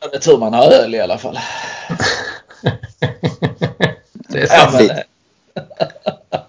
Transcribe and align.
Det 0.00 0.16
är 0.16 0.20
tur 0.20 0.38
man 0.38 0.54
har 0.54 0.72
öl 0.72 0.94
i 0.94 1.00
alla 1.00 1.18
fall. 1.18 1.38
det 4.28 4.42
är 4.42 4.46
sant. 4.46 4.90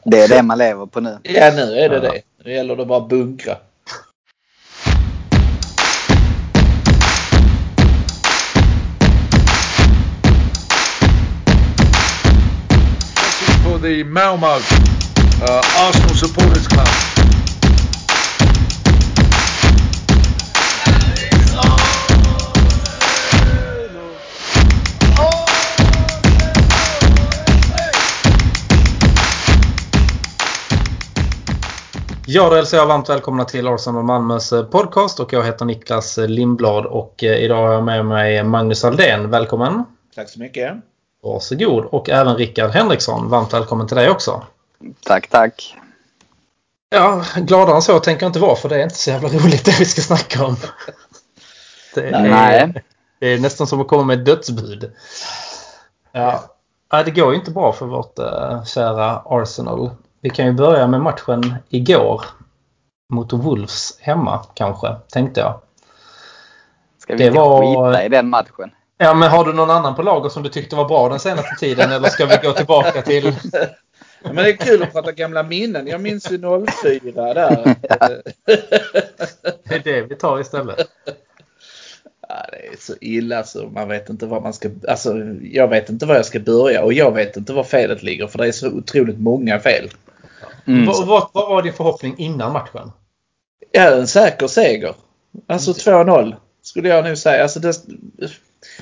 Det 0.03 0.21
är 0.21 0.27
det 0.27 0.43
man 0.43 0.57
lever 0.57 0.85
på 0.85 0.99
nu. 0.99 1.17
Ja, 1.23 1.51
nu 1.55 1.79
är 1.79 1.89
det 1.89 1.99
det. 1.99 2.21
Nu 2.43 2.53
gäller 2.53 2.75
det 2.75 2.85
bara 2.85 3.01
att 3.01 3.09
bunkra. 3.09 3.57
for 13.69 13.79
the 13.79 14.03
Malmo 14.03 14.47
uh, 14.47 15.61
Arsenal 15.77 16.15
Supporters 16.15 16.67
Club. 16.67 16.98
Ja, 32.31 32.49
då 32.49 32.55
hälsar 32.55 32.77
jag 32.77 32.85
varmt 32.85 33.09
välkomna 33.09 33.45
till 33.45 33.67
Arsenal 33.67 34.03
Malmös 34.03 34.53
eh, 34.53 34.65
podcast 34.65 35.19
och 35.19 35.33
jag 35.33 35.43
heter 35.43 35.65
Niklas 35.65 36.17
Lindblad 36.17 36.85
och 36.85 37.23
eh, 37.23 37.37
idag 37.37 37.67
har 37.67 37.73
jag 37.73 37.83
med 37.83 38.05
mig 38.05 38.43
Magnus 38.43 38.85
Aldén. 38.85 39.29
Välkommen! 39.29 39.83
Tack 40.15 40.29
så 40.29 40.39
mycket. 40.39 40.73
Varsågod! 41.23 41.85
Och 41.85 42.09
även 42.09 42.35
Rickard 42.35 42.71
Henriksson. 42.71 43.29
Varmt 43.29 43.53
välkommen 43.53 43.87
till 43.87 43.97
dig 43.97 44.09
också. 44.09 44.43
Tack, 45.05 45.27
tack. 45.27 45.77
Ja, 46.89 47.23
gladare 47.35 47.75
än 47.75 47.81
så 47.81 47.99
tänker 47.99 48.23
jag 48.23 48.29
inte 48.29 48.39
vara 48.39 48.55
för 48.55 48.69
det 48.69 48.75
är 48.75 48.83
inte 48.83 48.95
så 48.95 49.09
jävla 49.09 49.29
roligt 49.29 49.65
det 49.65 49.79
vi 49.79 49.85
ska 49.85 50.01
snacka 50.01 50.45
om. 50.45 50.55
Det 51.95 52.09
är, 52.09 52.29
Nej. 52.29 52.83
Det 53.19 53.27
är 53.27 53.39
nästan 53.39 53.67
som 53.67 53.81
att 53.81 53.87
komma 53.87 54.03
med 54.03 54.19
ett 54.19 54.25
dödsbud. 54.25 54.91
Ja, 56.11 56.49
det 56.89 57.11
går 57.11 57.31
ju 57.31 57.39
inte 57.39 57.51
bra 57.51 57.73
för 57.73 57.85
vårt 57.85 58.19
uh, 58.19 58.63
kära 58.63 59.21
Arsenal. 59.25 59.89
Vi 60.21 60.29
kan 60.29 60.45
ju 60.45 60.51
börja 60.53 60.87
med 60.87 61.01
matchen 61.01 61.55
igår. 61.69 62.21
Mot 63.13 63.33
Wolves 63.33 63.99
hemma 63.99 64.45
kanske, 64.53 64.95
tänkte 65.11 65.39
jag. 65.39 65.61
Ska 66.97 67.13
vi 67.13 67.17
Det 67.19 67.27
inte 67.27 67.39
var- 67.39 67.91
skita 67.91 68.03
i 68.05 68.09
den 68.09 68.29
matchen? 68.29 68.71
Ja, 68.97 69.13
men 69.13 69.29
har 69.31 69.45
du 69.45 69.53
någon 69.53 69.69
annan 69.69 69.95
på 69.95 70.01
lager 70.01 70.29
som 70.29 70.43
du 70.43 70.49
tyckte 70.49 70.75
var 70.75 70.85
bra 70.87 71.09
den 71.09 71.19
senaste 71.19 71.55
tiden 71.59 71.91
eller 71.91 72.09
ska 72.09 72.25
vi 72.25 72.37
gå 72.43 72.51
tillbaka 72.53 73.01
till... 73.01 73.35
Ja, 74.23 74.33
men 74.33 74.43
det 74.43 74.49
är 74.49 74.55
kul 74.57 74.83
att 74.83 74.91
prata 74.93 75.11
gamla 75.11 75.43
minnen. 75.43 75.87
Jag 75.87 76.01
minns 76.01 76.31
ju 76.31 76.37
04 76.81 77.33
där. 77.33 77.75
Det 79.63 79.75
är 79.75 79.79
det 79.83 80.01
vi 80.01 80.15
tar 80.15 80.39
istället. 80.39 80.87
Ja, 82.29 82.45
det 82.51 82.67
är 82.67 82.77
så 82.79 82.93
illa 83.01 83.43
så 83.43 83.67
man 83.67 83.87
vet 83.87 84.09
inte 84.09 84.25
var 84.25 84.41
man 84.41 84.53
ska... 84.53 84.69
Alltså, 84.87 85.17
jag 85.41 85.67
vet 85.67 85.89
inte 85.89 86.05
var 86.05 86.15
jag 86.15 86.25
ska 86.25 86.39
börja 86.39 86.83
och 86.83 86.93
jag 86.93 87.11
vet 87.11 87.37
inte 87.37 87.53
var 87.53 87.63
felet 87.63 88.03
ligger 88.03 88.27
för 88.27 88.37
det 88.37 88.47
är 88.47 88.51
så 88.51 88.69
otroligt 88.69 89.19
många 89.19 89.59
fel. 89.59 89.89
Mm. 90.67 90.85
Vad, 90.85 91.07
vad, 91.07 91.29
vad 91.33 91.49
var 91.49 91.61
din 91.61 91.73
förhoppning 91.73 92.15
innan 92.17 92.53
matchen? 92.53 92.91
Ja, 93.71 93.81
en 93.81 94.07
säker 94.07 94.47
seger. 94.47 94.93
Alltså 95.47 95.71
2-0 95.71 96.35
skulle 96.61 96.89
jag 96.89 97.03
nu 97.03 97.15
säga. 97.15 97.43
Alltså 97.43 97.59
det, 97.59 97.73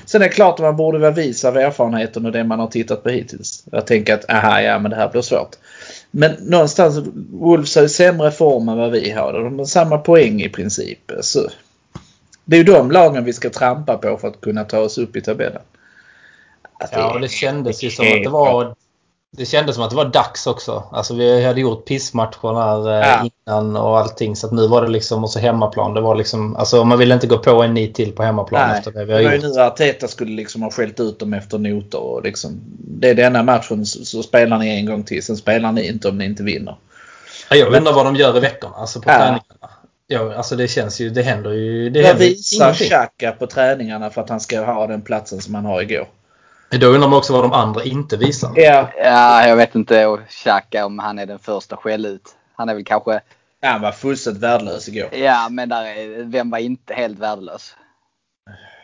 sen 0.04 0.22
är 0.22 0.28
det 0.28 0.28
klart 0.28 0.54
att 0.54 0.64
man 0.64 0.76
borde 0.76 0.98
vara 0.98 1.10
vis 1.10 1.44
av 1.44 1.56
erfarenheten 1.56 2.26
och 2.26 2.32
det 2.32 2.44
man 2.44 2.60
har 2.60 2.66
tittat 2.66 3.02
på 3.02 3.08
hittills. 3.08 3.64
Jag 3.72 3.86
tänker 3.86 4.14
att 4.14 4.30
aha, 4.30 4.60
ja 4.60 4.78
men 4.78 4.90
det 4.90 4.96
här 4.96 5.08
blir 5.08 5.22
svårt. 5.22 5.56
Men 6.10 6.32
någonstans, 6.40 6.98
Wolves 7.30 7.74
har 7.74 7.82
ju 7.82 7.88
sämre 7.88 8.30
form 8.30 8.68
än 8.68 8.78
vad 8.78 8.90
vi 8.90 9.10
har. 9.10 9.32
De 9.32 9.58
har 9.58 9.66
samma 9.66 9.98
poäng 9.98 10.42
i 10.42 10.48
princip. 10.48 11.12
Så 11.20 11.48
det 12.48 12.56
är 12.56 12.58
ju 12.58 12.64
de 12.64 12.90
lagen 12.90 13.24
vi 13.24 13.32
ska 13.32 13.50
trampa 13.50 13.96
på 13.96 14.16
för 14.16 14.28
att 14.28 14.40
kunna 14.40 14.64
ta 14.64 14.78
oss 14.78 14.98
upp 14.98 15.16
i 15.16 15.20
tabellen. 15.20 15.62
Att 16.80 16.90
Ja, 16.92 17.14
och 17.14 17.20
det 17.20 17.28
kändes 17.28 17.82
ju 17.82 17.90
som 17.90 18.06
att 18.06 18.22
det 18.24 18.28
var... 18.30 18.74
Det 19.30 19.46
kändes 19.46 19.74
som 19.74 19.84
att 19.84 19.90
det 19.90 19.96
var 19.96 20.04
dags 20.04 20.46
också. 20.46 20.84
Alltså 20.92 21.14
vi 21.14 21.44
hade 21.44 21.60
gjort 21.60 21.84
pissmatcher 21.84 22.54
där 22.54 22.92
eh, 23.02 23.08
Ja. 23.08 23.28
innan 23.46 23.76
och 23.76 23.98
allting. 23.98 24.36
Så 24.36 24.46
att 24.46 24.52
nu 24.52 24.68
var 24.68 24.82
det 24.82 24.88
liksom, 24.88 25.24
och 25.24 25.30
så 25.30 25.38
hemmaplan. 25.38 25.94
Det 25.94 26.00
var 26.00 26.14
liksom, 26.14 26.56
alltså 26.56 26.84
man 26.84 26.98
ville 26.98 27.14
inte 27.14 27.26
gå 27.26 27.38
på 27.38 27.62
en 27.62 27.74
nit 27.74 27.94
till 27.94 28.12
på 28.12 28.22
hemmaplan 28.22 28.68
Nej, 28.68 28.78
efter 28.78 28.90
det 28.92 28.98
det 28.98 29.04
vi 29.04 29.12
har 29.12 29.22
var 29.22 29.30
ju 29.30 29.36
gjort. 29.36 29.56
nu 29.56 29.62
Arteta 29.62 30.08
skulle 30.08 30.32
liksom 30.32 30.62
ha 30.62 30.70
skällt 30.70 31.00
ut 31.00 31.18
dem 31.18 31.34
efter 31.34 31.58
noter. 31.58 31.98
Och 32.00 32.22
liksom, 32.24 32.60
det 32.78 33.08
är 33.10 33.14
denna 33.14 33.42
matchen 33.42 33.86
så, 33.86 34.22
spelar 34.22 34.58
ni 34.58 34.68
en 34.68 34.86
gång 34.86 35.02
till. 35.04 35.22
Sen 35.22 35.36
spelar 35.36 35.72
ni 35.72 35.86
inte 35.88 36.08
om 36.08 36.18
ni 36.18 36.24
inte 36.24 36.42
vinner. 36.42 36.76
Ja, 37.50 37.56
jag 37.56 37.74
undrar 37.74 37.92
vad 37.92 38.06
de 38.06 38.16
gör 38.16 38.36
i 38.36 38.40
veckorna, 38.40 38.74
alltså 38.76 39.00
på 39.00 39.10
Ja. 39.10 39.16
träningarna. 39.16 39.70
Ja, 40.10 40.34
alltså 40.34 40.56
det 40.56 40.68
känns 40.68 41.00
ju, 41.00 41.10
det 41.10 41.22
händer 41.22 41.50
ju, 41.52 41.90
det 41.90 42.00
Vad 42.00 42.08
händer 42.08 42.26
visar. 42.26 42.72
Xhaka 42.74 43.32
på 43.32 43.46
träningarna 43.46 44.10
för 44.10 44.20
att 44.20 44.28
han 44.28 44.40
ska 44.40 44.60
ha 44.60 44.86
den 44.86 45.02
platsen 45.02 45.40
som 45.40 45.54
han 45.54 45.64
har 45.64 45.82
igår? 45.82 46.06
Då 46.70 46.86
undrar 46.86 47.08
man 47.08 47.18
också 47.18 47.32
vad 47.32 47.44
de 47.44 47.52
andra 47.52 47.84
inte 47.84 48.16
visar. 48.16 48.52
Ja, 48.56 48.90
Ja, 48.96 49.48
jag 49.48 49.56
vet 49.56 49.74
inte 49.74 50.06
och 50.06 50.20
Xhaka 50.28 50.86
om 50.86 50.98
han 50.98 51.18
är 51.18 51.26
den 51.26 51.38
första 51.38 51.76
skäll 51.76 52.06
ut. 52.06 52.22
Han 52.54 52.68
är 52.68 52.74
väl 52.74 52.84
kanske... 52.84 53.20
han 53.62 53.80
var 53.80 53.92
fullständigt 53.92 54.42
värdelös 54.42 54.88
igår. 54.88 55.08
Ja, 55.14 55.48
men 55.50 55.68
där 55.68 55.84
är, 55.84 56.24
vem 56.24 56.50
var 56.50 56.58
inte 56.58 56.94
helt 56.94 57.18
värdelös? 57.18 57.74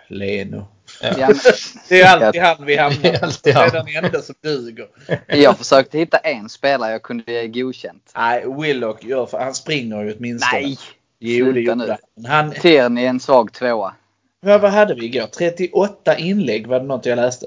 Leno. 0.09 0.67
Ja, 1.03 1.15
men, 1.19 1.35
Det 1.89 2.01
är 2.01 2.17
alltid 2.17 2.43
han 2.43 2.65
vi 2.67 2.77
hamnar 2.77 3.03
Det 3.03 3.09
är 3.09 3.19
på. 3.21 3.31
Det 3.43 3.51
är 3.51 3.71
den 3.71 4.05
enda 4.05 4.23
som 4.23 4.35
duger. 4.43 4.87
jag 5.27 5.59
försökte 5.59 5.99
hitta 5.99 6.19
en 6.19 6.49
spelare 6.49 6.93
jag 6.93 7.03
kunde 7.03 7.33
ge 7.33 7.49
godkänt. 7.49 8.13
Nej, 8.17 8.45
Willock 8.61 9.05
gör 9.05 9.27
för 9.27 9.39
han 9.39 9.55
springer 9.55 10.03
ju 10.05 10.15
åtminstone. 10.17 10.61
Nej! 10.63 10.79
Jo, 11.27 11.53
det 11.53 11.61
gjorde 11.61 11.99
han. 12.17 12.27
han. 12.27 12.51
Tierney 12.51 13.05
en 13.05 13.21
svag 13.21 13.53
tvåa. 13.53 13.95
Vad, 14.41 14.61
vad 14.61 14.71
hade 14.71 14.95
vi 14.95 15.07
igår? 15.07 15.27
38 15.27 16.17
inlägg 16.17 16.67
var 16.67 16.81
det 16.81 16.87
något 16.87 17.07
jag 17.07 17.17
läste. 17.17 17.47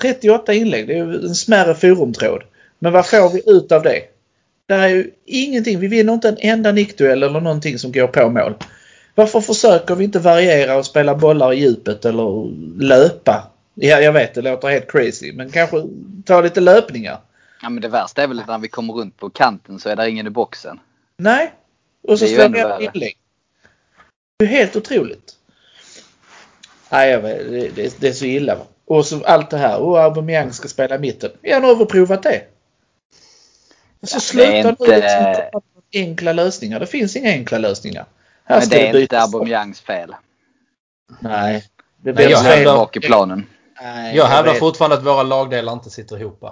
38 0.00 0.54
inlägg, 0.54 0.86
det 0.86 0.98
är 0.98 1.24
en 1.24 1.34
smärre 1.34 1.74
forumtråd. 1.74 2.42
Men 2.78 2.92
vad 2.92 3.06
får 3.06 3.32
vi 3.32 3.42
ut 3.46 3.72
av 3.72 3.82
det? 3.82 4.00
Det 4.66 4.74
är 4.74 4.88
ju 4.88 5.10
ingenting. 5.24 5.78
Vi 5.78 5.88
vinner 5.88 6.12
inte 6.12 6.28
en 6.28 6.36
enda 6.38 6.72
nickduell 6.72 7.22
eller 7.22 7.40
någonting 7.40 7.78
som 7.78 7.92
går 7.92 8.06
på 8.06 8.30
mål. 8.30 8.54
Varför 9.14 9.40
försöker 9.40 9.94
vi 9.94 10.04
inte 10.04 10.18
variera 10.18 10.76
och 10.76 10.86
spela 10.86 11.14
bollar 11.14 11.52
i 11.52 11.60
djupet 11.60 12.04
eller 12.04 12.50
löpa? 12.82 13.50
Ja, 13.74 14.00
jag 14.00 14.12
vet 14.12 14.34
det 14.34 14.42
låter 14.42 14.68
helt 14.68 14.90
crazy 14.90 15.32
men 15.32 15.50
kanske 15.50 15.84
ta 16.24 16.40
lite 16.40 16.60
löpningar. 16.60 17.18
Ja, 17.62 17.68
men 17.68 17.82
det 17.82 17.88
värsta 17.88 18.22
är 18.22 18.26
väl 18.26 18.40
att 18.40 18.48
när 18.48 18.58
vi 18.58 18.68
kommer 18.68 18.92
runt 18.94 19.16
på 19.16 19.30
kanten 19.30 19.78
så 19.78 19.88
är 19.88 19.96
där 19.96 20.06
ingen 20.06 20.26
i 20.26 20.30
boxen. 20.30 20.78
Nej. 21.16 21.52
Och 22.08 22.18
så 22.18 22.24
Det 22.24 22.30
är 22.34 22.48
slår 22.48 22.48
vi 22.78 22.84
ett 22.86 22.94
inlägg. 22.94 23.16
Det 24.38 24.44
är 24.44 24.48
helt 24.48 24.76
otroligt. 24.76 25.36
Nej, 26.90 27.10
jag 27.10 27.20
vet, 27.20 27.38
det, 27.50 27.68
det, 27.68 28.00
det 28.00 28.08
är 28.08 28.12
så 28.12 28.24
illa. 28.24 28.54
Va? 28.54 28.64
Och 28.84 29.06
så 29.06 29.24
allt 29.24 29.50
det 29.50 29.56
här. 29.58 29.78
Och 29.78 30.00
Aubameyang 30.00 30.52
ska 30.52 30.68
spela 30.68 30.94
i 30.94 30.98
mitten. 30.98 31.30
Vi 31.40 31.52
har 31.52 31.60
nog 31.60 31.70
överprovat 31.70 32.22
det. 32.22 32.42
Så 34.02 34.16
Ja, 34.16 34.20
sluta 34.20 34.50
det 34.50 34.58
är 34.58 34.64
nu 34.64 34.68
inte- 34.70 34.96
liksom 34.96 35.60
enkla 35.94 36.32
lösningar. 36.32 36.80
Det 36.80 36.86
finns 36.86 37.16
inga 37.16 37.30
enkla 37.30 37.58
lösningar. 37.58 38.04
Här 38.44 38.60
Men 38.60 38.68
det 38.68 38.80
är 38.80 38.86
inte 38.86 38.98
bytas. 38.98 39.24
Aubameyangs 39.34 39.80
fel. 39.80 40.14
Nej. 41.20 41.64
Det 41.96 42.12
Nej, 42.12 42.14
blir 42.14 42.24
jag 42.24 42.32
Jag 42.32 42.42
fel. 42.44 42.56
hävdar- 42.56 42.76
bak 42.76 42.96
i 42.96 43.00
planen. 43.00 43.46
Nej, 43.82 44.16
Jag 44.16 44.26
hävdar 44.26 44.52
vet. 44.52 44.60
fortfarande 44.60 44.96
att 44.96 45.02
våra 45.04 45.22
lagdelar 45.22 45.72
inte 45.72 45.90
sitter 45.90 46.20
ihop. 46.20 46.44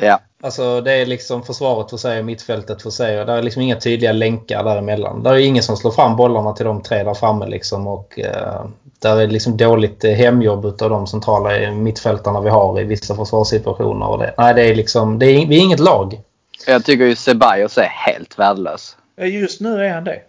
Ja. 0.00 0.20
Alltså 0.42 0.80
det 0.80 0.92
är 0.92 1.06
liksom 1.06 1.42
försvaret 1.42 1.90
för 1.90 1.96
sig 1.96 2.18
och 2.18 2.24
mittfältet 2.24 2.82
för 2.82 2.90
sig. 2.90 3.20
Och 3.20 3.26
det 3.26 3.32
är 3.32 3.42
liksom 3.42 3.62
inga 3.62 3.76
tydliga 3.76 4.12
länkar 4.12 4.64
däremellan. 4.64 5.22
Det 5.22 5.30
är 5.30 5.36
ingen 5.36 5.62
som 5.62 5.76
slår 5.76 5.90
fram 5.90 6.16
bollarna 6.16 6.52
till 6.52 6.66
de 6.66 6.82
tre 6.82 7.02
där 7.02 7.14
framme 7.14 7.46
liksom. 7.46 7.86
Och 7.86 8.18
eh, 8.18 8.64
där 8.98 9.20
är 9.20 9.26
liksom 9.26 9.56
dåligt 9.56 10.04
eh, 10.04 10.12
hemjobb 10.12 10.64
utav 10.64 10.90
de 10.90 11.06
centrala 11.06 11.72
mittfältarna 11.72 12.40
vi 12.40 12.50
har 12.50 12.80
i 12.80 12.84
vissa 12.84 13.16
försvarssituationer. 13.16 14.06
Och 14.08 14.18
det, 14.18 14.34
nej, 14.38 14.54
det 14.54 14.62
är 14.62 14.74
liksom, 14.74 15.18
det 15.18 15.26
är, 15.26 15.46
vi 15.46 15.56
är 15.56 15.62
inget 15.62 15.80
lag. 15.80 16.20
Jag 16.66 16.84
tycker 16.84 17.04
ju 17.04 17.16
Ceballos 17.16 17.78
är 17.78 17.88
helt 18.06 18.38
värdelös. 18.38 18.96
Ja, 19.16 19.24
just 19.24 19.60
nu 19.60 19.84
är 19.84 19.94
han 19.94 20.04
det. 20.04 20.22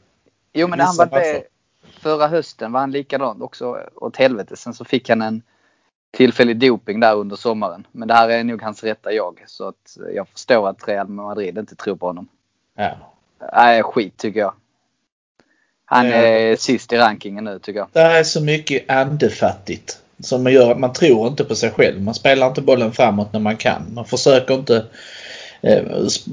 Jo 0.53 0.67
men 0.67 0.79
han 0.79 0.95
var 0.97 1.05
det 1.05 1.43
förra 2.01 2.27
hösten 2.27 2.71
var 2.71 2.79
han 2.79 2.91
likadan 2.91 3.41
också 3.41 3.77
åt 3.95 4.17
helvete. 4.17 4.57
Sen 4.57 4.73
så 4.73 4.85
fick 4.85 5.09
han 5.09 5.21
en 5.21 5.41
tillfällig 6.11 6.57
doping 6.59 6.99
där 6.99 7.15
under 7.15 7.35
sommaren. 7.35 7.87
Men 7.91 8.07
det 8.07 8.13
här 8.13 8.29
är 8.29 8.43
nog 8.43 8.61
hans 8.61 8.83
rätta 8.83 9.11
jag. 9.13 9.43
Så 9.47 9.67
att 9.67 9.97
jag 10.15 10.27
förstår 10.29 10.69
att 10.69 10.87
Real 10.87 11.07
Madrid 11.07 11.57
inte 11.57 11.75
tror 11.75 11.95
på 11.95 12.05
honom. 12.07 12.27
Ja. 12.77 12.91
Nej, 13.53 13.83
skit 13.83 14.17
tycker 14.17 14.39
jag. 14.39 14.53
Han 15.85 16.07
Ja. 16.07 16.13
är 16.15 16.55
sist 16.55 16.93
i 16.93 16.97
rankingen 16.97 17.43
nu 17.43 17.59
tycker 17.59 17.79
jag. 17.79 17.87
Det 17.93 17.99
är 18.01 18.23
så 18.23 18.41
mycket 18.41 18.89
andefattigt. 18.89 19.97
Som 20.19 20.47
gör 20.51 20.71
att 20.71 20.79
man 20.79 20.93
tror 20.93 21.27
inte 21.27 21.43
på 21.43 21.55
sig 21.55 21.71
själv. 21.71 22.01
Man 22.01 22.13
spelar 22.13 22.47
inte 22.47 22.61
bollen 22.61 22.91
framåt 22.91 23.33
när 23.33 23.39
man 23.39 23.57
kan. 23.57 23.81
Man 23.93 24.05
försöker 24.05 24.53
inte... 24.53 24.85
eh, 25.61 25.83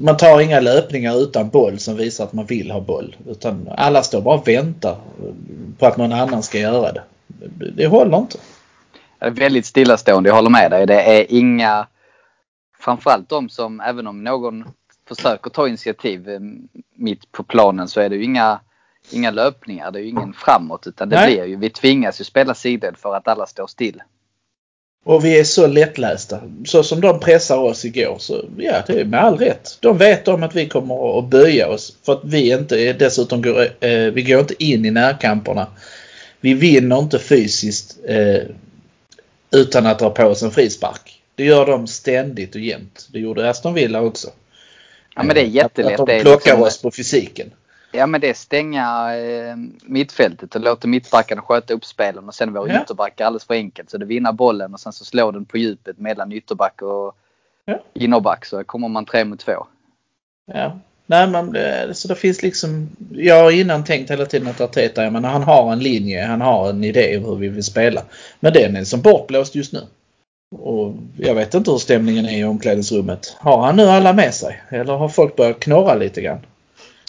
Man 0.01 0.17
tar 0.17 0.41
inga 0.41 0.59
löpningar 0.59 1.15
utan 1.21 1.49
boll 1.49 1.79
som 1.79 1.95
visar 1.95 2.23
att 2.23 2.33
man 2.33 2.45
vill 2.45 2.71
ha 2.71 2.79
boll. 2.81 3.15
Utan 3.27 3.69
alla 3.77 4.03
står 4.03 4.21
bara 4.21 4.39
och 4.39 4.47
väntar 4.47 4.97
på 5.77 5.85
att 5.85 5.97
någon 5.97 6.13
annan 6.13 6.43
ska 6.43 6.57
göra. 6.59 6.91
Det, 7.27 7.71
det 7.71 7.87
håller 7.87 8.17
inte. 8.17 8.37
Är 9.19 9.29
väldigt 9.29 9.65
stillastående, 9.65 10.29
jag 10.29 10.35
håller 10.35 10.49
med 10.49 10.71
dig. 10.71 10.85
Det 10.85 11.01
är 11.01 11.25
inga... 11.29 11.87
Framförallt 12.79 13.29
de 13.29 13.49
som, 13.49 13.79
även 13.79 14.07
om 14.07 14.23
någon 14.23 14.65
försöker 15.07 15.49
ta 15.49 15.67
initiativ 15.67 16.29
eh, 16.29 16.39
mitt 16.95 17.31
på 17.31 17.43
planen 17.43 17.87
så 17.87 18.01
är 18.01 18.09
det 18.09 18.15
ju 18.15 18.23
inga 18.23 18.59
inga 19.11 19.31
löpningar. 19.31 19.91
Det 19.91 19.99
är 19.99 20.03
ju 20.03 20.09
ingen 20.09 20.33
framåt 20.33 20.87
utan 20.87 21.09
det 21.09 21.15
Nej. 21.15 21.35
blir 21.35 21.45
ju, 21.45 21.55
vi 21.55 21.69
tvingas 21.69 22.21
ju 22.21 22.25
spela 22.25 22.55
sidled 22.55 22.97
för 22.97 23.15
att 23.15 23.27
alla 23.27 23.45
står 23.45 23.67
still. 23.67 24.01
Och 25.05 25.25
vi 25.25 25.39
är 25.39 25.43
så 25.43 25.67
lättlästa. 25.67 26.41
Så 26.65 26.83
som 26.83 27.01
de 27.01 27.19
pressar 27.19 27.57
oss 27.57 27.85
igår 27.85 28.15
så 28.19 28.45
ja, 28.57 28.83
det 28.87 29.01
är 29.01 29.05
med 29.05 29.23
all 29.23 29.37
rätt. 29.37 29.77
De 29.79 29.97
vet 29.97 30.27
om 30.27 30.43
att 30.43 30.55
vi 30.55 30.67
kommer 30.67 31.19
att 31.19 31.29
böja 31.29 31.67
oss 31.67 31.97
för 32.05 32.13
att 32.13 32.21
vi 32.23 32.53
inte 32.53 32.75
är, 32.79 32.93
dessutom 32.93 33.41
går, 33.41 33.61
eh, 33.79 34.11
vi 34.13 34.23
går 34.23 34.39
inte 34.39 34.63
in 34.63 34.85
i 34.85 34.91
närkamperna. 34.91 35.67
Vi 36.41 36.53
vinner 36.53 36.99
inte 36.99 37.19
fysiskt 37.19 37.97
eh, 38.07 38.41
utan 39.51 39.85
att 39.85 39.99
dra 39.99 40.09
på 40.09 40.23
oss 40.23 40.43
en 40.43 40.51
frispark. 40.51 41.21
Det 41.35 41.43
gör 41.43 41.65
de 41.65 41.87
ständigt 41.87 42.55
och 42.55 42.61
jämt. 42.61 43.07
Det 43.13 43.19
gjorde 43.19 43.49
Aston 43.49 43.73
Villa 43.73 44.01
också. 44.01 44.29
Ja 45.15 45.23
men 45.23 45.35
det 45.35 45.41
är 45.41 45.45
jättelätt. 45.45 45.93
Att, 45.93 45.99
att 45.99 46.07
de 46.07 46.21
plockar 46.21 46.51
liksom- 46.51 46.61
oss 46.61 46.81
på 46.81 46.91
fysiken. 46.91 47.51
Ja 47.91 48.07
men 48.07 48.21
det 48.21 48.29
är 48.29 48.33
stänga 48.33 49.15
eh, 49.17 49.55
mittfältet 49.83 50.55
och 50.55 50.61
låta 50.61 50.87
mittbackarna 50.87 51.41
sköta 51.41 51.73
upp 51.73 51.85
spelen 51.85 52.27
och 52.27 52.35
sen 52.35 52.53
våra 52.53 52.73
Ja. 52.73 52.81
ytterbackar 52.83 53.25
alldeles 53.25 53.45
för 53.45 53.53
enkelt. 53.53 53.89
Så 53.89 53.97
det 53.97 54.05
vinner 54.05 54.31
bollen 54.31 54.73
och 54.73 54.79
sen 54.79 54.93
så 54.93 55.05
slår 55.05 55.31
den 55.31 55.45
på 55.45 55.57
djupet 55.57 55.97
mellan 55.97 56.31
ytterback 56.31 56.81
och 56.81 57.15
Ja. 57.65 57.79
innerback 57.93 58.45
så 58.45 58.63
kommer 58.63 58.87
man 58.87 59.05
tre 59.05 59.25
mot 59.25 59.39
två. 59.39 59.67
Ja. 60.53 60.79
Nej 61.11 61.27
men 61.27 61.51
det- 61.51 61.93
så 61.93 62.07
det 62.07 62.15
finns 62.15 62.41
liksom. 62.43 62.89
Jag 63.11 63.43
har 63.43 63.51
innan 63.51 63.83
tänkt 63.83 64.11
hela 64.11 64.25
tiden 64.25 64.47
att 64.47 64.61
Arteta, 64.61 65.03
jag 65.03 65.13
menar, 65.13 65.29
han 65.29 65.43
har 65.43 65.71
en 65.71 65.79
linje, 65.79 66.25
han 66.25 66.41
har 66.41 66.69
en 66.69 66.83
idé 66.83 67.17
om 67.17 67.25
hur 67.25 67.35
vi 67.35 67.47
vill 67.47 67.63
spela. 67.63 68.01
Men 68.39 68.53
den 68.53 68.75
är 68.75 68.83
som 68.83 69.01
bortblåst 69.01 69.55
just 69.55 69.73
nu. 69.73 69.79
Och 70.59 70.93
jag 71.17 71.35
vet 71.35 71.53
inte 71.53 71.71
hur 71.71 71.77
stämningen 71.77 72.25
är 72.25 72.37
i 72.39 72.43
omklädningsrummet. 72.43 73.35
Har 73.39 73.61
han 73.61 73.75
nu 73.75 73.85
alla 73.85 74.13
med 74.13 74.33
sig? 74.33 74.61
Eller 74.69 74.93
har 74.93 75.09
folk 75.09 75.35
börjat 75.35 75.59
knorra 75.59 75.95
lite 75.95 76.21
grann? 76.21 76.39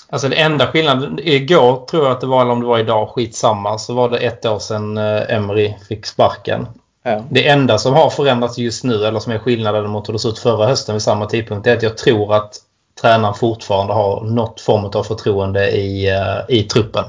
Alltså 0.09 0.29
det 0.29 0.37
enda 0.37 0.67
skillnaden, 0.67 1.19
igår 1.23 1.87
tror 1.91 2.05
jag 2.05 2.13
att 2.13 2.21
det 2.21 2.27
var, 2.27 2.41
eller 2.43 2.53
om 2.53 2.61
det 2.61 2.67
var 2.67 2.79
idag, 2.79 3.09
skitsamma, 3.09 3.79
så 3.79 3.95
var 3.95 4.11
det 4.11 4.19
ett 4.19 4.47
år 4.47 4.59
sedan 4.59 4.99
eh, 4.99 5.35
Emery 5.35 5.75
fick 5.89 6.07
sparken. 6.07 6.67
Ja. 7.03 7.25
Det 7.31 7.49
enda 7.49 7.79
som 7.79 7.95
har 7.95 8.11
förändrats 8.11 8.59
just 8.59 8.85
nu, 8.85 9.05
eller 9.05 9.21
som 9.21 9.33
är 9.33 9.39
skillnaden 9.39 9.91
mot 9.91 10.09
hur 10.09 10.13
det 10.13 10.19
såg 10.19 10.33
ut 10.33 10.39
förra 10.39 10.67
hösten 10.67 10.95
vid 10.95 11.03
samma 11.03 11.27
tidpunkt, 11.27 11.67
är 11.67 11.77
att 11.77 11.83
jag 11.83 11.97
tror 11.99 12.35
att 12.35 12.55
tränaren 13.01 13.35
fortfarande 13.35 13.93
har 13.93 14.25
något 14.25 14.61
form 14.61 14.85
av 14.85 15.03
förtroende 15.05 15.71
i, 15.71 16.11
eh, 16.11 16.39
i 16.57 16.63
truppen. 16.63 17.05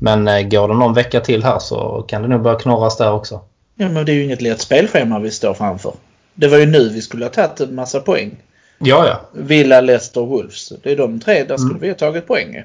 Men 0.00 0.28
eh, 0.28 0.42
går 0.42 0.68
det 0.68 0.74
någon 0.74 0.94
vecka 0.94 1.20
till 1.20 1.44
här 1.44 1.58
så 1.58 2.04
kan 2.08 2.22
det 2.22 2.28
nog 2.28 2.42
börja 2.42 2.58
knorras 2.58 2.96
där 2.96 3.12
också. 3.12 3.40
ja 3.74 3.88
men 3.88 4.06
det 4.06 4.12
är 4.12 4.14
ju 4.14 4.24
inget 4.24 4.42
lätt 4.42 4.60
spelschema 4.60 5.18
vi 5.18 5.30
står 5.30 5.54
framför. 5.54 5.92
Det 6.34 6.48
var 6.48 6.58
ju 6.58 6.66
nu 6.66 6.88
vi 6.88 7.02
skulle 7.02 7.24
ha 7.24 7.30
tagit 7.30 7.60
en 7.60 7.74
massa 7.74 8.00
poäng. 8.00 8.36
Ja, 8.78 9.06
ja. 9.06 9.20
Villa, 9.32 9.80
Leicester, 9.80 10.20
Wolves. 10.20 10.72
Det 10.82 10.92
är 10.92 10.96
de 10.96 11.20
tre, 11.20 11.44
där 11.44 11.56
skulle 11.56 11.70
Mm. 11.70 11.80
vi 11.80 11.88
ha 11.88 11.94
tagit 11.94 12.26
poäng. 12.26 12.62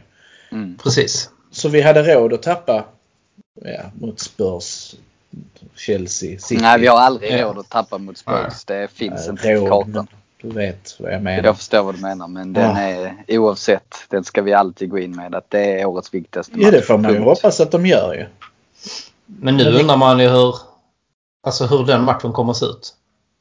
Mm. 0.52 0.78
Precis. 0.84 1.30
Så 1.52 1.70
vi 1.70 1.82
hade 1.82 2.16
råd 2.16 2.34
att 2.34 2.44
tappa 2.44 2.84
ja, 3.66 3.82
mot 4.02 4.20
Spurs, 4.20 4.96
Chelsea, 5.76 6.40
City. 6.40 6.62
Nej 6.62 6.80
vi 6.80 6.88
har 6.88 6.98
aldrig 7.00 7.32
Ja. 7.32 7.44
råd 7.46 7.58
att 7.60 7.70
tappa 7.70 7.98
mot 7.98 8.18
Spurs. 8.18 8.64
Det 8.66 8.88
finns 8.94 9.26
Eh, 9.28 9.30
inte 9.32 9.56
på 9.60 9.68
kartan. 9.68 10.08
Du 10.50 10.56
vet 10.56 10.96
vad 11.00 11.14
jag 11.14 11.24
menar. 11.24 11.44
Jag 11.44 11.58
förstår 11.58 11.84
vad 11.84 11.96
du 11.96 12.02
menar 12.02 12.28
men 12.28 12.54
den 12.54 12.76
är 12.76 13.26
oavsett. 13.28 13.96
Den 14.10 14.24
ska 14.24 14.42
vi 14.42 14.54
alltid 14.54 14.90
gå 14.90 15.00
in 15.00 15.16
med 15.16 15.36
att 15.36 15.50
det 15.50 15.82
är 15.82 15.86
årets 15.86 16.14
viktigaste 16.14 16.54
Ja, 16.56 16.72
det 16.72 16.82
får 16.82 16.98
man 16.98 17.14
ju 17.14 17.20
hoppas 17.20 17.60
att 17.60 17.72
de 17.72 17.86
gör 17.86 18.14
ju. 18.14 18.26
Men 19.26 19.58
nu 19.58 19.80
undrar 19.80 19.98
man 19.98 20.20
ju 20.20 20.30
hur, 20.30 20.56
alltså 21.44 21.66
hur 21.66 21.86
den 21.86 22.04
matchen 22.04 22.34
kommer 22.34 22.52
att 22.52 22.58
se 22.58 22.66
ut. 22.66 22.94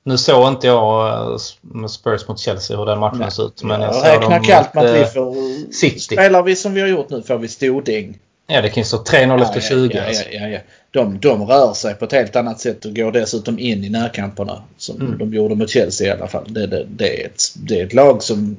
Nu 0.05 0.19
såg 0.19 0.49
inte 0.49 0.67
jag 0.67 1.33
eh, 1.33 1.87
Spurs 1.87 2.29
mot 2.29 2.39
Chelsea 2.39 2.77
hur 2.77 2.87
den 2.87 2.99
matchen 2.99 3.19
Nej. 3.19 3.31
såg 3.31 3.47
ut. 3.47 3.63
Men 3.63 3.81
jag 3.81 4.05
räknar 4.05 4.31
dem 4.31 4.43
kallt 4.43 4.75
med 4.75 4.85
att 4.85 4.91
mot, 4.91 4.99
vi 4.99 5.03
eh, 5.03 5.09
får... 5.09 5.73
City. 5.73 5.99
Spelar 5.99 6.43
vi 6.43 6.57
som 6.57 6.75
vi 6.75 6.81
har 6.81 6.89
gjort 6.89 7.11
nu 7.11 7.23
får 7.23 7.39
vi 7.39 7.49
stordäng. 7.49 8.19
Ja, 8.47 8.61
det 8.63 8.69
kan 8.69 8.81
ju 8.81 8.85
stå 8.85 8.97
3-0 8.97 9.43
efter 9.43 9.61
20. 9.61 9.89
ja, 9.95 10.01
ja, 10.03 10.07
alltså. 10.09 10.29
ja, 10.31 10.49
ja. 10.49 10.59
De, 10.91 11.19
de 11.21 11.47
rör 11.47 11.73
sig 11.75 11.95
på 11.95 12.05
ett 12.05 12.13
helt 12.13 12.37
annat 12.37 12.61
sätt 12.61 12.85
och 12.85 12.97
går 12.97 13.13
dessutom 13.13 13.59
in 13.59 13.85
i 13.85 13.89
närkamperna. 13.91 14.63
Som 14.77 15.01
Mm. 15.01 15.19
de 15.19 15.35
gjorde 15.35 15.55
mot 15.55 15.71
Chelsea 15.71 16.07
i 16.09 16.11
alla 16.19 16.29
fall. 16.29 16.45
Det, 16.53 16.67
det, 16.67 16.85
det, 16.89 17.23
är, 17.23 17.27
ett, 17.27 17.43
det 17.57 17.81
är 17.81 17.87
ett 17.87 17.95
lag 17.95 18.23
som, 18.23 18.57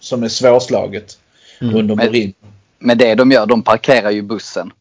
som 0.00 0.22
är 0.22 0.28
svårslaget 0.28 1.18
Mm. 1.60 1.76
under 1.76 1.94
Men- 1.94 2.06
Mourinho. 2.06 2.32
Men 2.78 2.98
det 2.98 3.14
de 3.14 3.30
gör, 3.30 3.46
de 3.46 3.62
parkerar 3.62 4.10
ju 4.10 4.22
bussen. 4.22 4.72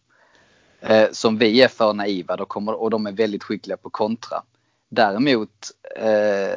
Eh, 0.81 1.05
som 1.11 1.37
vi 1.37 1.61
är 1.61 1.67
för 1.67 1.93
naiva 1.93 2.35
då 2.35 2.45
kommer, 2.45 2.73
och 2.81 2.89
de 2.89 3.07
är 3.07 3.11
väldigt 3.11 3.43
skickliga 3.43 3.77
på 3.77 3.89
kontra. 3.89 4.41
Däremot 4.89 5.49
eh, 5.99 6.53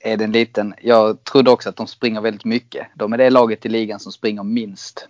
är 0.00 0.16
det 0.16 0.24
en 0.24 0.32
liten, 0.32 0.74
jag 0.82 1.24
trodde 1.24 1.50
också 1.50 1.68
att 1.68 1.76
de 1.76 1.86
springer 1.86 2.20
väldigt 2.20 2.44
mycket. 2.44 2.86
De 2.94 3.12
är 3.12 3.18
det 3.18 3.30
laget 3.30 3.66
i 3.66 3.68
ligan 3.68 4.00
som 4.00 4.12
springer 4.12 4.42
minst. 4.42 5.08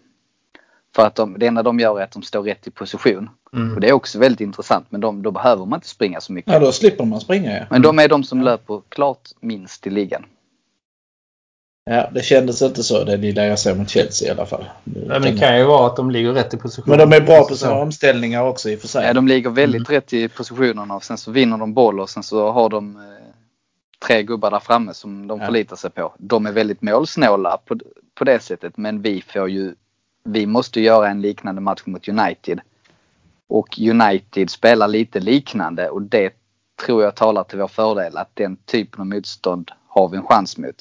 För 0.96 1.06
att 1.06 1.14
de, 1.14 1.38
det 1.38 1.46
enda 1.46 1.62
de 1.62 1.80
gör 1.80 2.00
är 2.00 2.04
att 2.04 2.10
de 2.12 2.22
står 2.22 2.42
rätt 2.42 2.66
i 2.66 2.70
position. 2.70 3.30
Mm. 3.52 3.74
Och 3.74 3.80
det 3.80 3.88
är 3.88 3.92
också 3.92 4.18
väldigt 4.18 4.40
intressant 4.40 4.86
men 4.90 5.00
de, 5.00 5.22
då 5.22 5.30
behöver 5.30 5.64
man 5.66 5.76
inte 5.76 5.88
springa 5.88 6.20
så 6.20 6.32
mycket. 6.32 6.52
Ja, 6.52 6.58
då 6.58 6.72
slipper 6.72 7.04
man 7.04 7.20
springa 7.20 7.58
ja. 7.58 7.64
Men 7.70 7.82
de 7.82 7.98
är 7.98 8.08
de 8.08 8.24
som 8.24 8.42
löper 8.42 8.82
klart 8.88 9.28
minst 9.40 9.86
i 9.86 9.90
ligan. 9.90 10.24
ja. 11.90 12.10
Det 12.14 12.22
kändes 12.22 12.62
inte 12.62 12.82
så 12.82 13.04
det 13.04 13.16
lilla 13.16 13.46
jag 13.46 13.58
såg 13.58 13.76
mot 13.78 13.90
Chelsea 13.90 14.28
i 14.28 14.30
alla 14.30 14.46
fall. 14.46 14.64
Men 14.84 15.22
det 15.22 15.38
kan 15.38 15.58
ju 15.58 15.64
vara 15.64 15.86
att 15.86 15.96
de 15.96 16.10
ligger 16.10 16.32
rätt 16.32 16.54
i 16.54 16.56
position. 16.56 16.96
Men 16.96 17.10
de 17.10 17.16
är 17.16 17.20
bra 17.20 17.44
på 17.44 17.54
sina 17.54 17.74
omställningar 17.74 18.42
också 18.42 18.70
i 18.70 18.76
och 18.76 18.80
för 18.80 18.88
sig. 18.88 19.06
Ja, 19.06 19.12
de 19.12 19.28
ligger 19.28 19.50
väldigt 19.50 19.90
rätt 19.90 20.12
i 20.12 20.28
positionerna 20.28 20.94
och 20.94 21.04
sen 21.04 21.18
så 21.18 21.30
vinner 21.30 21.58
de 21.58 21.74
boll 21.74 22.00
och 22.00 22.10
sen 22.10 22.22
så 22.22 22.50
har 22.50 22.68
de 22.68 22.96
eh, 22.96 23.02
tre 24.06 24.22
gubbar 24.22 24.50
där 24.50 24.60
framme 24.60 24.94
som 24.94 25.26
de 25.26 25.40
Ja. 25.40 25.46
förlitar 25.46 25.76
sig 25.76 25.90
på. 25.90 26.12
De 26.18 26.46
är 26.46 26.52
väldigt 26.52 26.82
målsnåla 26.82 27.58
på, 27.64 27.78
på 28.14 28.24
det 28.24 28.38
sättet 28.42 28.76
men 28.76 29.02
vi 29.02 29.22
får 29.22 29.50
ju, 29.50 29.74
vi 30.26 30.46
måste 30.46 30.80
göra 30.80 31.08
en 31.08 31.20
liknande 31.20 31.60
match 31.60 31.82
mot 31.84 32.08
United. 32.08 32.60
Och 33.48 33.78
United 33.78 34.50
spelar 34.50 34.88
lite 34.88 35.20
liknande 35.20 35.88
och 35.88 36.02
det 36.02 36.32
tror 36.86 37.02
jag 37.02 37.14
talar 37.14 37.44
till 37.44 37.58
vår 37.58 37.68
fördel 37.68 38.16
att 38.16 38.30
den 38.34 38.56
typen 38.56 39.00
av 39.00 39.06
motstånd 39.06 39.70
har 39.88 40.08
vi 40.08 40.16
en 40.16 40.26
chans 40.26 40.58
mot. 40.58 40.76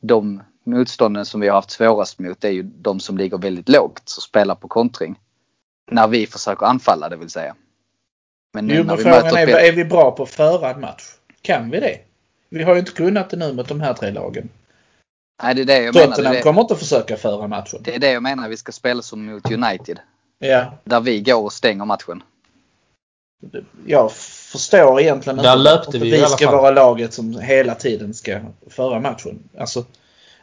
De 0.00 0.42
motstånden 0.64 1.26
som 1.26 1.40
vi 1.40 1.48
har 1.48 1.54
haft 1.54 1.70
svårast 1.70 2.18
mot 2.18 2.44
är 2.44 2.50
ju 2.50 2.62
de 2.62 3.00
som 3.00 3.18
ligger 3.18 3.38
väldigt 3.38 3.68
lågt 3.68 4.14
och 4.16 4.22
spelar 4.22 4.54
på 4.54 4.68
kontring. 4.68 5.18
När 5.90 6.08
vi 6.08 6.26
försöker 6.26 6.66
anfalla 6.66 7.08
det 7.08 7.16
vill 7.16 7.30
säga. 7.30 7.54
Men 8.52 8.66
nu 8.66 8.74
Jo, 8.74 8.84
men 8.84 8.96
vi 8.96 9.02
frågan 9.02 9.36
är, 9.36 9.48
är 9.48 9.72
vi 9.72 9.84
bra 9.84 10.10
på 10.10 10.22
att 10.22 10.30
föra 10.30 10.70
en 10.70 10.80
match? 10.80 11.04
Kan 11.42 11.70
vi 11.70 11.80
det? 11.80 11.98
Vi 12.48 12.62
har 12.62 12.72
ju 12.74 12.80
inte 12.80 12.92
kunnat 12.92 13.30
det 13.30 13.36
nu 13.36 13.52
mot 13.52 13.68
de 13.68 13.80
här 13.80 13.94
tre 13.94 14.10
lagen. 14.10 14.48
Nej, 15.42 15.54
det 15.54 15.62
är 15.62 15.66
det 15.66 15.82
jag 15.82 15.94
menar. 15.94 16.06
Det 16.06 16.10
Tottenham 16.12 16.32
är 16.32 16.36
det, 16.36 16.42
kommer 16.42 16.60
inte 16.60 16.74
att 16.74 16.80
försöka 16.80 17.16
föra 17.16 17.46
matchen. 17.48 17.80
det 17.82 17.94
är 17.94 17.98
det 17.98 18.10
jag 18.12 18.22
menar. 18.22 18.48
Vi 18.48 18.56
ska 18.56 18.72
spela 18.72 19.02
som 19.02 19.26
mot 19.26 19.50
United. 19.50 19.98
Ja, 20.38 20.72
Där 20.84 21.00
vi 21.00 21.20
går 21.20 21.42
och 21.42 21.52
stänger 21.52 21.84
matchen. 21.84 22.22
jag 23.86 24.12
förstår 24.12 25.00
egentligen 25.00 25.36
Där 25.36 25.52
inte 25.52 25.62
löpte 25.62 25.98
vi 25.98 26.08
i 26.08 26.10
vi 26.10 26.18
alla 26.18 26.28
ska 26.28 26.44
fall. 26.46 26.54
vara 26.56 26.70
laget 26.70 27.12
som 27.14 27.38
hela 27.40 27.74
tiden 27.74 28.14
ska 28.14 28.40
föra 28.70 29.00
matchen. 29.00 29.48
Alltså, 29.58 29.84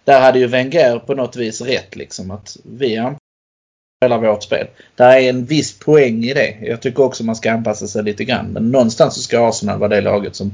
där 0.04 0.22
hade 0.22 0.40
ju 0.40 0.48
Wenger 0.48 1.00
på 1.00 1.14
något 1.16 1.36
vis 1.36 1.62
rätt 1.62 1.96
liksom 1.96 2.32
att 2.32 2.58
vi 2.64 2.98
anpassar 2.98 4.28
vårt 4.32 4.44
spel. 4.44 4.68
Där 4.96 5.10
är 5.18 5.30
en 5.30 5.46
viss 5.46 5.80
poäng 5.80 6.24
i 6.24 6.34
det. 6.34 6.58
Jag 6.62 6.82
tycker 6.82 7.04
också 7.04 7.24
man 7.24 7.36
ska 7.36 7.52
anpassa 7.52 7.88
sig 7.88 8.04
lite 8.04 8.24
grann. 8.26 8.46
Men 8.46 8.72
någonstans 8.72 9.16
så 9.16 9.22
ska 9.22 9.50
Arsenal 9.50 9.80
vara 9.80 9.90
det 9.90 10.02
laget 10.02 10.36
som 10.36 10.54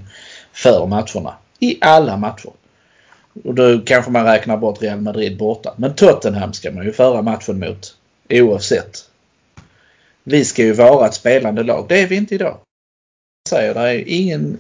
för 0.54 0.86
matcherna. 0.88 1.34
I 1.60 1.78
alla 1.82 2.18
matcher. 2.18 2.52
Och 3.44 3.56
då 3.56 3.80
kanske 3.86 4.12
man 4.12 4.26
räknar 4.26 4.58
bort 4.58 4.82
Real 4.82 5.02
Madrid 5.02 5.38
borta. 5.38 5.74
Men 5.78 5.96
Tottenham 5.96 6.54
ska 6.54 6.72
man 6.72 6.86
ju 6.86 6.94
föra 6.94 7.22
matchen 7.22 7.60
mot 7.60 7.96
oavsett. 8.30 9.10
Vi 10.24 10.46
ska 10.46 10.64
ju 10.64 10.74
vara 10.74 11.08
ett 11.08 11.14
spelande 11.14 11.64
lag. 11.64 11.86
Det 11.90 12.02
är 12.02 12.08
vi 12.08 12.16
inte 12.16 12.36
idag. 12.36 12.58
Jag 13.44 13.50
säger, 13.50 13.74
det 13.74 13.80
är 13.80 14.04
ingen 14.08 14.58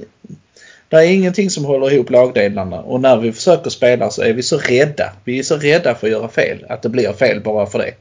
det 0.89 0.95
är 0.95 1.11
ingenting 1.11 1.49
som 1.49 1.65
håller 1.65 1.93
ihop 1.93 2.09
lagdelarna 2.09 2.79
och 2.79 3.01
när 3.01 3.17
vi 3.17 3.31
försöker 3.31 3.69
spela 3.69 4.09
så 4.09 4.21
är 4.21 4.33
vi 4.33 4.43
så 4.43 4.57
rädda. 4.57 5.13
Vi 5.23 5.39
är 5.39 5.43
så 5.43 5.57
rädda 5.57 5.95
för 5.95 6.07
att 6.07 6.11
göra 6.11 6.27
fel. 6.29 6.65
Att 6.69 6.81
det 6.81 6.89
blir 6.89 7.13
fel 7.13 7.41
bara 7.41 7.65
för 7.65 7.79
det. 7.79 7.93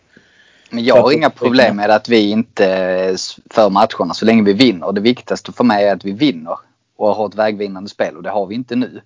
Men 0.70 0.84
jag 0.84 1.02
har 1.02 1.12
inga 1.12 1.30
problem 1.30 1.76
med 1.76 1.90
att 1.90 2.08
vi 2.08 2.30
inte 2.30 3.16
för 3.50 3.70
matcherna 3.70 4.14
så 4.14 4.24
länge 4.24 4.42
vi 4.42 4.52
vinner. 4.52 4.92
Det 4.92 5.00
viktigaste 5.00 5.52
för 5.52 5.64
mig 5.64 5.84
är 5.84 5.92
att 5.92 6.04
vi 6.04 6.12
vinner 6.12 6.58
och 6.96 7.14
har 7.14 7.28
ett 7.28 7.34
vägvinnande 7.34 7.90
spel 7.90 8.16
och 8.16 8.22
det 8.22 8.30
har 8.30 8.46
vi 8.46 8.54
inte 8.54 8.76
nu. 8.76 9.00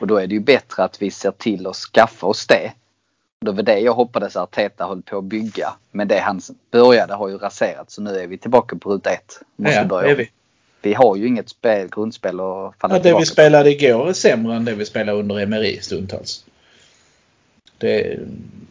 Och 0.00 0.06
då 0.06 0.16
är 0.16 0.26
det 0.26 0.34
ju 0.34 0.40
bättre 0.40 0.84
att 0.84 1.02
vi 1.02 1.10
ser 1.10 1.30
till 1.30 1.66
att 1.66 1.76
skaffa 1.76 2.26
oss 2.26 2.46
det. 2.46 2.72
Och 3.40 3.46
det 3.46 3.52
var 3.52 3.62
det 3.62 3.78
jag 3.78 3.92
hoppades 3.94 4.36
att 4.36 4.42
Arteta 4.42 4.86
höll 4.86 5.02
på 5.02 5.18
att 5.18 5.24
bygga. 5.24 5.72
Men 5.90 6.08
det 6.08 6.18
han 6.18 6.40
började 6.70 7.14
har 7.14 7.28
ju 7.28 7.38
raserats 7.38 7.94
så 7.94 8.02
nu 8.02 8.16
är 8.18 8.26
vi 8.26 8.38
tillbaka 8.38 8.76
på 8.76 8.92
ruta 8.92 9.10
ett. 9.10 9.40
Måste 9.56 9.74
Ja, 9.76 9.84
börja 9.84 10.10
är 10.10 10.14
vi. 10.14 10.30
vi 10.82 10.94
har 10.94 11.16
ju 11.16 11.26
inget 11.26 11.48
spel, 11.48 11.88
grundspel 11.88 12.40
att 12.40 12.74
falla 12.78 12.96
Ja, 12.96 13.02
det 13.02 13.18
vi 13.18 13.26
spelade 13.26 13.70
igår 13.70 14.08
är 14.08 14.12
sämre 14.12 14.56
än 14.56 14.64
det 14.64 14.74
vi 14.74 14.86
spelade 14.86 15.18
under 15.18 15.38
Emery 15.40 15.80
stundtals. 15.80 16.44
Det 17.78 18.00
är 18.12 18.20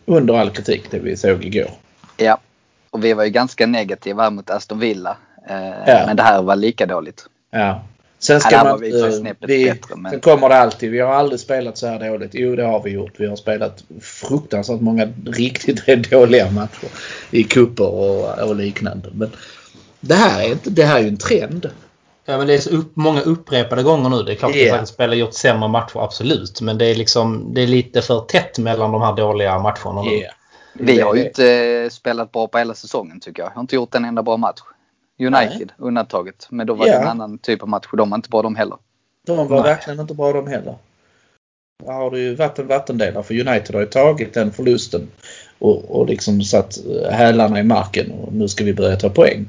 under 0.05 0.33
all 0.33 0.49
kritik 0.49 0.91
det 0.91 0.99
vi 0.99 1.17
såg 1.17 1.45
igår. 1.45 1.71
Ja. 2.17 2.37
Och 2.89 3.03
vi 3.03 3.13
var 3.13 3.23
ju 3.23 3.29
ganska 3.29 3.67
negativa 3.67 4.29
mot 4.29 4.49
Aston 4.49 4.79
Villa. 4.79 5.17
Eh, 5.49 5.55
Ja. 5.87 6.03
Men 6.07 6.15
det 6.15 6.23
här 6.23 6.41
var 6.41 6.55
lika 6.55 6.85
dåligt. 6.85 7.25
Ja. 7.49 7.83
Sen 8.21 8.41
ska 8.41 8.63
man 8.63 8.79
vi 8.79 8.91
vi, 9.47 9.65
bättre, 9.65 9.95
men- 9.95 10.11
Sen 10.11 10.21
kommer 10.21 10.49
det 10.49 10.55
alltid. 10.55 10.91
Vi 10.91 10.99
har 10.99 11.13
aldrig 11.13 11.39
spelat 11.39 11.77
så 11.77 11.87
här 11.87 12.09
dåligt. 12.09 12.31
Jo, 12.33 12.55
det 12.55 12.63
har 12.63 12.83
vi 12.83 12.89
gjort. 12.89 13.13
Vi 13.17 13.27
har 13.27 13.35
spelat 13.35 13.83
fruktansvärt 14.01 14.81
många 14.81 15.07
riktigt 15.25 15.85
dåliga 16.11 16.51
matcher 16.51 16.89
i 17.31 17.43
kupper 17.43 17.87
och, 17.87 18.49
och 18.49 18.55
liknande. 18.55 19.09
Men 19.13 19.31
det 19.99 20.15
här 20.15 20.43
är 20.43 20.51
inte, 20.51 20.69
det 20.69 20.83
här 20.83 20.99
är 20.99 21.01
ju 21.01 21.07
en 21.07 21.17
trend. 21.17 21.69
Ja, 22.25 22.37
men 22.37 22.47
det 22.47 22.53
är 22.53 22.59
så 22.59 22.69
upp, 22.69 22.91
många 22.95 23.21
upprepade 23.21 23.83
gånger 23.83 24.09
nu. 24.09 24.23
Det 24.23 24.31
är 24.31 24.35
klart 24.35 24.51
att 24.51 24.57
yeah. 24.57 24.83
spelare 24.83 25.17
gjort 25.17 25.33
sämre 25.33 25.69
matcher, 25.69 26.03
absolut. 26.03 26.61
Men 26.61 26.77
det 26.77 26.85
är 26.85 26.95
liksom 26.95 27.53
det 27.53 27.61
är 27.61 27.67
lite 27.67 28.01
för 28.01 28.19
tätt 28.19 28.59
mellan 28.59 28.91
de 28.91 29.01
här 29.01 29.15
dåliga 29.15 29.59
matcherna 29.59 30.01
nu. 30.01 30.11
Yeah. 30.11 30.33
Vi 30.73 30.99
har 30.99 31.15
ju 31.15 31.25
inte 31.25 31.53
eh, 31.53 31.89
spelat 31.89 32.31
bra 32.31 32.47
på 32.47 32.57
hela 32.57 32.73
säsongen 32.73 33.19
tycker 33.19 33.41
jag. 33.41 33.49
Jag 33.49 33.55
har 33.55 33.61
inte 33.61 33.75
gjort 33.75 33.95
en 33.95 34.05
enda 34.05 34.23
bra 34.23 34.37
match. 34.37 34.59
United 35.27 35.71
undantaget. 35.77 36.47
Men 36.49 36.67
då 36.67 36.73
var 36.73 36.85
det 36.85 36.91
Ja. 36.91 37.01
en 37.01 37.07
annan 37.07 37.37
typ 37.37 37.61
av 37.63 37.69
match 37.69 37.87
och 37.91 37.97
de 37.97 38.09
var 38.09 38.15
inte 38.15 38.29
bra 38.29 38.41
de 38.41 38.55
heller. 38.55 38.77
De 39.25 39.37
var 39.47 39.61
Nej. 39.61 39.63
verkligen 39.63 39.99
inte 39.99 40.13
bra 40.13 40.33
de 40.33 40.47
heller. 40.47 40.75
Där 41.85 41.93
har 41.93 42.11
det 42.11 42.19
ju 42.19 42.35
varit 42.35 42.59
en 42.59 42.67
vattendelare 42.67 43.23
för 43.23 43.33
United 43.47 43.75
har 43.75 43.81
ju 43.81 43.87
tagit 43.87 44.33
den 44.33 44.51
förlusten 44.51 45.07
och, 45.59 45.91
och 45.99 46.07
liksom 46.07 46.41
satt 46.41 46.77
eh, 46.85 47.11
hälarna 47.11 47.59
i 47.59 47.63
marken 47.63 48.11
och 48.11 48.33
nu 48.33 48.47
ska 48.47 48.63
vi 48.63 48.73
börja 48.73 48.95
ta 48.95 49.09
poäng. 49.09 49.45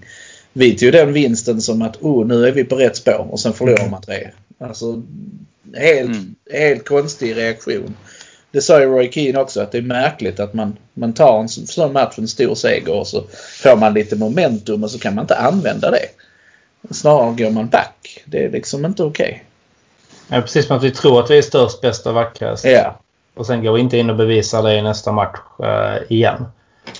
Vi 0.53 0.79
tog 0.79 0.93
den 0.93 1.13
vinsten 1.13 1.61
som 1.61 1.83
att 1.83 1.97
oh, 2.03 2.27
nu 2.27 2.47
är 2.47 2.53
vi 2.53 2.65
på 2.65 2.77
rätt 2.77 2.97
spår 2.97 3.27
och 3.31 3.41
sen 3.41 3.53
förlorar 3.53 3.91
man 3.91 4.03
tre. 4.03 4.31
Alltså 4.59 5.03
helt, 5.77 6.09
Mm. 6.11 6.35
helt 6.53 6.89
konstig 6.89 7.37
reaktion. 7.37 7.95
Det 8.53 8.61
sa 8.61 8.81
ju 8.81 8.87
Roy 8.87 9.13
Keane 9.13 9.39
också 9.41 9.61
att 9.61 9.73
det 9.73 9.79
är 9.79 9.83
märkligt 9.83 10.41
att 10.41 10.55
man, 10.55 10.77
man 10.95 11.13
tar 11.13 11.41
en 11.41 11.49
sån- 11.49 11.93
match, 11.93 12.15
en 12.19 12.29
stor 12.29 12.55
seger 12.55 12.93
och 12.93 13.07
så 13.07 13.25
får 13.63 13.77
man 13.77 13.95
lite 13.95 14.17
momentum 14.17 14.85
och 14.85 14.91
så 14.91 14.99
kan 14.99 15.15
man 15.15 15.25
inte 15.25 15.37
använda 15.37 15.91
det. 15.91 16.07
Snarare 16.95 17.35
går 17.45 17.51
man 17.51 17.69
back. 17.69 18.23
Det 18.25 18.45
är 18.45 18.51
liksom 18.51 18.85
inte 18.85 19.03
okej. 19.05 19.45
Ja, 20.29 20.41
precis 20.41 20.67
som 20.67 20.77
att 20.77 20.83
vi 20.83 20.91
tror 20.91 21.21
att 21.21 21.31
vi 21.31 21.39
är 21.39 21.43
störst, 21.43 21.81
bäst 21.81 22.07
och 22.07 22.15
vackrast. 22.15 22.65
Ja. 22.65 22.99
Och 23.35 23.47
sen 23.47 23.65
går 23.65 23.73
vi 23.73 23.81
inte 23.81 23.99
in 23.99 24.11
och 24.11 24.17
bevisar 24.17 24.63
det 24.63 24.75
i 24.75 24.83
nästa 24.83 25.13
match 25.13 25.39
eh, 25.63 26.13
igen. 26.17 26.45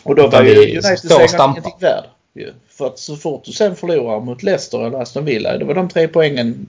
Och 0.03 0.15
då 0.15 0.27
var 0.27 0.43
ju 0.43 0.55
vi 0.55 0.73
United 0.73 0.99
står 0.99 1.09
och 1.09 1.13
segern 1.15 1.29
stampar. 1.29 1.51
ingenting 1.61 1.75
värd. 1.81 2.05
För 2.71 2.87
att 2.87 2.99
så 2.99 3.17
fort 3.17 3.45
du 3.45 3.53
sen 3.53 3.77
förlorar 3.77 4.21
mot 4.21 4.43
Leicester 4.43 4.87
eller 4.87 4.99
Aston 4.99 5.25
Villa, 5.25 5.59
det 5.59 5.65
var 5.65 5.75
de 5.75 5.89
tre 5.89 6.09
poängen, 6.09 6.67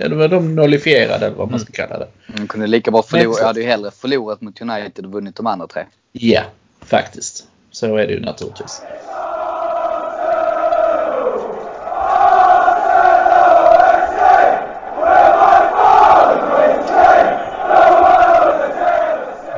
det 0.00 0.14
var 0.14 0.28
de 0.28 0.54
nollifierade 0.54 1.26
eller 1.26 1.36
vad 1.36 1.50
man 1.50 1.60
ska 1.60 1.72
kalla 1.72 1.98
det. 1.98 2.08
Man 2.26 2.48
kunde 2.48 2.66
lika 2.66 2.90
bra 2.90 3.02
förlora. 3.02 3.36
Jag 3.38 3.46
hade 3.46 3.60
ju 3.60 3.66
hellre 3.66 3.90
förlorat 3.90 4.40
mot 4.40 4.60
United 4.60 5.06
och 5.06 5.12
vunnit 5.12 5.36
de 5.36 5.46
andra 5.46 5.66
tre. 5.66 5.84
Ja, 6.12 6.42
faktiskt. 6.80 7.46
Så 7.70 7.96
är 7.96 8.06
det 8.06 8.12
ju 8.12 8.20
naturligtvis. 8.20 8.82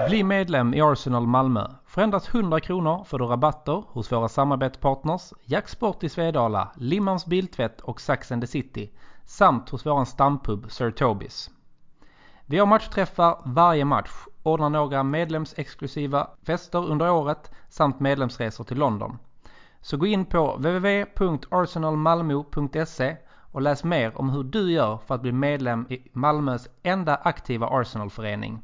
Bli 0.08 0.22
medlem 0.24 0.74
i 0.74 0.80
Arsenal 0.80 1.26
Malmö. 1.26 1.66
För 1.86 2.02
endast 2.02 2.28
100 2.34 2.60
kronor 2.60 3.04
får 3.04 3.18
du 3.18 3.24
rabatter 3.24 3.82
hos 3.86 4.12
våra 4.12 4.28
samarbetspartners 4.28 5.32
Jacksport 5.44 6.04
i 6.04 6.08
Svedala, 6.08 6.68
Limmans 6.76 7.26
Biltvätt 7.26 7.80
och 7.80 8.00
Sax 8.00 8.32
and 8.32 8.42
the 8.42 8.46
City 8.46 8.90
samt 9.28 9.70
hos 9.70 9.86
våran 9.86 10.06
stampub 10.06 10.70
Sir 10.70 10.90
Tobis. 10.90 11.50
Vi 12.46 12.58
har 12.58 12.66
matchträffar 12.66 13.38
varje 13.44 13.84
match, 13.84 14.10
ordnar 14.42 14.70
några 14.70 15.02
medlemsexklusiva 15.02 16.30
fester 16.42 16.90
under 16.90 17.10
året 17.10 17.50
samt 17.68 18.00
medlemsresor 18.00 18.64
till 18.64 18.78
London. 18.78 19.18
Så 19.80 19.96
gå 19.96 20.06
in 20.06 20.24
på 20.24 20.56
www.arsenalmalmo.se 20.56 23.16
och 23.52 23.62
läs 23.62 23.84
mer 23.84 24.18
om 24.18 24.30
hur 24.30 24.44
du 24.44 24.72
gör 24.72 24.98
för 25.06 25.14
att 25.14 25.22
bli 25.22 25.32
medlem 25.32 25.86
i 25.90 26.10
Malmös 26.12 26.68
enda 26.82 27.16
aktiva 27.16 27.66
Arsenalförening. 27.66 28.62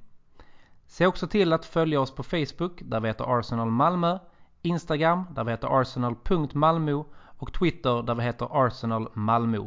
Se 0.87 1.07
också 1.07 1.27
till 1.27 1.53
att 1.53 1.65
följa 1.65 2.01
oss 2.01 2.15
på 2.15 2.23
Facebook 2.23 2.83
där 2.85 3.01
vi 3.01 3.09
heter 3.09 3.39
Arsenal 3.39 3.71
Malmö, 3.71 4.19
Instagram 4.63 5.25
där 5.31 5.45
vi 5.45 5.51
heter 5.51 5.81
arsenal.malmo 5.81 7.07
och 7.39 7.53
Twitter 7.53 8.03
där 8.03 8.15
vi 8.15 8.23
heter 8.23 8.67
Arsenal 8.67 9.09
Malmö. 9.13 9.59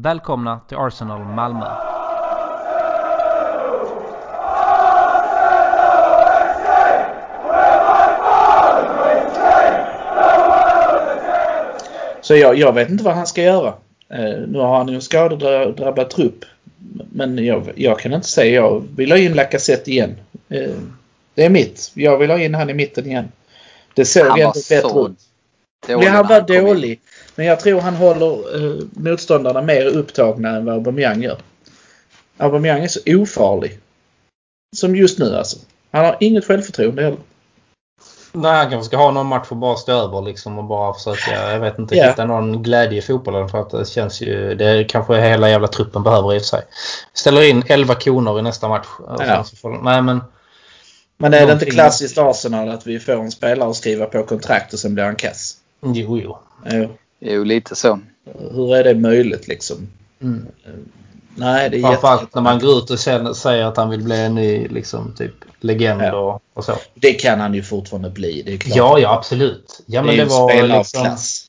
Välkomna 0.00 0.60
till 0.68 0.76
Arsenal 0.76 1.24
Malmö! 1.24 1.66
Så 12.20 12.36
jag, 12.36 12.56
jag 12.56 12.72
vet 12.72 12.90
inte 12.90 13.04
vad 13.04 13.14
han 13.14 13.26
ska 13.26 13.42
göra. 13.42 13.74
Eh, 14.08 14.38
nu 14.48 14.58
har 14.58 14.78
han 14.78 14.88
ju 14.88 14.94
en 14.94 15.02
skadedrabbad 15.02 16.10
trupp. 16.10 16.44
Men 17.12 17.44
jag, 17.44 17.72
jag 17.74 17.98
kan 17.98 18.12
inte 18.12 18.28
säga. 18.28 18.54
Jag 18.54 18.84
vill 18.96 19.10
ha 19.10 19.18
in 19.18 19.34
Lacazette 19.34 19.90
igen. 19.90 20.16
Eh, 20.48 20.70
det 21.34 21.44
är 21.44 21.50
mitt. 21.50 21.90
Jag 21.94 22.18
vill 22.18 22.30
ha 22.30 22.38
in 22.38 22.54
han 22.54 22.70
i 22.70 22.74
mitten 22.74 23.06
igen. 23.06 23.32
Det 23.94 24.04
såg 24.04 24.38
ändå 24.38 24.52
bättre 24.70 25.00
ut. 25.00 26.08
han 26.08 26.26
var 26.26 26.40
dålig. 26.40 27.00
Men 27.38 27.46
jag 27.46 27.60
tror 27.60 27.80
han 27.80 27.94
håller 27.96 28.56
eh, 28.56 28.76
motståndarna 28.92 29.62
mer 29.62 29.86
upptagna 29.86 30.48
än 30.56 30.64
vad 30.64 30.74
Aubameyang 30.74 31.22
gör. 31.22 31.36
Aubameyang 32.36 32.84
är 32.84 32.88
så 32.88 33.00
ofarlig. 33.06 33.78
Som 34.76 34.96
just 34.96 35.18
nu 35.18 35.36
alltså. 35.36 35.58
Han 35.90 36.04
har 36.04 36.16
inget 36.20 36.44
självförtroende 36.44 37.02
heller. 37.02 37.18
Nej, 38.32 38.52
han 38.52 38.70
kanske 38.70 38.86
ska 38.86 38.96
ha 38.96 39.10
någon 39.10 39.26
match 39.26 39.46
och 39.50 39.56
bara 39.56 39.76
stå 39.76 39.92
över 39.92 40.22
liksom 40.22 40.58
och 40.58 40.64
bara 40.64 40.94
försöka, 40.94 41.52
jag 41.52 41.60
vet 41.60 41.78
inte, 41.78 41.94
Ja. 41.94 42.08
hitta 42.10 42.24
någon 42.24 42.62
glädje 42.62 42.98
i 42.98 43.02
fotbollen 43.02 43.48
för 43.48 43.60
att 43.60 43.70
det 43.70 43.88
känns 43.88 44.20
ju, 44.20 44.54
det 44.54 44.64
är 44.64 44.88
kanske 44.88 45.20
hela 45.20 45.50
jävla 45.50 45.68
truppen 45.68 46.02
behöver 46.02 46.34
i 46.34 46.38
och 46.38 46.42
för 46.42 46.46
sig. 46.46 46.62
Ställer 47.14 47.42
in 47.50 47.62
11 47.66 47.94
koner 47.94 48.38
i 48.38 48.42
nästa 48.42 48.68
match. 48.68 48.86
Sen 49.18 49.26
Ja. 49.28 49.44
får, 49.62 49.82
nej 49.82 50.02
men, 50.02 50.20
Men 51.16 51.34
är 51.34 51.46
det 51.46 51.52
inte 51.52 51.66
klassiskt 51.66 52.18
Arsenal 52.18 52.68
att 52.68 52.86
vi 52.86 53.00
får 53.00 53.12
en 53.12 53.30
spelare 53.30 53.70
att 53.70 53.76
skriva 53.76 54.06
på 54.06 54.22
kontrakt 54.22 54.72
och 54.72 54.78
sen 54.78 54.94
blir 54.94 55.04
han 55.04 55.16
kass? 55.16 55.56
jo 55.82 56.18
jo. 56.18 56.38
Jo. 56.70 56.88
Jo, 57.20 57.44
lite 57.44 57.74
så. 57.76 58.00
Hur 58.52 58.74
är 58.76 58.84
det 58.84 58.94
möjligt 58.94 59.48
liksom? 59.48 59.88
Mm. 60.22 60.46
Nej, 61.34 61.70
det 61.70 61.76
är 61.76 61.82
Framförallt 61.82 62.34
när 62.34 62.42
man 62.42 62.58
går 62.58 62.78
ut 62.78 62.90
och 62.90 62.98
säger 63.36 63.64
att 63.64 63.76
han 63.76 63.90
vill 63.90 64.02
bli 64.02 64.20
en 64.20 64.34
ny 64.34 64.68
liksom, 64.68 65.14
typ, 65.18 65.34
legend 65.60 66.02
Ja. 66.02 66.12
och, 66.12 66.42
och 66.54 66.64
så. 66.64 66.72
Det 66.94 67.12
kan 67.12 67.40
han 67.40 67.54
ju 67.54 67.62
fortfarande 67.62 68.10
bli. 68.10 68.42
Det 68.42 68.52
är 68.54 68.58
klart. 68.58 68.76
Ja, 68.76 68.98
ja 68.98 69.14
absolut. 69.14 69.80
Ja, 69.86 70.00
det 70.00 70.06
men 70.06 70.14
är 70.14 70.24
det 70.24 70.32
ju 70.56 70.62
en 70.62 70.68
var 70.70 70.78
liksom... 70.78 71.02
klass. 71.04 71.44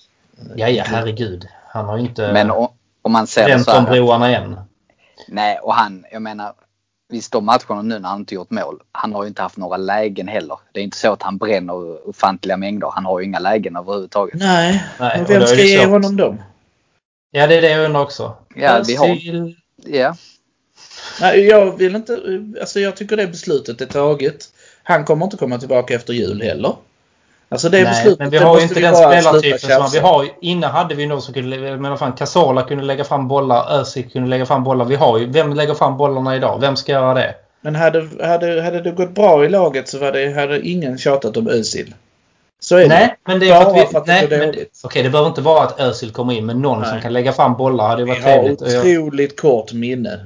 Ja, 0.56 0.68
ja, 0.70 0.84
herregud. 0.88 1.48
Han 1.68 1.86
har 1.86 1.98
ju 1.98 2.04
inte 2.04 2.34
Men 2.34 2.52
o- 2.52 2.74
om 3.02 3.12
man 3.12 3.28
ser 3.28 3.42
det 3.42 3.48
bränt 3.48 3.66
så 3.66 3.72
de 3.72 3.86
här. 3.86 3.92
broarna 3.94 4.36
än. 4.38 4.56
Nej, 5.28 5.60
och 5.60 5.74
han, 5.74 6.06
jag 6.12 6.22
menar. 6.22 6.54
Visst 7.12 7.32
de 7.32 7.46
matcherna 7.46 7.82
nu 7.82 8.00
när 8.00 8.10
han 8.10 8.20
inte 8.20 8.36
gjort 8.36 8.50
mål. 8.50 8.80
Han 8.92 9.14
har 9.14 9.24
ju 9.24 9.28
inte 9.28 9.42
haft 9.42 9.58
några 9.58 9.78
lägen 9.78 10.28
heller. 10.28 10.58
Det 10.72 10.80
är 10.80 10.84
inte 10.84 10.98
så 10.98 11.12
att 11.14 11.22
han 11.22 11.38
bränner 11.38 12.10
ofantliga 12.10 12.58
mängder. 12.58 12.92
Han 12.94 13.06
har 13.06 13.20
ju 13.20 13.26
inga 13.26 13.40
lägen 13.40 13.76
överhuvudtaget. 13.76 14.40
Nej, 14.40 14.84
Nej, 15.00 15.12
men 15.18 15.26
och 15.26 15.30
vem 15.30 15.48
ska 15.48 15.56
det 15.56 15.68
ge 15.68 15.86
honom 15.86 16.18
dem? 16.18 16.42
Ja, 17.32 17.48
det 17.48 17.56
är 17.56 17.62
det 17.62 17.70
jag 17.70 17.86
undrar 17.86 18.02
också. 18.02 18.38
Ja, 18.56 18.84
vi 18.88 18.96
har. 18.96 19.18
Ja. 19.86 20.16
Nej, 21.22 21.46
jag 21.46 21.78
vill 21.78 21.96
inte... 21.96 22.42
Alltså 22.60 22.80
jag 22.80 22.96
tycker 22.96 23.18
det 23.18 23.28
beslutet 23.28 23.82
är 23.82 23.86
taget. 23.86 24.46
Han 24.84 25.06
kommer 25.06 25.26
inte 25.26 25.38
komma 25.38 25.58
tillbaka 25.58 25.96
efter 25.96 26.14
jul 26.14 26.42
heller. 26.42 26.76
Alltså 27.52 27.70
det 27.70 27.84
Nej, 27.84 28.16
men 28.20 28.30
vi 28.30 28.38
det 28.38 28.46
har 28.46 28.58
ju 28.58 28.62
inte 28.64 28.76
vi 28.76 28.82
den 28.82 28.96
spelartypen 28.96 29.60
som 29.60 29.90
vi 29.94 30.00
har. 30.00 30.26
Innan 30.42 30.72
hade 30.72 30.96
vi 30.96 31.06
någon 31.06 31.22
som 31.22 31.34
kunde... 31.34 31.78
Men 31.78 31.98
fan, 31.98 32.14
Casola 32.14 32.64
kunde 32.64 32.84
lägga 32.84 33.04
fram 33.04 33.28
bollar. 33.28 33.80
Özil 33.80 34.10
kunde 34.10 34.30
lägga 34.30 34.46
fram 34.46 34.64
bollar. 34.64 34.86
Vi 34.86 34.96
har 34.96 35.18
ju... 35.18 35.26
Vem 35.26 35.54
lägger 35.54 35.74
fram 35.74 35.98
bollarna 35.98 36.36
idag? 36.36 36.58
Vem 36.62 36.76
ska 36.76 36.92
göra 36.92 37.14
det? 37.14 37.36
Men 37.62 37.76
hade, 37.76 38.00
hade, 38.28 38.62
hade 38.62 38.82
det 38.82 38.92
gått 38.92 39.16
bra 39.16 39.46
i 39.46 39.50
laget 39.50 39.90
så 39.90 39.98
var 40.00 40.12
det, 40.12 40.34
hade 40.34 40.68
ingen 40.68 40.98
tjatat 40.98 41.38
om 41.38 41.48
Özil. 41.48 41.94
Så 42.60 42.76
är 42.78 42.88
Nej, 42.88 43.08
det. 43.08 43.32
men 43.32 43.40
det 43.40 43.50
är 43.50 43.56
för 43.56 43.66
Bara 43.66 43.82
att 43.82 43.88
vi... 43.88 43.92
för 43.92 44.00
att 44.00 44.06
det 44.06 44.12
nej, 44.12 44.46
dåligt. 44.46 44.80
okej, 44.84 45.04
det 45.04 45.10
behöver 45.10 45.30
inte 45.30 45.42
vara 45.42 45.64
att 45.64 45.80
Özil 45.80 46.12
kommer 46.12 46.34
in, 46.34 46.46
men 46.46 46.62
någon 46.62 46.80
Nej. 46.80 46.90
som 46.90 47.02
kan 47.02 47.14
lägga 47.14 47.32
fram 47.34 47.58
bollar 47.58 47.88
hade 47.88 48.04
Vi 48.04 48.10
varit 48.10 48.24
har 48.24 48.32
trevligt. 48.34 48.62
Och 48.62 48.70
jag- 48.70 48.80
otroligt 48.80 49.42
kort 49.42 49.74
minne. 49.74 50.20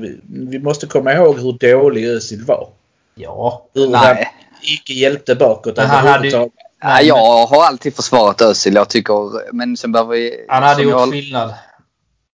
Vi, 0.00 0.20
vi 0.24 0.58
måste 0.58 0.86
komma 0.86 1.12
ihåg 1.12 1.38
hur 1.40 1.52
dålig 1.72 2.06
Özil 2.08 2.44
var. 2.44 2.68
Ja. 3.14 3.64
Hur 3.74 3.94
han 3.94 4.14
Nej. 4.14 4.28
icke 4.62 4.92
hjälpte 4.92 5.34
bakåt 5.34 5.78
han 5.78 6.06
hade 6.06 6.48
Nej, 6.82 7.06
jag 7.06 7.46
har 7.46 7.64
alltid 7.64 7.96
försvarat 7.96 8.40
Özil. 8.40 8.74
Jag 8.74 8.88
tycker, 8.88 9.52
men 9.54 9.76
sen 9.76 9.92
behöver 9.92 10.10
vi... 10.14 10.44
Han 10.48 10.62
hade 10.62 10.82
jag 10.82 10.90
gjort 10.90 11.00
håller- 11.00 11.12
skillnad. 11.12 11.54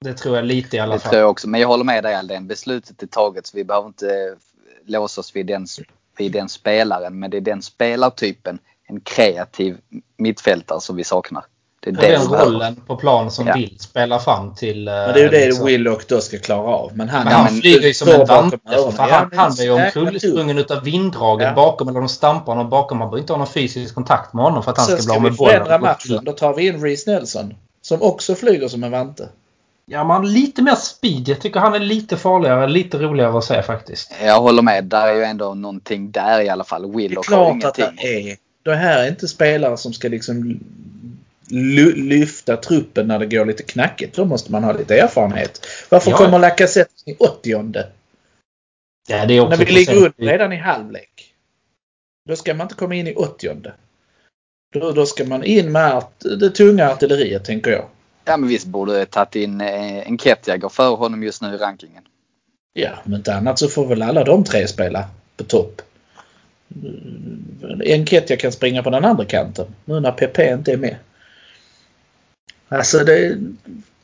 Det 0.01 0.13
tror 0.13 0.35
jag 0.35 0.45
lite 0.45 0.77
i 0.77 0.79
alla 0.79 0.93
Det 0.93 0.99
fall. 0.99 1.09
tror 1.09 1.21
jag 1.21 1.29
också. 1.29 1.49
Men 1.49 1.61
jag 1.61 1.67
håller 1.67 1.83
med 1.83 2.03
dig 2.03 2.15
Aldén. 2.15 2.47
Beslutet 2.47 3.03
är 3.03 3.07
taget 3.07 3.47
så 3.47 3.57
vi 3.57 3.63
behöver 3.63 3.87
inte 3.87 4.35
låsa 4.85 5.21
oss 5.21 5.35
vid 5.35 5.45
den, 5.45 5.65
vid 6.17 6.31
den 6.31 6.49
spelaren. 6.49 7.19
Men 7.19 7.29
det 7.31 7.37
är 7.37 7.41
den 7.41 7.61
spelartypen, 7.61 8.59
en 8.87 8.99
kreativ 9.01 9.77
mittfältare 10.17 10.81
som 10.81 10.95
vi 10.95 11.03
saknar. 11.03 11.43
Det 11.83 11.89
är 11.89 11.93
det 11.93 12.07
den 12.07 12.21
vi 12.21 12.27
rollen 12.37 12.75
på 12.87 12.95
plan 12.95 13.31
som 13.31 13.47
Ja. 13.47 13.53
vill 13.53 13.75
spela 13.79 14.19
fram 14.19 14.55
till... 14.55 14.87
eh, 14.87 14.93
Men 14.93 15.13
det 15.13 15.19
är 15.19 15.23
ju 15.23 15.29
det 15.29 15.45
liksom- 15.45 15.65
Willock 15.65 16.07
då 16.07 16.21
ska 16.21 16.37
klara 16.37 16.67
av. 16.67 16.91
Men 16.95 17.09
han, 17.09 17.23
Men 17.23 17.33
han 17.33 17.43
men- 17.45 17.61
flyger 17.61 17.87
ju 17.87 17.93
som 17.93 18.07
en 18.09 18.25
vante. 18.27 18.57
Fan, 18.65 18.93
Ja, 18.97 19.07
han, 19.09 19.31
han 19.35 19.51
är 19.51 19.63
ju 19.63 19.71
omkullsprungen 19.71 20.57
utav 20.57 20.83
vinddraget 20.83 21.47
Ja. 21.47 21.53
bakom 21.53 21.87
eller 21.87 21.99
de 21.99 22.09
stampar 22.09 22.53
honom 22.53 22.69
bakom. 22.69 22.97
Man 22.97 23.07
behöver 23.07 23.19
inte 23.21 23.33
ha 23.33 23.37
någon 23.37 23.47
fysisk 23.47 23.95
kontakt 23.95 24.33
med 24.33 24.43
honom 24.45 24.63
för 24.63 24.71
att 24.71 24.77
han 24.77 24.87
Sen 24.87 24.97
ska 24.97 25.03
bli 25.03 25.07
ska 25.09 25.15
av 25.15 25.21
vi 25.23 25.29
med 25.29 25.37
bollen. 25.37 25.53
förändra 25.65 25.79
matchen. 25.79 26.25
Då 26.25 26.31
tar 26.31 26.53
vi 26.55 26.67
in 26.67 26.81
Reece 26.83 27.07
Nelson. 27.07 27.53
Som 27.81 28.01
också 28.01 28.35
flyger 28.35 28.67
som 28.67 28.83
en 28.83 28.91
vante. 28.91 29.29
Ja, 29.85 30.03
man 30.03 30.33
lite 30.33 30.61
mer 30.61 30.75
speed. 30.75 31.27
Jag 31.29 31.39
tycker 31.41 31.59
han 31.59 31.75
är 31.75 31.79
lite 31.79 32.17
farligare, 32.17 32.67
lite 32.67 32.97
roligare 32.97 33.37
att 33.37 33.43
se 33.43 33.61
faktiskt. 33.61 34.11
Jag 34.23 34.41
håller 34.41 34.61
med. 34.61 34.85
Där 34.85 35.07
är 35.07 35.13
ju 35.15 35.23
ändå 35.23 35.53
någonting 35.53 36.11
där 36.11 36.41
i 36.41 36.49
alla 36.49 36.63
fall. 36.63 36.81
Det 36.81 36.87
är 36.87 36.97
Willock 36.97 37.29
har 37.29 37.35
klart 37.61 37.63
att 37.65 37.77
ingenting. 37.79 37.97
det 38.23 38.31
är. 38.31 38.37
Det 38.63 38.75
här 38.75 39.03
är 39.03 39.07
inte 39.07 39.27
spelare 39.27 39.77
som 39.77 39.93
ska 39.93 40.07
liksom 40.07 40.59
lyfta 41.95 42.57
truppen 42.57 43.07
när 43.07 43.19
det 43.19 43.25
går 43.25 43.45
lite 43.45 43.63
knackigt. 43.63 44.15
Då 44.15 44.25
måste 44.25 44.51
man 44.51 44.63
ha 44.63 44.73
lite 44.73 44.99
erfarenhet. 44.99 45.65
Varför 45.89 46.11
Ja. 46.11 46.17
kommer 46.17 46.39
Lacazette 46.39 46.91
i 47.05 47.15
80 47.19 47.73
Ja, 49.07 49.25
det 49.25 49.33
är 49.33 49.41
också 49.41 49.49
När 49.49 49.65
vi 49.65 49.71
ligger 49.71 49.95
under 49.95 50.11
redan 50.17 50.53
i 50.53 50.57
halvlek. 50.57 51.33
Då 52.29 52.35
ska 52.35 52.53
man 52.53 52.65
inte 52.65 52.75
komma 52.75 52.95
in 52.95 53.07
i 53.07 53.13
80 53.13 53.49
då, 54.73 54.91
då 54.91 55.05
ska 55.05 55.25
man 55.25 55.43
in 55.43 55.71
med 55.71 55.93
art, 55.93 56.13
det 56.39 56.49
tunga 56.49 56.89
artilleriet 56.89 57.45
tänker 57.45 57.71
jag. 57.71 57.85
Ja 58.25 58.37
men 58.37 58.49
visst 58.49 58.67
borde 58.67 59.05
tagit 59.05 59.35
in 59.35 59.61
eh, 59.61 60.07
en 60.07 60.17
Ketja 60.17 60.57
går 60.57 60.69
före 60.69 60.95
honom 60.95 61.23
just 61.23 61.41
nu 61.41 61.55
i 61.55 61.57
rankingen. 61.57 62.03
Ja, 62.73 62.89
om 63.05 63.13
inte 63.13 63.33
annat 63.35 63.59
så 63.59 63.67
får 63.67 63.85
väl 63.85 64.01
alla 64.01 64.23
de 64.23 64.43
tre 64.43 64.67
spela 64.67 65.05
på 65.37 65.43
topp. 65.43 65.81
En 67.83 68.05
Ketja 68.05 68.37
kan 68.37 68.51
springa 68.51 68.83
på 68.83 68.89
den 68.89 69.05
andra 69.05 69.25
kanten 69.25 69.75
nu 69.85 69.99
när 69.99 70.11
PP 70.11 70.39
inte 70.39 70.71
är 70.71 70.77
med. 70.77 70.95
Alltså 72.71 72.97
det, 72.97 73.37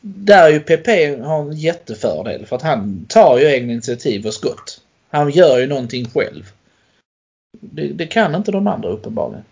där 0.01 0.43
är 0.43 0.49
ju 0.49 0.59
PP 0.59 0.87
har 1.23 1.41
en 1.41 1.51
jättefördel 1.51 2.45
för 2.45 2.55
att 2.55 2.61
han 2.61 3.05
tar 3.09 3.37
ju 3.37 3.45
egna 3.45 3.73
initiativ 3.73 4.27
och 4.27 4.33
skott. 4.33 4.81
Han 5.09 5.29
gör 5.29 5.57
ju 5.57 5.67
någonting 5.67 6.09
själv. 6.13 6.51
Det, 7.59 7.87
det 7.87 8.07
kan 8.07 8.35
inte 8.35 8.51
de 8.51 8.67
andra 8.67 8.89
uppenbarligen. 8.89 9.43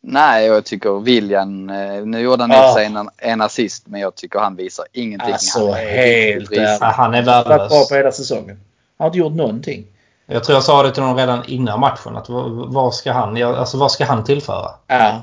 Nej, 0.00 0.46
jag 0.46 0.64
tycker 0.64 1.00
William, 1.00 1.70
eh, 1.70 2.06
nu 2.06 2.20
gjorde 2.20 2.42
han 2.42 2.50
för 2.50 2.72
sig 2.72 2.86
en, 2.86 3.10
en 3.16 3.40
assist 3.40 3.86
men 3.86 4.00
jag 4.00 4.14
tycker 4.14 4.38
han 4.38 4.56
visar 4.56 4.86
ingenting. 4.92 5.32
Alltså, 5.32 5.70
han 5.70 5.80
är 5.80 6.32
helt. 6.32 6.50
Ja, 6.52 6.78
han 6.80 7.14
är 7.14 7.22
Han 7.22 7.34
har 7.34 7.44
varit 7.44 7.70
bra 7.70 7.84
på 7.88 7.94
hela 7.94 8.12
säsongen. 8.12 8.60
Han 8.98 9.04
har 9.04 9.06
inte 9.06 9.18
gjort 9.18 9.34
någonting. 9.34 9.86
Jag 10.26 10.44
tror 10.44 10.56
jag 10.56 10.64
sa 10.64 10.82
det 10.82 10.90
till 10.90 11.02
honom 11.02 11.16
redan 11.16 11.44
innan 11.46 11.80
matchen. 11.80 12.16
Att 12.16 12.26
vad 12.28 12.94
ska 12.94 13.12
han, 13.12 13.36
ja, 13.36 13.56
alltså, 13.56 13.78
vad 13.78 13.92
ska 13.92 14.04
han 14.04 14.24
tillföra? 14.24 14.70
Ja. 14.86 15.22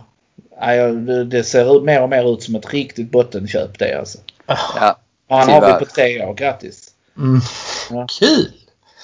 Ja, 0.62 0.88
det 1.24 1.44
ser 1.44 1.78
ut- 1.78 1.84
mer 1.84 2.02
och 2.02 2.10
mer 2.10 2.34
ut 2.34 2.44
som 2.44 2.56
ett 2.56 2.74
riktigt 2.74 3.12
bottenköp 3.12 3.80
det 3.80 4.00
alltså. 4.00 4.18
Ja, 4.48 4.98
Och 5.28 5.38
han 5.38 5.50
har 5.50 5.68
vi 5.74 5.86
på 5.86 5.92
tre 5.92 6.26
år. 6.26 6.34
Grattis! 6.34 6.88
Mm. 7.18 7.42
Ja. 7.90 8.08
Kul! 8.20 8.52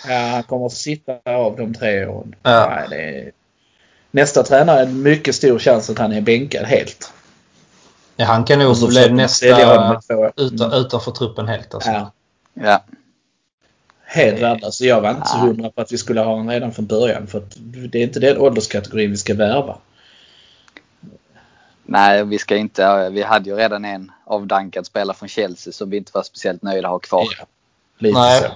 Ja, 0.08 0.18
han 0.18 0.44
kommer 0.44 0.66
att 0.66 0.72
sitta 0.72 1.12
av 1.26 1.58
de 1.58 1.74
tre 1.74 2.06
åren. 2.06 2.36
Ja. 2.44 2.70
Nej, 2.76 2.88
det 2.90 3.20
är... 3.20 3.32
Nästa 4.12 4.44
tränare 4.44 4.80
är 4.80 4.84
en 4.84 5.02
mycket 5.02 5.36
stor 5.36 5.60
chans 5.60 5.90
att 5.90 5.98
han 5.98 6.12
är 6.12 6.22
bänkad 6.22 6.66
helt. 6.66 7.12
Ja, 8.16 8.26
han 8.26 8.44
kan 8.44 8.60
nog 8.60 8.88
bli 8.88 9.10
nästa 9.12 9.46
utan, 10.38 10.74
utanför 10.74 11.12
truppen 11.12 11.48
helt. 11.48 11.74
Alltså. 11.74 11.90
Ja, 11.90 12.12
ja. 12.54 12.84
helt 14.06 14.42
värdelös. 14.42 14.78
Så 14.78 14.86
jag 14.86 15.02
var 15.02 15.10
inte 15.10 15.28
så 15.28 15.38
Ja. 15.38 15.42
hundra 15.42 15.70
på 15.70 15.82
att 15.82 15.92
vi 15.92 15.98
skulle 15.98 16.20
ha 16.22 16.28
honom 16.28 16.50
redan 16.50 16.72
från 16.72 16.86
början. 16.86 17.28
För 17.28 17.38
att 17.38 17.54
det 17.92 18.00
är 18.00 18.04
inte 18.04 18.20
den 18.20 18.38
ålderskategorin 18.38 19.12
vi 19.12 19.18
ska 19.18 19.34
värva. 19.34 19.78
Nej, 21.88 22.26
vi 22.26 22.38
ska 22.38 22.56
inte. 22.56 23.10
Vi 23.10 23.24
hade 23.24 23.50
ju 23.50 23.56
redan 23.56 23.86
en 23.86 24.12
avdankad 24.26 24.86
spelare 24.86 25.18
från 25.18 25.30
Chelsea 25.30 25.74
som 25.74 25.90
vi 25.90 25.98
inte 25.98 26.12
var 26.14 26.24
speciellt 26.24 26.62
nöjda 26.64 26.88
att 26.88 26.92
ha 26.92 27.00
kvar. 27.00 27.28
Ja, 27.40 27.46
lite 27.98 28.20
Nej. 28.20 28.42
så. 28.42 28.48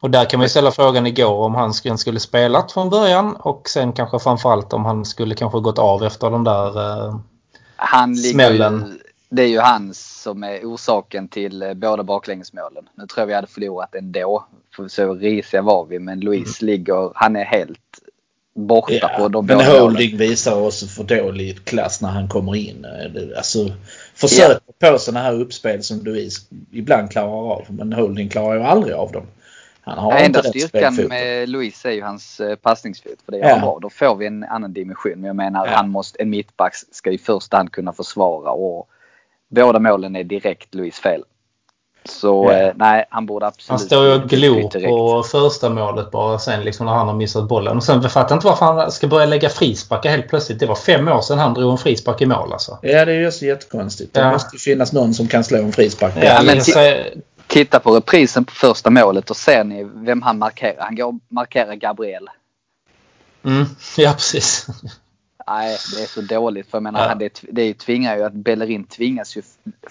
Och 0.00 0.10
där 0.10 0.24
kan 0.24 0.38
man 0.38 0.44
ju 0.44 0.48
ställa 0.48 0.70
frågan 0.70 1.06
igår 1.06 1.34
om 1.34 1.54
han 1.54 1.74
skulle, 1.74 2.20
spelat 2.20 2.72
från 2.72 2.90
början 2.90 3.36
och 3.36 3.68
sen 3.68 3.92
kanske 3.92 4.18
framförallt 4.18 4.72
om 4.72 4.84
han 4.84 5.04
skulle 5.04 5.34
kanske 5.34 5.60
gått 5.60 5.78
av 5.78 6.04
efter 6.04 6.30
den 6.30 6.44
där... 6.44 7.06
Eh, 7.06 7.16
Han 7.76 8.16
Smällen. 8.16 8.84
ju, 8.86 8.98
det 9.28 9.42
är 9.42 9.48
ju 9.48 9.60
han 9.60 9.94
som 9.94 10.44
är 10.44 10.64
orsaken 10.64 11.28
till 11.28 11.62
eh, 11.62 11.74
båda 11.74 12.02
baklängesmålen. 12.02 12.88
Nu 12.94 13.06
tror 13.06 13.22
jag 13.22 13.26
vi 13.26 13.34
hade 13.34 13.46
förlorat 13.46 13.94
ändå. 13.94 14.44
För 14.76 14.88
så 14.88 15.14
risiga 15.14 15.62
var 15.62 15.84
vi. 15.84 15.98
Men 15.98 16.20
Louise 16.20 16.64
ligger, 16.64 17.12
han 17.14 17.36
är 17.36 17.44
helt 17.44 17.98
borta 18.66 18.92
Ja, 18.94 19.08
på 19.08 19.28
de 19.28 19.46
men 19.46 19.56
båda 19.58 19.68
målen. 19.68 19.82
Holding 19.82 20.16
visar 20.16 20.60
också 20.66 20.86
för 20.86 21.04
dålig 21.04 21.64
klass 21.64 22.00
när 22.02 22.08
han 22.08 22.28
kommer 22.28 22.56
in. 22.56 22.86
Alltså, 23.36 23.58
försök 24.14 24.58
på 24.78 24.98
sådana 24.98 25.20
här 25.22 25.40
uppspel 25.40 25.82
som 25.82 26.00
Louise 26.04 26.40
ibland 26.72 27.10
klarar 27.10 27.52
av. 27.52 27.64
Men 27.68 27.92
Holding 27.92 28.28
klarar 28.28 28.54
ju 28.54 28.62
aldrig 28.62 28.94
av 28.94 29.12
dem. 29.12 29.26
Han 29.80 29.98
har 29.98 30.12
Ja, 30.12 30.18
enda 30.18 30.42
styrkan 30.42 30.94
med 30.94 31.48
Louise 31.48 31.88
är 31.88 31.92
ju 31.92 32.02
hans 32.02 32.40
eh, 32.40 32.56
passningsfot. 32.56 33.22
För 33.24 33.32
det 33.32 33.38
Ja. 33.38 33.44
gör 33.44 33.50
han 33.52 33.60
bra. 33.60 33.78
Då 33.82 33.90
får 33.90 34.16
vi 34.16 34.26
en 34.26 34.44
annan 34.44 34.72
dimension. 34.72 35.12
Men 35.16 35.24
jag 35.24 35.36
menar 35.36 35.66
Ja. 35.66 35.72
han 35.76 35.88
måste, 35.90 36.22
en 36.22 36.30
mittback 36.30 36.74
ska 36.92 37.10
i 37.10 37.18
första 37.18 37.56
hand 37.56 37.72
kunna 37.72 37.92
försvara. 37.92 38.50
Och 38.50 38.88
båda 39.48 39.78
målen 39.78 40.16
är 40.16 40.24
direkt 40.24 40.74
Louise 40.74 41.02
fel. 41.02 41.22
Så 42.04 42.44
Ja. 42.52 42.58
eh, 42.58 42.72
nej, 42.76 43.04
han 43.10 43.26
borde 43.26 43.46
absolut 43.46 43.68
han 43.68 43.78
står 43.78 44.04
ju 44.06 44.12
och 44.14 44.28
glor 44.28 44.86
på 44.88 45.22
första 45.22 45.70
målet 45.70 46.10
bara 46.10 46.38
sen 46.38 46.64
liksom 46.64 46.86
när 46.86 46.92
han 46.92 47.06
har 47.08 47.14
missat 47.14 47.48
bollen. 47.48 47.76
Och 47.76 47.84
sen 47.84 48.02
fattar 48.02 48.34
jag 48.34 48.36
inte 48.36 48.46
varför 48.46 48.66
han 48.66 48.92
ska 48.92 49.06
börja 49.06 49.26
lägga 49.26 49.48
frisparkar 49.48 50.10
helt 50.10 50.28
plötsligt. 50.28 50.58
Det 50.60 50.66
var 50.66 50.74
fem 50.74 51.08
år 51.08 51.20
sedan 51.20 51.38
han 51.38 51.54
drog 51.54 51.72
en 51.72 51.78
frispark 51.78 52.20
i 52.20 52.26
mål 52.26 52.52
alltså. 52.52 52.78
Ja, 52.82 53.04
det 53.04 53.12
är 53.12 53.20
ju 53.20 53.32
så 53.32 53.44
jättekonstigt. 53.44 54.14
Det 54.14 54.20
Ja. 54.20 54.32
måste 54.32 54.56
ju 54.56 54.58
finnas 54.58 54.92
någon 54.92 55.14
som 55.14 55.28
kan 55.28 55.44
slå 55.44 55.58
en 55.58 55.72
frispark. 55.72 56.12
Ja, 56.22 56.42
men 56.42 56.60
men 56.74 57.04
Titta 57.46 57.80
på 57.80 57.96
reprisen 57.96 58.44
på 58.44 58.52
första 58.52 58.90
målet 58.90 59.30
och 59.30 59.36
ser 59.36 59.64
ni 59.64 59.84
vem 59.94 60.22
han 60.22 60.38
markerar. 60.38 60.76
Han 60.80 60.96
går 60.96 61.04
och 61.06 61.14
markerar 61.28 61.74
Gabriel. 61.74 62.28
mm, 63.44 63.64
ja, 63.96 64.12
precis. 64.12 64.66
Nej, 65.48 65.76
det 65.96 66.02
är 66.02 66.06
så 66.06 66.20
dåligt. 66.20 66.70
För 66.70 66.76
jag 66.78 66.82
menar, 66.82 67.08
Ja. 67.08 67.14
det, 67.14 67.40
det 67.50 67.74
tvingar 67.74 68.16
ju 68.16 68.24
att 68.24 68.32
Bellerin 68.32 68.84
tvingas 68.84 69.36
ju 69.36 69.42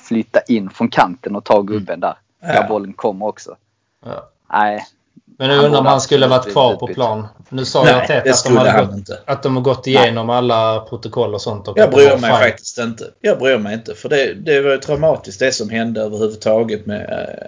flytta 0.08 0.40
in 0.48 0.70
från 0.70 0.90
kanten 0.90 1.36
och 1.36 1.44
ta 1.44 1.62
gubben 1.62 2.00
där. 2.00 2.16
Där 2.42 2.56
Ja. 2.56 2.66
bollen 2.70 2.94
kommer 2.94 3.26
också. 3.26 3.56
Ja. 4.06 4.30
Nej, 4.54 4.86
Men 5.40 5.48
nu 5.50 5.58
undrar 5.58 5.80
om 5.80 5.86
han 5.86 6.02
skulle 6.02 6.28
varit 6.28 6.52
kvar 6.52 6.76
på 6.76 6.88
plan. 6.88 7.28
Nu 7.50 7.66
sa 7.66 7.84
Nej, 7.84 7.92
jag 7.94 8.04
Arteta 8.04 8.14
det 8.14 8.20
att 8.20 8.26
de, 8.26 8.34
skulle 8.34 8.60
hade 8.60 8.72
han 8.72 8.86
gått, 8.88 8.96
inte. 8.96 9.20
att 9.26 9.44
de 9.44 9.56
har 9.56 9.64
gått 9.64 9.88
igenom 9.88 10.30
alla 10.30 10.80
protokoll 10.80 11.34
och 11.34 11.42
sånt. 11.42 11.68
Och 11.68 11.78
Jag 11.78 11.88
att 11.88 11.94
bryr 11.96 12.06
mig 12.10 12.32
fine. 12.32 12.40
faktiskt 12.50 12.78
inte. 12.78 13.06
Jag 13.22 13.40
bryr 13.40 13.58
mig 13.58 13.74
inte. 13.74 13.96
För 13.96 14.10
det, 14.10 14.34
det 14.34 14.62
var 14.62 14.72
ju 14.72 14.78
traumatiskt 14.78 15.40
det 15.40 15.52
som 15.52 15.70
hände 15.70 16.02
överhuvudtaget 16.02 16.86
med 16.86 17.02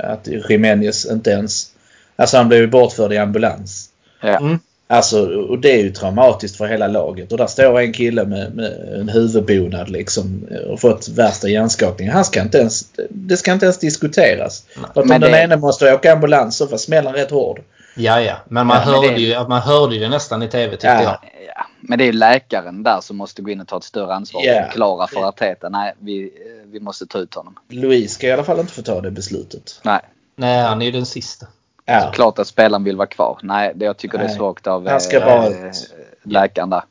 eh, 0.03 0.11
att 0.11 0.27
Jiménez 0.49 1.05
inte 1.11 1.29
ens... 1.29 1.71
Alltså 2.15 2.37
han 2.37 2.47
blev 2.47 2.59
ju 2.61 2.67
bortförd 2.67 3.13
i 3.13 3.17
ambulans. 3.17 3.89
ja. 4.21 4.37
Mm. 4.37 4.59
Alltså, 4.91 5.25
och 5.35 5.59
det 5.59 5.71
är 5.71 5.83
ju 5.83 5.89
traumatiskt 5.91 6.57
för 6.57 6.65
hela 6.67 6.87
laget. 6.87 7.31
Och 7.31 7.37
där 7.37 7.47
står 7.47 7.79
en 7.79 7.93
kille 7.93 8.25
med, 8.25 8.55
med 8.55 8.71
en 8.99 9.09
huvudbonad 9.09 9.89
liksom 9.89 10.47
och 10.69 10.79
fått 10.79 11.07
värsta 11.09 11.49
hjärnskakningen. 11.49 12.13
Han 12.13 12.25
ska 12.25 12.41
inte 12.41 12.57
ens, 12.57 12.85
det 13.09 13.37
ska 13.37 13.53
inte 13.53 13.65
ens 13.65 13.77
diskuteras. 13.77 14.65
För 14.93 15.01
att 15.01 15.07
Men 15.07 15.15
om 15.15 15.21
den 15.21 15.31
det- 15.31 15.39
ene 15.43 15.57
måste 15.57 15.93
åka 15.93 16.13
ambulans 16.13 16.57
så 16.57 16.65
var 16.65 16.77
smällen 16.77 17.13
rätt 17.13 17.31
hård. 17.31 17.61
Ja, 17.95 18.21
ja. 18.21 18.35
Men 18.47 18.67
man, 18.67 18.77
Ja, 18.77 18.85
men 18.85 18.93
hörde 18.95 19.13
det- 19.15 19.21
ju, 19.21 19.47
man 19.47 19.61
hörde 19.61 19.95
ju 19.95 20.01
det 20.01 20.09
nästan 20.09 20.43
i 20.43 20.47
TV 20.47 20.71
tyckte 20.71 20.87
Ja. 20.87 21.01
jag. 21.03 21.17
Ja, 21.55 21.65
men 21.81 21.97
det 21.97 22.03
är 22.03 22.05
ju 22.05 22.11
läkaren 22.11 22.83
där 22.83 23.01
som 23.01 23.17
måste 23.17 23.41
gå 23.41 23.51
in 23.51 23.61
och 23.61 23.67
ta 23.67 23.77
ett 23.77 23.83
större 23.83 24.13
ansvar 24.13 24.41
Ja. 24.45 24.59
och 24.59 24.65
förklara 24.71 25.07
för 25.07 25.27
Arteta. 25.27 25.69
Nej, 25.69 25.93
vi, 25.99 26.23
eh, 26.23 26.29
vi 26.71 26.79
måste 26.79 27.05
ta 27.05 27.19
ut 27.19 27.33
honom. 27.33 27.55
Louise 27.69 28.13
ska 28.13 28.27
i 28.27 28.31
alla 28.31 28.43
fall 28.43 28.59
inte 28.59 28.73
få 28.73 28.81
ta 28.81 29.01
det 29.01 29.11
beslutet. 29.11 29.79
Nej, 29.83 29.99
Nej, 30.35 30.61
han 30.61 30.81
är 30.81 30.85
ju 30.85 30.91
den 30.91 31.05
sista. 31.05 31.47
Ja. 31.89 32.11
klart 32.11 32.39
att 32.39 32.47
spelaren 32.47 32.83
vill 32.83 32.95
vara 32.97 33.07
kvar. 33.07 33.39
Nej, 33.43 33.71
det, 33.75 33.85
jag 33.85 33.97
tycker 33.97 34.17
det 34.17 34.23
är 34.23 34.27
Nej. 34.27 34.37
svagt 34.37 34.67
av 34.67 34.87
Han 34.87 35.01
ska 35.01 35.19
bara 35.19 35.45
eh, 35.47 35.65
ut. 35.69 35.93
läkaren 36.23 36.69
där. 36.69 36.81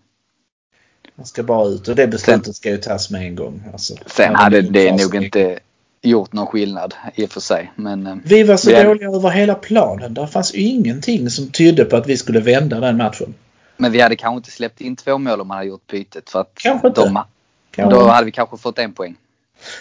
Han 1.16 1.26
ska 1.26 1.42
bara 1.42 1.66
ut 1.68 1.88
och 1.88 1.96
det 1.96 2.06
beslutet 2.06 2.56
ska 2.56 2.70
ju 2.70 2.76
tas 2.76 3.10
med 3.10 3.22
en 3.22 3.34
gång. 3.36 3.62
Alltså, 3.72 3.94
Sen 4.06 4.34
hade 4.34 4.60
det 4.60 4.98
så 4.98 5.04
nog 5.04 5.24
inte 5.24 5.58
gjort 6.02 6.32
någon 6.32 6.46
skillnad 6.46 6.94
i 7.14 7.26
och 7.26 7.30
för 7.30 7.40
sig. 7.40 7.72
Men 7.74 8.06
eh, 8.06 8.16
Vi 8.24 8.42
var 8.42 8.56
så 8.56 8.70
Vi 8.70 8.82
dåliga 8.82 9.08
över 9.08 9.30
hela 9.30 9.54
planen. 9.54 10.14
Där 10.14 10.26
fanns 10.26 10.54
ju 10.54 10.60
ingenting 10.60 11.30
som 11.30 11.50
tydde 11.50 11.84
på 11.84 11.96
att 11.96 12.06
vi 12.06 12.16
skulle 12.16 12.40
vända 12.40 12.80
den 12.80 12.96
matchen. 12.96 13.34
Men 13.76 13.92
vi 13.92 14.00
hade 14.00 14.16
kanske 14.16 14.36
inte 14.36 14.50
släppt 14.50 14.80
in 14.80 14.96
två 14.96 15.18
mål 15.18 15.40
om 15.40 15.48
man 15.48 15.56
hade 15.56 15.68
gjort 15.68 15.86
bytet. 15.86 16.30
För 16.30 16.40
att 16.40 16.50
Kanske 16.54 16.88
inte. 16.88 17.00
de, 17.00 17.22
Kanske. 17.70 17.96
då 17.98 18.08
hade 18.08 18.24
vi 18.24 18.32
kanske 18.32 18.56
fått 18.56 18.78
en 18.78 18.92
poäng. 18.92 19.16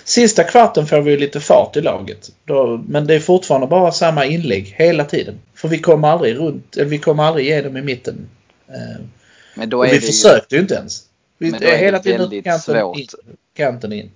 Sista 0.03 0.43
kvarten 0.43 0.87
får 0.87 1.01
vi 1.01 1.17
lite 1.17 1.39
fart 1.39 1.75
i 1.75 1.81
laget. 1.81 2.29
Då, 2.45 2.83
men 2.87 3.07
det 3.07 3.15
är 3.15 3.19
fortfarande 3.19 3.67
bara 3.67 3.91
samma 3.91 4.25
inlägg 4.25 4.75
hela 4.77 5.05
tiden. 5.05 5.39
För 5.55 5.67
vi 5.67 5.79
kommer 5.79 6.07
aldrig 6.07 6.37
runt, 6.37 6.77
eller 6.77 6.85
vi 6.89 6.97
kommer 6.99 7.23
aldrig 7.23 7.45
igenom 7.45 7.77
i 7.77 7.81
mitten. 7.81 8.29
Eh, 8.67 9.05
Men 9.55 9.69
då 9.69 9.77
och 9.77 9.87
är 9.87 9.91
vi 9.91 9.95
det 9.99 10.05
försökte 10.05 10.55
ju 10.55 10.61
inte 10.61 10.73
ens. 10.75 11.03
Vi 11.37 11.51
Men 11.51 11.59
då 11.61 11.67
är 11.67 11.71
är 11.71 11.77
det 11.77 11.85
hela 11.85 11.99
tiden 11.99 12.19
väldigt 12.19 12.43
kanten 12.43 12.75
svårt. 12.75 12.97
in, 12.97 13.07
kanten 13.55 13.93
in. 13.93 14.11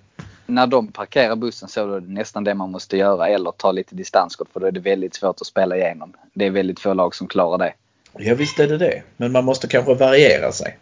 när 0.46 0.66
de 0.66 0.88
parkerar 0.92 1.36
bussen 1.36 1.68
så 1.68 1.94
är 1.96 2.00
det 2.00 2.06
nästan 2.12 2.44
det 2.44 2.54
man 2.54 2.70
måste 2.70 2.96
göra. 2.96 3.28
Eller 3.28 3.50
ta 3.50 3.72
lite 3.72 3.94
distansskott 3.94 4.48
för 4.52 4.60
då 4.60 4.66
är 4.66 4.72
det 4.72 4.80
väldigt 4.80 5.14
svårt 5.14 5.40
att 5.40 5.46
spela 5.46 5.76
igenom. 5.76 6.12
Det 6.34 6.46
är 6.46 6.50
väldigt 6.50 6.80
få 6.80 6.94
lag 6.94 7.14
som 7.14 7.26
klarar 7.28 7.58
det. 7.58 7.74
Ja 8.18 8.34
visst 8.34 8.58
är 8.60 8.68
det 8.68 8.78
det. 8.78 9.02
Men 9.16 9.32
man 9.32 9.44
måste 9.44 9.66
kanske 9.66 9.94
variera 9.94 10.52
sig. 10.52 10.78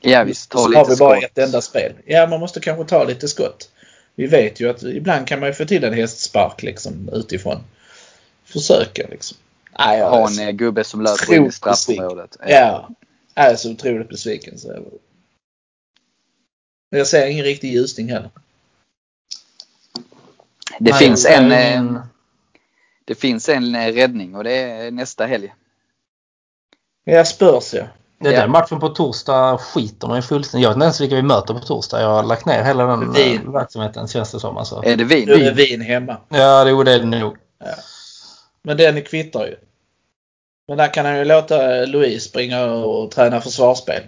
Ja 0.00 0.24
visst, 0.24 0.50
ta 0.50 0.58
så 0.58 0.68
lite 0.68 0.78
har 0.78 0.88
vi 0.88 0.96
bara 0.96 1.16
skott. 1.20 1.30
ett 1.30 1.38
enda 1.38 1.60
spel. 1.60 1.92
Ja, 2.04 2.26
man 2.26 2.40
måste 2.40 2.60
kanske 2.60 2.84
ta 2.84 3.04
lite 3.04 3.28
skott. 3.28 3.68
Vi 4.18 4.26
vet 4.26 4.60
ju 4.60 4.70
att 4.70 4.82
ibland 4.82 5.26
kan 5.26 5.40
man 5.40 5.48
ju 5.48 5.52
få 5.52 5.64
till 5.64 5.84
en 5.84 5.92
hästspark 5.92 6.62
liksom 6.62 7.08
utifrån. 7.12 7.58
Försöka 8.44 9.06
liksom. 9.10 9.38
Nej, 9.78 9.98
jag 9.98 10.10
Ha 10.10 10.28
en 10.30 10.38
eh, 10.38 10.50
gubbe 10.50 10.84
som 10.84 11.00
löper 11.02 11.34
in 11.34 11.46
i 11.46 11.52
straffområdet. 11.52 12.36
Ja. 12.48 12.90
Jag 13.34 13.46
är 13.46 13.56
så 13.56 13.70
otroligt 13.72 14.08
besviken. 14.08 14.58
Så 14.58 14.68
jag... 14.68 14.82
Men 16.90 16.98
jag 16.98 17.06
ser 17.06 17.26
ingen 17.26 17.44
riktig 17.44 17.72
ljusning 17.72 18.08
heller. 18.10 18.30
Det 20.78 20.90
Nej, 20.90 20.98
finns 20.98 21.26
en... 21.26 21.46
ju 21.46 21.52
eh, 21.52 21.72
ingen- 21.72 22.00
det 23.04 23.14
finns 23.14 23.48
en 23.48 23.74
eh, 23.74 23.92
räddning 23.92 24.34
och 24.34 24.44
det 24.44 24.52
är 24.52 24.90
nästa 24.90 25.26
helg. 25.26 25.54
Ja, 27.04 27.24
Spurs 27.24 27.74
ja. 27.74 27.86
Det 28.18 28.28
är 28.28 28.32
Ja. 28.32 28.40
den 28.40 28.50
matchen 28.50 28.80
på 28.80 28.88
torsdag 28.88 29.58
skiter 29.58 30.08
man 30.08 30.16
ju 30.16 30.22
fullständigt 30.22 30.62
Jag 30.62 30.70
vet 30.70 30.76
inte 30.76 30.84
ens 30.84 31.00
vilka 31.00 31.14
vi 31.16 31.22
möter 31.22 31.54
på 31.54 31.60
torsdag. 31.60 32.00
Jag 32.00 32.08
har 32.08 32.22
lagt 32.22 32.46
ner 32.46 32.64
hela 32.64 32.86
den 32.86 33.12
Wien. 33.12 33.42
eh, 33.46 33.52
verksamheten 33.52 34.08
känns 34.08 34.32
det 34.32 34.40
som. 34.40 34.56
Alltså. 34.56 34.82
Är 34.84 34.96
det 34.96 35.04
Wien? 35.04 35.24
Nu 35.28 35.34
är 35.46 35.54
Wien 35.54 35.80
hemma. 35.80 36.16
Ja, 36.28 36.64
det 36.64 36.70
är 36.70 36.84
det 36.98 37.04
nog. 37.04 37.36
Men 38.62 38.76
den 38.76 39.02
kvittar 39.02 39.46
ju. 39.46 39.56
Men 40.68 40.78
där 40.78 40.94
kan 40.94 41.06
han 41.06 41.18
ju 41.18 41.24
låta 41.24 41.84
Louise 41.84 42.28
springa 42.28 42.64
och 42.64 43.10
träna 43.10 43.40
försvarsspel. 43.40 44.02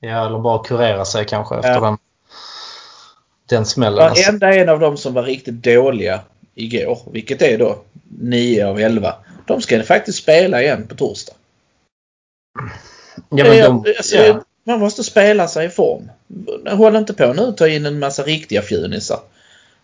Ja, 0.00 0.26
eller 0.26 0.38
bara 0.38 0.64
kurera 0.64 1.04
sig 1.04 1.24
kanske 1.24 1.56
efter 1.56 1.70
Ja. 1.70 1.80
den, 1.80 1.98
den 3.48 3.66
smällen. 3.66 4.04
Alltså. 4.04 4.22
Varenda 4.24 4.54
en 4.54 4.68
av 4.68 4.80
dem 4.80 4.96
som 4.96 5.14
var 5.14 5.22
riktigt 5.22 5.54
dåliga 5.62 6.20
igår, 6.54 6.98
vilket 7.12 7.42
är 7.42 7.58
då 7.58 7.78
9 8.20 8.66
av 8.66 8.80
11. 8.80 9.14
De 9.46 9.60
ska 9.60 9.82
faktiskt 9.82 10.18
spela 10.22 10.62
igen 10.62 10.86
på 10.88 10.94
torsdag. 10.94 11.32
Ja, 13.28 13.44
men 13.44 13.58
de, 13.82 13.94
Alltså, 13.98 14.16
ja. 14.16 14.44
Man 14.64 14.80
måste 14.80 15.04
spela 15.04 15.48
sig 15.48 15.66
i 15.66 15.68
form. 15.70 16.10
Håll 16.68 16.96
inte 16.96 17.14
på 17.14 17.32
nu 17.32 17.42
och 17.42 17.56
ta 17.56 17.68
in 17.68 17.86
en 17.86 17.98
massa 17.98 18.22
riktiga 18.22 18.62
fjunisar. 18.62 19.20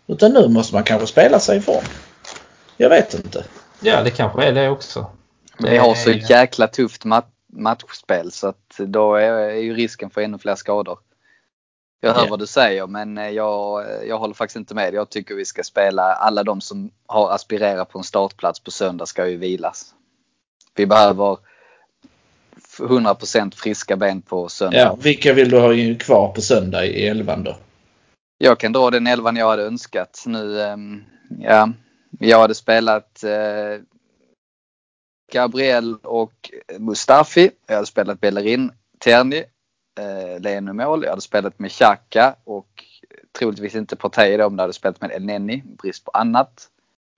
Utan 0.07 0.33
nu 0.33 0.49
måste 0.49 0.75
man 0.75 0.85
kanske 0.85 1.07
spela 1.07 1.41
sig 1.41 1.59
i 1.59 1.61
form. 1.61 1.85
Jag 2.77 2.89
vet 2.89 3.15
inte. 3.15 3.45
ja, 3.81 4.03
det 4.03 4.11
kanske 4.11 4.45
är 4.45 4.53
det 4.53 4.69
också. 4.69 5.07
Men 5.59 5.71
vi 5.71 5.77
har 5.77 5.95
så 5.95 6.11
jäkla 6.11 6.69
tufft 6.69 7.05
mat- 7.05 7.33
matchspel 7.53 8.33
så 8.33 8.49
att 8.49 8.77
då 8.79 9.15
är, 9.15 9.33
är 9.33 9.55
ju 9.61 9.75
risken 9.75 10.11
för 10.11 10.21
ännu 10.21 10.39
fler 10.39 10.55
skador. 10.55 10.99
Jag 12.01 12.13
hör 12.15 12.23
Ja. 12.25 12.31
vad 12.31 12.39
du 12.39 12.47
säger 12.47 12.87
men 12.87 13.19
eh, 13.19 13.29
jag, 13.31 13.85
jag 14.09 14.19
håller 14.19 14.35
faktiskt 14.35 14.57
inte 14.57 14.75
med. 14.75 14.95
Jag 14.95 15.11
tycker 15.11 15.35
vi 15.35 15.45
ska 15.45 15.63
spela, 15.63 16.03
alla 16.03 16.43
de 16.45 16.61
som 16.61 16.91
har 17.07 17.31
aspirerat 17.31 17.89
på 17.89 17.99
en 17.99 18.05
startplats 18.05 18.61
på 18.61 18.71
söndag 18.71 19.07
ska 19.07 19.27
ju 19.29 19.37
vilas. 19.37 19.95
Vi 20.75 20.87
behöver 20.87 21.37
100% 22.79 23.55
friska 23.55 23.97
ben 23.97 24.23
på 24.23 24.49
söndag. 24.49 24.79
Ja, 24.79 24.99
vilka 25.03 25.33
vill 25.33 25.51
du 25.51 25.59
ha 25.59 25.99
kvar 25.99 26.29
på 26.29 26.41
söndag 26.41 26.87
i 26.87 27.07
elvan 27.07 27.43
då? 27.43 27.57
Jag 28.39 28.61
kan 28.61 28.73
dra 28.73 28.91
den 28.91 29.07
elvan 29.07 29.37
jag 29.37 29.49
hade 29.49 29.65
önskat. 29.65 30.25
Nu, 30.27 30.63
ehm, 30.63 31.05
ja, 31.39 31.69
jag 32.21 32.41
hade 32.41 32.55
spelat 32.55 33.25
eh, 33.25 33.83
Gabriel 35.33 35.97
och 36.03 36.51
Mustafi. 36.79 37.51
Jag 37.67 37.75
hade 37.75 37.87
spelat 37.87 38.21
Bellerin, 38.21 38.73
Terni, 38.99 39.45
eh, 40.01 40.41
Leno 40.41 40.73
mål. 40.73 41.03
Jag 41.03 41.11
hade 41.11 41.23
spelat 41.23 41.59
med 41.59 41.71
Xhaka 41.71 42.35
och 42.45 42.85
troligtvis 43.39 43.75
inte 43.75 43.97
Partey 43.97 44.37
då, 44.37 44.47
om 44.47 44.55
jag 44.55 44.61
hade 44.61 44.73
spelat 44.73 45.01
med 45.01 45.11
El 45.11 45.25
Neni, 45.25 45.63
brist 45.67 46.05
på 46.05 46.11
annat. 46.11 46.69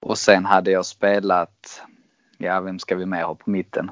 Och 0.00 0.18
sen 0.18 0.44
hade 0.44 0.70
jag 0.70 0.86
spelat, 0.86 1.82
ja 2.38 2.60
vem 2.60 2.78
ska 2.78 2.96
vi 2.96 3.06
mer 3.06 3.22
ha 3.22 3.34
på 3.34 3.50
mitten? 3.50 3.90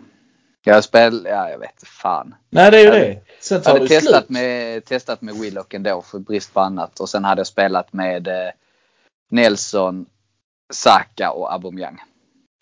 Jag 0.67 0.73
hade 0.75 0.83
spelat, 0.83 1.23
ja 1.25 1.51
jag 1.51 1.59
vet 1.59 1.83
fan. 1.87 2.35
Nej, 2.51 2.71
det 2.71 2.77
är 2.77 2.81
ju 2.81 2.87
Jag 2.87 2.95
det. 2.95 3.21
Sen 3.41 3.55
Jag 3.57 3.65
tar 3.65 3.73
hade 3.73 3.85
det 3.85 3.89
testat 3.89 4.15
slut. 4.27 4.29
med, 4.29 4.85
testat 4.85 5.23
med 5.23 5.35
Willock 5.35 5.75
ändå 5.75 6.03
för 6.03 6.19
brist 6.19 6.55
på 6.55 6.61
annat 6.61 7.01
och 7.01 7.09
sen 7.09 7.25
hade 7.25 7.39
jag 7.41 7.47
spelat 7.47 7.93
med 7.93 8.29
eh, 8.29 8.35
Nelson, 9.31 10.07
Saka 10.73 11.31
och 11.31 11.53
Aubameyang. 11.53 12.03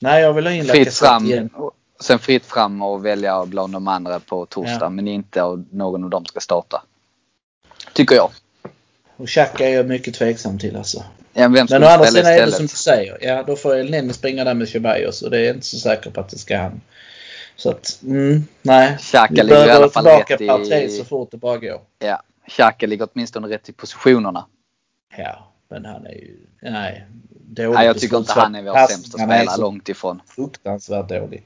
Nej, 0.03 0.23
jag 0.23 0.33
vill 0.33 0.47
ha 0.47 0.53
in 0.53 0.65
Fritt 0.65 0.95
fram, 0.95 1.25
igen. 1.27 1.51
och 1.55 1.73
sen 2.01 2.19
fritt 2.19 2.45
fram 2.47 2.83
och 2.83 3.05
välja 3.07 3.47
bland 3.47 3.73
de 3.73 3.89
andra 3.89 4.21
på 4.21 4.47
torsdag 4.47 4.79
Ja. 4.81 4.89
men 4.89 5.09
inte 5.09 5.43
av 5.43 5.65
någon 5.71 6.05
av 6.05 6.11
dem 6.11 6.27
ska 6.27 6.41
starta. 6.41 6.83
Tycker 7.93 8.15
jag. 8.17 8.31
Och 9.17 9.29
Xhaka 9.29 9.69
är 9.69 9.75
jag 9.75 9.87
mycket 9.87 10.15
tveksam 10.15 10.59
till 10.59 10.77
alltså. 10.77 11.05
Ja, 11.33 11.49
Men 11.49 11.67
skulle 11.69 11.87
å 11.87 11.89
andra 11.89 12.07
spela 12.07 12.25
sidan 12.29 12.43
är 12.43 12.47
det 12.47 12.53
som 12.53 12.67
du 12.67 12.69
säger. 12.69 13.19
Ja, 13.21 13.43
då 13.43 13.57
får 13.57 13.77
El 13.77 13.91
Neni 13.91 14.13
springa 14.13 14.45
där 14.45 14.55
med 14.55 14.69
Ceballos 14.69 15.23
och 15.23 15.31
det 15.31 15.39
är 15.39 15.45
jag 15.45 15.55
inte 15.57 15.67
så 15.67 15.79
säker 15.79 16.11
på 16.11 16.21
att 16.21 16.29
det 16.29 16.39
ska 16.39 16.57
han. 16.59 16.81
Så 17.57 17.71
att, 17.71 17.99
mm, 18.03 18.45
nej. 18.63 18.99
Xhaka 18.99 19.35
Vi 19.35 19.43
ligger 19.43 19.55
i 19.57 19.57
alla 19.57 19.67
behöver 19.67 19.89
fall 19.89 20.05
tillbaka 20.05 20.35
rätt 20.35 20.41
i- 20.41 20.47
Partey 20.47 20.89
så 20.89 21.05
fort 21.05 21.31
det 21.31 21.37
bara 21.37 21.59
går. 21.59 21.81
Ja, 21.99 22.23
Xhaka 22.49 22.87
ligger 22.87 23.09
åtminstone 23.13 23.49
rätt 23.49 23.69
i 23.69 23.73
positionerna. 23.73 24.47
Ja, 25.17 25.53
men 25.69 25.85
han 25.85 26.07
är 26.07 26.11
ju... 26.11 26.37
Nej. 26.63 27.07
Dålig 27.47 27.75
Nej, 27.75 27.87
jag 27.87 27.99
tycker 27.99 28.17
inte 28.17 28.33
han 28.33 28.55
är 28.55 28.63
vår 28.63 28.73
Pass- 28.73 28.91
sämsta 28.91 29.19
han 29.21 29.31
är 29.31 29.37
spelare, 29.39 29.55
så 29.57 29.61
långt 29.63 29.89
ifrån. 29.89 30.23
Fruktansvärt 30.27 31.09
dålig. 31.09 31.43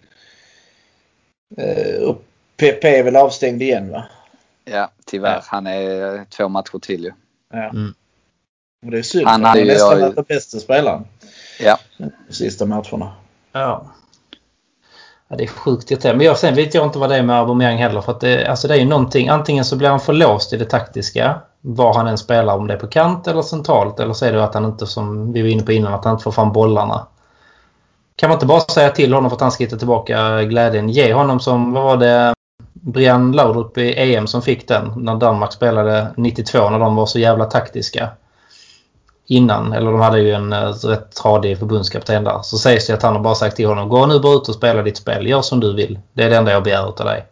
Eh, 1.57 2.03
och 2.03 2.23
PP 2.57 2.85
är 2.99 3.03
väl 3.03 3.16
avstängd 3.16 3.62
igen 3.62 3.90
va? 3.90 4.05
Ja, 4.64 4.90
tyvärr. 5.07 5.35
Ja. 5.35 5.42
Han 5.47 5.66
är 5.66 6.14
eh, 6.16 6.25
två 6.25 6.49
matcher 6.49 6.79
till 6.79 7.05
ju. 7.05 7.12
Ja. 7.53 7.68
Mm. 7.71 7.94
Och 8.87 8.90
det 8.90 8.99
är 8.99 9.03
synd. 9.03 9.27
Han 9.27 9.44
Han 9.44 9.59
ju- 9.59 9.64
nästan 9.64 10.01
varit 10.01 10.14
den 10.14 10.25
bästa 10.29 10.59
spelaren 10.59 11.05
Ja, 11.61 11.79
de 11.99 12.33
sista 12.35 12.66
matcherna. 12.66 13.12
Ja 13.53 13.90
ja. 15.29 15.37
Det 15.37 15.45
är 15.45 15.49
sjukt 15.49 15.91
irriterande. 15.91 16.19
Men 16.19 16.27
jag, 16.27 16.38
sen 16.38 16.55
vet 16.55 16.75
jag 16.75 16.87
inte 16.87 16.99
vad 16.99 17.11
det 17.11 17.17
är 17.17 17.23
med 17.23 17.37
Aubameyang 17.37 17.77
heller. 17.77 18.01
För 18.01 18.12
att 18.12 18.21
det, 18.21 18.47
alltså 18.47 18.69
det 18.69 18.75
är 18.75 18.79
ju 18.79 18.85
någonting. 18.85 19.29
Antingen 19.29 19.64
så 19.64 19.77
blir 19.77 19.88
han 19.88 20.01
för 20.01 20.12
låst 20.12 20.53
i 20.53 20.57
det 20.57 20.64
taktiska. 20.64 21.41
Var 21.61 21.95
han 21.95 22.07
än 22.07 22.19
spelar. 22.19 22.57
Om 22.57 22.67
det 22.67 22.75
är 22.75 22.79
på 22.79 22.87
kant 22.87 23.27
eller 23.27 23.43
centralt. 23.43 24.01
Eller 24.01 24.12
så 24.12 24.25
är 24.25 24.33
det 24.33 24.45
att 24.45 24.55
han 24.55 24.64
inte, 24.64 24.87
som 24.87 25.33
vi 25.33 25.43
var 25.43 25.49
inne 25.49 25.62
på 25.62 25.73
innan, 25.73 25.95
att 25.95 26.05
han 26.05 26.14
inte 26.14 26.25
får 26.25 26.33
fram 26.33 26.53
bollarna. 26.53 27.07
Kan 28.17 28.29
man 28.29 28.37
inte 28.37 28.47
bara 28.47 28.61
säga 28.61 28.91
till 28.91 29.14
honom 29.14 29.31
för 29.31 29.37
att 29.37 29.41
han 29.41 29.53
ska 29.53 29.64
hitta 29.64 29.77
tillbaka 29.77 30.43
glädjen? 30.43 30.88
Ge 30.88 31.12
honom 31.12 31.41
som, 31.41 31.73
vad 31.73 31.85
var 31.85 31.97
det, 31.97 32.35
Brian 32.73 33.33
Laudrup 33.33 33.79
i 33.79 34.14
EM 34.14 34.27
som 34.27 34.43
fick 34.43 34.69
den. 34.69 34.93
När 34.97 35.17
Danmark 35.17 35.53
spelade 35.53 36.09
92 36.17 36.71
när 36.71 36.79
de 36.79 36.97
var 36.97 37.07
så 37.07 37.19
jävla 37.19 37.45
taktiska 37.45 38.09
innan, 39.29 39.73
eller 39.73 39.93
de 39.93 40.01
hade 40.01 40.21
ju 40.21 40.33
en 40.33 40.53
eh, 40.53 40.71
rätt 40.71 41.14
tradig 41.14 41.59
förbundskapten 41.59 42.25
där. 42.25 42.41
Så 42.43 42.59
sägs 42.59 42.87
det 42.87 42.95
att 42.95 43.03
han 43.03 43.17
har 43.17 43.23
bara 43.23 43.35
sagt 43.35 43.57
till 43.57 43.67
honom 43.67 43.88
gå 43.88 44.07
nu 44.07 44.19
bara 44.19 44.37
ut 44.37 44.49
och 44.49 44.55
spela 44.55 44.83
ditt 44.83 44.97
spel. 44.97 45.27
Gör 45.27 45.43
som 45.43 45.61
du 45.61 45.75
vill. 45.75 45.99
Det 46.12 46.23
är 46.23 46.31
det 46.31 46.37
enda 46.37 46.53
jag 46.53 46.62
begär 46.64 46.83
av 46.83 46.95
dig. 46.95 47.27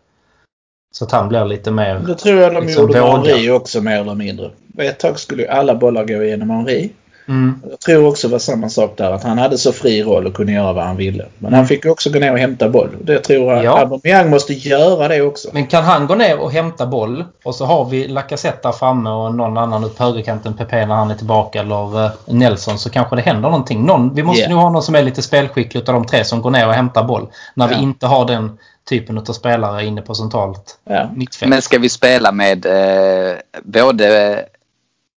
Så 0.94 1.04
att 1.04 1.12
han 1.12 1.28
blir 1.28 1.44
lite 1.44 1.70
mer... 1.70 1.98
Det 1.98 2.14
tror 2.14 2.40
jag 2.40 2.54
de 2.54 2.64
Liksom 2.64 2.82
gjorde 2.82 3.00
med. 3.00 3.10
Henri 3.10 3.50
också 3.50 3.80
mer 3.80 4.00
eller 4.00 4.14
mindre. 4.14 4.50
Ett 4.78 4.98
tag 4.98 5.18
skulle 5.18 5.42
ju 5.42 5.48
alla 5.48 5.74
bollar 5.74 6.04
gå 6.04 6.24
igenom 6.24 6.50
Henri. 6.50 6.92
Mm. 7.28 7.60
Jag 7.70 7.80
tror 7.80 8.08
också 8.08 8.28
det 8.28 8.32
var 8.32 8.38
samma 8.38 8.68
sak 8.68 8.94
där. 8.96 9.10
Att 9.12 9.22
han 9.22 9.38
hade 9.38 9.58
så 9.58 9.72
fri 9.72 10.02
roll 10.02 10.26
och 10.26 10.34
kunde 10.34 10.52
göra 10.52 10.72
vad 10.72 10.84
han 10.84 10.96
ville. 10.96 11.24
Men 11.38 11.54
han 11.54 11.66
fick 11.66 11.86
också 11.86 12.10
gå 12.10 12.18
ner 12.18 12.32
och 12.32 12.38
hämta 12.38 12.68
boll. 12.68 12.88
Det 13.00 13.18
tror 13.18 13.52
jag 13.52 13.64
Ja. 13.64 13.78
Aubameyang 13.78 14.30
måste 14.30 14.52
göra 14.52 15.08
det 15.08 15.22
också. 15.22 15.48
Men 15.52 15.66
kan 15.66 15.84
han 15.84 16.06
gå 16.06 16.14
ner 16.14 16.38
och 16.38 16.52
hämta 16.52 16.86
boll 16.86 17.24
och 17.44 17.54
så 17.54 17.64
har 17.64 17.84
vi 17.84 18.08
Lacazette 18.08 18.58
där 18.68 18.72
framme 18.72 19.10
och 19.10 19.34
någon 19.34 19.58
annan 19.58 19.84
ut 19.84 19.96
på 19.96 20.04
högerkanten, 20.04 20.54
Pepe 20.54 20.86
när 20.86 20.94
han 20.94 21.10
är 21.10 21.14
tillbaka 21.14 21.60
eller 21.60 22.04
eh, 22.04 22.10
Nelson 22.26 22.78
så 22.78 22.90
kanske 22.90 23.16
det 23.16 23.22
händer 23.22 23.48
någonting. 23.50 23.82
Någon, 23.86 24.14
vi 24.14 24.22
måste 24.22 24.40
Yeah. 24.40 24.50
nog 24.52 24.60
ha 24.60 24.70
någon 24.70 24.82
som 24.82 24.94
är 24.94 25.02
lite 25.02 25.22
spelskicklig 25.22 25.80
utav 25.80 25.94
de 25.94 26.06
tre 26.06 26.24
som 26.24 26.42
går 26.42 26.50
ner 26.50 26.66
och 26.68 26.74
hämtar 26.74 27.04
boll. 27.04 27.26
När 27.54 27.70
Ja. 27.70 27.76
vi 27.76 27.82
inte 27.82 28.06
har 28.06 28.24
den 28.24 28.58
typen 28.88 29.18
av 29.18 29.24
spelare 29.24 29.84
inne 29.86 30.02
på 30.02 30.14
centralt 30.14 30.78
Ja. 30.90 31.10
mittfält. 31.14 31.50
Men 31.50 31.62
ska 31.62 31.78
vi 31.78 31.88
spela 31.88 32.32
med 32.32 32.66
eh, 32.66 33.34
både 33.62 34.44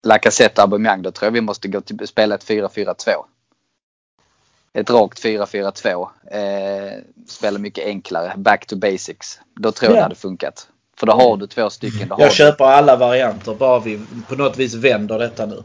Lacazette 0.07 0.61
och 0.61 0.64
Aubameyang 0.64 1.03
då 1.03 1.11
tror 1.11 1.27
jag 1.27 1.33
vi 1.33 1.40
måste 1.40 1.69
gå 1.69 1.81
till 1.81 2.07
spela 2.09 2.35
ett 2.35 2.45
4-4-2. 2.45 3.11
Ett 4.73 4.90
rakt 4.90 5.25
4-4-2. 5.25 6.09
Eh, 6.31 7.03
spela 7.27 7.59
mycket 7.59 7.87
enklare. 7.87 8.33
Back 8.37 8.66
to 8.66 8.77
basics. 8.77 9.40
Då 9.55 9.73
tror 9.73 9.90
jag 9.90 9.97
Ja. 9.97 10.01
det 10.01 10.03
hade 10.03 10.14
funkat. 10.14 10.69
För 10.97 11.07
då 11.07 11.12
har 11.12 11.37
du 11.37 11.47
två 11.47 11.71
stycken. 11.71 12.09
Jag 12.19 12.31
du, 12.31 12.35
köper 12.35 12.64
alla 12.64 12.97
varianter 12.97 13.55
bara 13.55 13.81
vi 13.81 14.01
på 14.29 14.35
något 14.35 14.57
vis 14.57 14.75
vänder 14.75 15.19
detta 15.19 15.47
nu. 15.47 15.62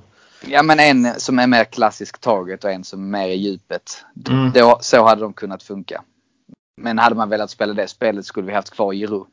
ja 0.47 0.63
men 0.63 0.79
en 0.79 1.19
som 1.19 1.39
är 1.39 1.47
mer 1.47 1.63
klassisk 1.63 2.17
target 2.19 2.63
och 2.63 2.71
en 2.71 2.83
som 2.83 3.03
är 3.15 3.19
mer 3.19 3.27
i 3.27 3.35
djupet. 3.35 4.05
Mm. 4.29 4.51
Då, 4.51 4.77
så 4.81 5.03
hade 5.03 5.21
de 5.21 5.33
kunnat 5.33 5.63
funka. 5.63 6.03
Men 6.81 6.99
hade 6.99 7.15
man 7.15 7.29
velat 7.29 7.49
spela 7.49 7.73
det 7.73 7.87
spelet 7.87 8.25
skulle 8.25 8.47
vi 8.47 8.53
haft 8.53 8.69
kvar 8.69 8.93
Giroud. 8.93 9.27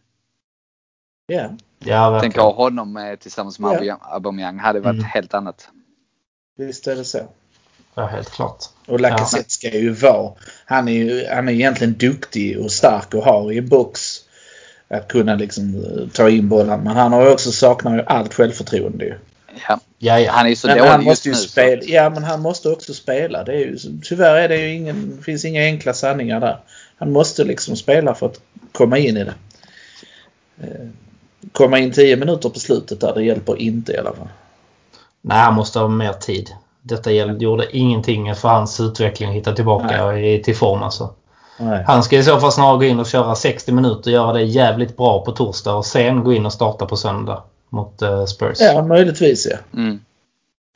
Ja. 1.27 1.51
Ja, 1.79 2.19
Tänk 2.23 2.37
ha 2.37 2.53
honom 2.53 2.97
eh, 2.97 3.15
tillsammans 3.15 3.59
med 3.59 3.85
Ja. 3.85 3.99
Aubameyang- 4.15 4.59
hade 4.61 4.81
varit 4.81 4.95
Mm. 4.95 5.05
helt 5.05 5.35
annat. 5.35 5.69
Visst 6.59 6.87
är 6.87 6.97
det 6.97 7.05
så. 7.05 7.19
Ja, 7.95 8.07
helt 8.07 8.31
klart. 8.31 8.65
Och 8.87 9.01
Lacazette 9.01 9.51
ska 9.51 9.71
ju 9.71 9.91
vara. 9.91 10.33
Han 10.65 10.89
är 10.89 10.93
ju 10.93 11.27
han 11.35 11.49
är 11.49 11.53
egentligen 11.53 11.93
duktig 11.99 12.59
och 12.61 12.73
stark 12.73 13.15
och 13.15 13.23
har 13.25 13.53
i 13.53 13.61
box 13.63 14.01
att 14.89 15.09
kunna 15.09 15.35
liksom 15.35 15.75
eh, 15.75 16.09
ta 16.13 16.29
in 16.31 16.49
bollar. 16.49 16.79
Men 16.79 16.97
han 16.97 17.13
har 17.13 17.23
ju 17.25 17.31
också 17.33 17.53
saknar 17.53 17.97
ju 17.97 18.03
allt 18.07 18.35
självförtroende 18.35 19.05
ju. 19.05 19.15
Ja. 19.69 19.81
Ja, 19.99 20.21
ja. 20.21 20.33
Han 20.33 20.47
är 20.47 20.51
ju 20.51 20.57
så 20.57 20.67
Men 20.67 20.79
dålig 20.79 20.91
han 20.91 21.01
just 21.01 21.09
måste 21.09 21.29
nu. 21.29 21.35
ju 21.35 21.41
så- 21.41 21.49
spela. 21.49 21.83
Ja, 21.85 22.11
men 22.11 22.25
han 22.25 22.41
måste 22.43 22.69
också 22.69 22.95
spela. 22.95 23.45
Det 23.45 23.53
är 23.53 23.59
ju, 23.59 23.79
tyvärr 24.03 24.35
är 24.37 24.49
det 24.49 24.57
ju 24.57 24.75
ingen, 24.75 25.23
finns 25.23 25.45
inga 25.45 25.63
enkla 25.63 25.95
sanningar 25.95 26.41
där. 26.41 26.61
Han 26.99 27.13
måste 27.13 27.45
liksom 27.45 27.77
spela 27.77 28.15
för 28.15 28.27
att 28.27 28.41
komma 28.73 28.99
in 28.99 29.17
i 29.17 29.25
det. 29.25 29.35
Komma 31.53 31.79
in 31.79 31.93
10 31.93 32.17
minuter 32.17 32.49
på 32.49 32.59
slutet 32.59 33.01
där, 33.01 33.15
det 33.15 33.23
hjälper 33.25 33.61
inte 33.61 33.93
i 33.93 33.99
alla 33.99 34.13
fall. 34.13 34.29
Nej, 35.23 35.39
han 35.39 35.55
måste 35.55 35.79
ha 35.79 35.89
mer 35.89 36.13
tid. 36.13 36.51
Detta 36.83 37.11
gjorde 37.13 37.77
ingenting 37.77 38.35
för 38.35 38.49
hans 38.49 38.81
utveckling 38.81 39.29
att 39.29 39.35
hitta 39.37 39.53
tillbaka 39.53 40.19
i, 40.19 40.43
till 40.43 40.57
form 40.57 40.83
alltså. 40.83 41.15
Nej. 41.61 41.85
Han 41.87 42.03
ska 42.03 42.19
i 42.19 42.23
så 42.23 42.41
fall 42.41 42.53
snarare 42.53 42.79
gå 42.79 42.85
in 42.85 43.01
och 43.01 43.07
köra 43.07 43.35
60 43.35 43.73
minuter 43.73 44.11
och 44.11 44.15
göra 44.15 44.33
det 44.33 44.43
jävligt 44.43 44.97
bra 44.97 45.25
på 45.25 45.33
torsdag 45.33 45.75
och 45.75 45.87
sen 45.87 46.25
gå 46.25 46.33
in 46.33 46.47
och 46.47 46.53
starta 46.53 46.87
på 46.87 46.97
söndag 46.97 47.43
mot 47.69 48.03
eh, 48.03 48.25
Spurs. 48.25 48.59
Ja, 48.61 48.83
möjligtvis 48.83 49.47
ja. 49.51 49.57
Mm. 49.79 50.01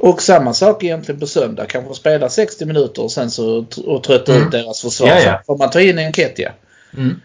Och 0.03 0.23
samma 0.23 0.55
sak 0.55 0.85
egentligen 0.85 1.21
på 1.21 1.27
söndag. 1.27 1.67
Kanske 1.67 1.95
spela 1.95 2.29
60 2.29 2.65
minuter 2.65 3.03
och 3.03 3.11
sen 3.13 3.31
så 3.31 3.65
och 3.87 4.03
trötta 4.03 4.33
Mm. 4.33 4.47
ut 4.47 4.53
deras 4.53 4.81
försvar. 4.81 5.09
Ja, 5.09 5.21
ja. 5.21 5.41
Får 5.47 5.59
man 5.59 5.71
ta 5.71 5.81
in 5.81 5.99
en 5.99 6.13
Ketja. 6.13 6.53
Mm. 6.97 7.21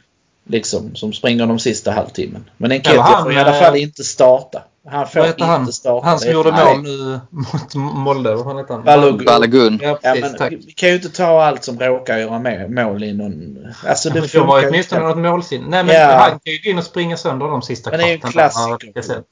Liksom, 0.50 0.96
som 0.96 1.14
springer 1.14 1.46
de 1.48 1.60
sista 1.60 1.92
halvtimmen. 1.92 2.50
Men 2.58 2.72
en 2.72 2.76
Eller 2.82 2.84
Ketja 2.90 3.02
han, 3.02 3.24
får 3.24 3.34
i 3.34 3.38
alla 3.38 3.56
eh, 3.56 3.62
fall 3.62 3.76
inte 3.76 4.04
starta. 4.04 4.64
Han 4.90 5.08
får 5.08 5.28
inte 5.28 5.44
han? 5.46 5.74
starta. 5.74 6.06
Han 6.08 6.20
som 6.20 6.32
gjorde 6.32 6.52
mål 6.52 6.82
nu 6.84 7.20
mot 7.30 7.76
Molde. 7.76 8.36
Vad 8.36 8.46
fan 8.46 8.58
heter 8.58 8.74
han? 8.74 8.84
Balogun. 8.84 9.26
Balagun. 9.26 9.80
Ja, 9.82 10.00
Ja, 10.02 10.16
men 10.16 10.50
vi 10.50 10.72
kan 10.72 10.90
ju 10.90 10.96
inte 10.96 11.10
ta 11.10 11.44
allt 11.44 11.64
som 11.64 11.80
råkar 11.80 12.18
göra 12.18 12.40
med, 12.40 12.72
mål 12.72 13.04
i 13.04 13.14
någon... 13.14 13.58
Alltså 13.86 14.10
det 14.10 14.22
Det 14.34 14.40
var 14.40 14.68
åtminstone 14.68 15.02
något 15.02 15.18
målsinne. 15.18 15.66
Nej 15.70 15.84
men 15.84 15.96
Ja. 15.96 16.16
han 16.18 16.30
kan 16.32 16.54
ju 16.54 16.60
gå 16.64 16.70
in 16.70 16.78
och 16.78 16.84
springa 16.84 17.18
sönder 17.18 17.48
de 17.48 17.62
sista 17.62 17.90
Men 17.90 18.00
det 18.00 18.06
är 18.06 18.08
ju 18.08 18.14
en 18.14 18.20
kvarten. 18.20 18.34
klassiker. 18.34 19.24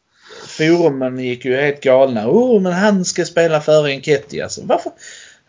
Forumen 0.48 1.20
gick 1.20 1.46
ju 1.46 1.56
helt 1.62 1.82
galna. 1.84 2.28
Oh, 2.30 2.62
men 2.62 2.74
han 2.74 3.06
ska 3.06 3.26
spela 3.26 3.62
före 3.62 3.92
Enketia. 3.92 4.44
Alltså, 4.44 4.62
varför? 4.64 4.92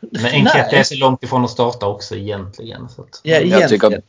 Men 0.01 0.27
Enketia 0.27 0.79
är 0.79 0.83
så 0.83 0.95
långt 0.95 1.23
ifrån 1.23 1.45
att 1.45 1.51
starta 1.51 1.87
också 1.87 2.17
egentligen. 2.17 2.89
Så 2.89 3.03
att, 3.03 3.21
Ja, 3.23 3.35
Jag 3.35 3.43
tycker- 3.43 3.57
egentligen. 3.57 4.03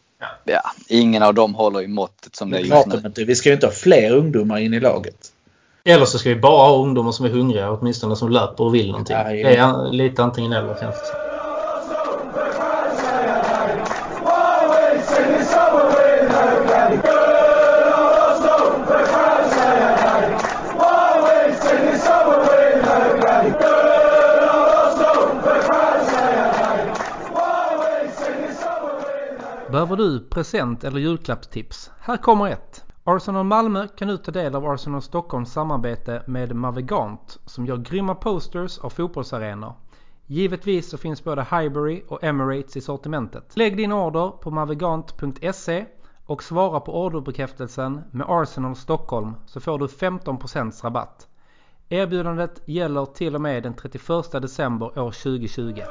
Ja, 0.46 0.62
ingen 0.88 1.24
av 1.24 1.34
dem 1.34 1.56
håller 1.56 1.82
i 1.82 1.88
måttet 1.88 2.36
som 2.36 2.50
det 2.52 2.58
är 2.58 2.62
just 2.62 2.88
nu. 2.88 3.02
inte. 3.06 3.24
Vi 3.24 3.36
ska 3.36 3.50
ju 3.50 3.56
inte 3.56 3.68
ha 3.68 3.74
fler 3.74 4.12
ungdomar 4.12 4.58
in 4.58 4.74
i 4.74 4.80
laget. 4.80 5.34
Eller 5.84 6.06
så 6.06 6.20
ska 6.20 6.30
vi 6.30 6.36
bara 6.36 6.68
ha 6.68 6.78
ungdomar 6.78 7.12
som 7.12 7.26
är 7.26 7.30
hungriga, 7.30 7.72
åtminstone 7.72 8.16
som 8.16 8.30
löper 8.30 8.64
och 8.64 8.76
vill 8.76 8.92
någonting. 8.92 9.16
Det 9.16 9.56
är 9.56 9.92
lite 9.92 10.24
antingen 10.24 10.54
eller 10.54 10.76
känns 10.76 10.96
det 11.00 11.06
som. 11.06 11.27
Behöver 29.72 29.96
du 29.96 30.20
present 30.20 30.84
eller 30.84 31.00
julklappstips? 31.00 31.92
Här 32.00 32.18
kommer 32.18 32.48
ett. 32.48 32.86
Arsenal 33.04 33.46
Malmö 33.46 33.88
kan 33.88 34.08
nu 34.08 34.18
ta 34.18 34.32
del 34.32 34.56
av 34.56 34.66
Arsenal 34.66 35.02
Stockholms 35.02 35.52
samarbete 35.52 36.24
med 36.26 36.56
Mavigant 36.56 37.40
som 37.46 37.66
gör 37.66 37.78
grymma 37.78 38.16
posters 38.16 38.78
av 38.80 38.90
fotbollsarenor. 38.90 39.74
Givetvis 40.26 40.90
så 40.90 40.98
finns 40.98 41.24
både 41.24 41.42
Highbury 41.42 42.04
och 42.08 42.24
Emirates 42.24 42.78
i 42.78 42.82
sortimentet. 42.82 43.58
Lägg 43.58 43.78
din 43.78 43.92
order 43.92 44.30
på 44.30 44.52
mavigant.se 44.52 45.86
och 46.26 46.44
svara 46.44 46.80
på 46.80 47.04
orderbekräftelsen 47.04 48.02
med 48.12 48.26
Arsenal 48.30 48.76
Stockholm 48.76 49.34
så 49.46 49.60
får 49.60 49.80
du 49.80 49.86
15% 49.86 50.84
rabatt. 50.84 51.28
Erbjudandet 51.90 52.62
gäller 52.66 53.06
till 53.06 53.36
och 53.36 53.42
med 53.42 53.64
den 53.64 53.74
31 53.74 54.32
december 54.32 55.00
år 55.00 55.12
2020. 55.12 55.82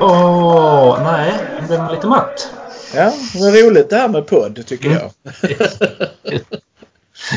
Åh, 0.00 0.98
nej. 1.04 1.32
Nu 1.60 1.66
blev 1.66 1.90
lite 1.90 2.06
matt. 2.06 2.50
Ja, 2.94 3.12
vad 3.34 3.54
roligt 3.54 3.90
det 3.90 3.96
här 3.96 4.08
med 4.08 4.26
podd 4.26 4.66
tycker 4.66 4.86
Mm. 4.90 4.98
jag. 5.02 5.10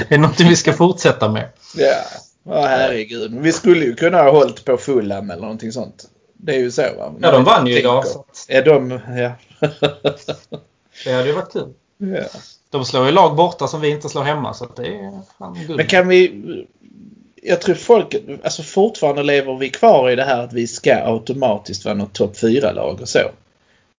Det 0.10 0.16
är 0.16 0.18
någonting 0.18 0.50
vi 0.50 0.56
ska 0.56 0.74
fortsätta 0.74 1.30
med. 1.32 1.50
Ja, 1.76 1.94
ja 2.46 2.62
herregud. 2.68 3.38
Vi 3.42 3.52
skulle 3.54 3.86
ju 3.86 3.96
kunna 3.96 4.22
ha 4.24 4.32
hållit 4.32 4.66
på 4.66 4.78
Fulham 4.78 5.30
eller 5.32 5.42
någonting 5.42 5.72
sånt. 5.72 6.06
Det 6.34 6.56
är 6.56 6.60
ju 6.60 6.72
så 6.72 6.82
va? 6.82 7.14
Ja, 7.22 7.32
de 7.32 7.44
vann 7.44 7.68
ju 7.68 7.80
idag. 7.80 8.08
Så 8.08 8.26
Är 8.48 8.62
de... 8.66 9.00
Ja. 9.18 9.32
det 11.06 11.12
hade 11.14 11.28
ju 11.28 11.34
varit 11.34 11.54
kul. 11.54 11.74
Ja. 11.98 12.24
De 12.70 12.86
slår 12.86 13.06
ju 13.06 13.12
lag 13.12 13.36
borta 13.36 13.68
som 13.68 13.82
vi 13.82 13.90
inte 13.90 14.10
slår 14.10 14.24
hemma 14.24 14.54
så 14.54 14.68
det 14.76 14.88
är 14.88 15.22
fan 15.38 15.54
guld. 15.54 15.78
Men 15.78 15.88
kan 15.88 16.08
vi... 16.08 16.44
Jag 17.44 17.62
tror 17.62 17.76
folk... 17.76 18.16
Alltså 18.44 18.64
fortfarande 18.64 19.24
lever 19.24 19.58
vi 19.58 19.70
kvar 19.70 20.10
i 20.10 20.16
det 20.16 20.24
här 20.24 20.44
att 20.44 20.54
vi 20.54 20.68
ska 20.68 20.96
automatiskt 20.96 21.86
vara 21.86 21.96
något 21.96 22.14
topp 22.14 22.36
4-lag 22.36 23.02
och 23.02 23.10
så. 23.10 23.20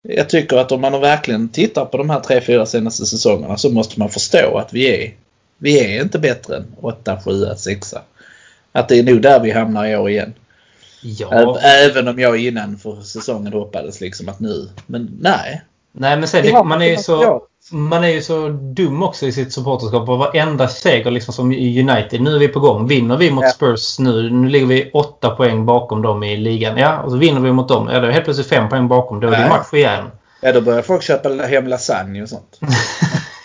Jag 0.01 0.29
tycker 0.29 0.57
att 0.57 0.71
om 0.71 0.81
man 0.81 1.01
verkligen 1.01 1.49
tittar 1.49 1.85
på 1.85 1.97
de 1.97 2.09
här 2.09 2.19
tre, 2.19 2.41
fyra 2.41 2.65
senaste 2.65 3.05
säsongerna 3.05 3.57
så 3.57 3.69
måste 3.69 3.99
man 3.99 4.09
förstå 4.09 4.57
att 4.57 4.73
vi 4.73 5.03
är... 5.03 5.13
Vi 5.57 5.79
är 5.79 6.01
inte 6.01 6.19
bättre 6.19 6.57
än 6.57 6.75
8, 6.81 7.19
7, 7.25 7.31
6. 7.57 7.93
Att 8.71 8.89
det 8.89 8.99
är 8.99 9.03
nog 9.03 9.21
där 9.21 9.39
vi 9.39 9.51
hamnar 9.51 9.85
i 9.85 9.97
år 9.97 10.09
igen. 10.09 10.33
Ja. 11.01 11.59
Även 11.59 12.07
om 12.07 12.19
jag 12.19 12.37
innan 12.37 12.77
för 12.77 13.01
säsongen 13.01 13.53
hoppades 13.53 14.01
liksom 14.01 14.29
att 14.29 14.39
nu... 14.39 14.69
Men 14.85 15.17
nej. 15.21 15.61
Nej 15.91 16.17
men 16.17 16.27
sen, 16.27 16.45
det, 16.45 16.63
man, 16.63 16.81
är 16.81 16.85
ju 16.85 16.97
så. 16.97 17.47
Man 17.71 18.03
är 18.03 18.07
ju 18.07 18.21
så 18.21 18.49
dum 18.49 19.03
också 19.03 19.25
i 19.25 19.31
sitt 19.31 19.53
supporterskap. 19.53 20.09
Och 20.09 20.17
varenda 20.17 20.67
seger 20.67 21.11
liksom 21.11 21.33
som 21.33 21.51
United. 21.51 22.21
Nu 22.21 22.35
är 22.35 22.39
vi 22.39 22.47
på 22.47 22.59
gång. 22.59 22.87
Vinner 22.87 23.17
vi 23.17 23.31
mot 23.31 23.43
Ja. 23.43 23.49
Spurs 23.49 23.99
nu. 23.99 24.29
Nu 24.29 24.49
ligger 24.49 24.65
vi 24.65 24.91
åtta 24.93 25.29
poäng 25.29 25.65
bakom 25.65 26.01
dem 26.01 26.23
i 26.23 26.37
ligan. 26.37 26.77
Ja, 26.77 26.99
och 27.01 27.11
så 27.11 27.17
vinner 27.17 27.41
vi 27.41 27.51
mot 27.51 27.67
dem. 27.67 27.89
Ja, 27.91 27.99
då 27.99 28.07
är 28.07 28.11
helt 28.11 28.25
plötsligt 28.25 28.47
fem 28.47 28.69
poäng 28.69 28.87
bakom. 28.87 29.19
Då 29.19 29.27
är 29.27 29.31
det 29.31 29.49
match 29.49 29.73
igen. 29.73 30.05
Ja, 30.41 30.51
då 30.51 30.61
börjar 30.61 30.81
folk 30.81 31.03
köpa 31.03 31.29
hem 31.29 31.67
lasagne 31.67 32.23
och 32.23 32.29
sånt. 32.29 32.59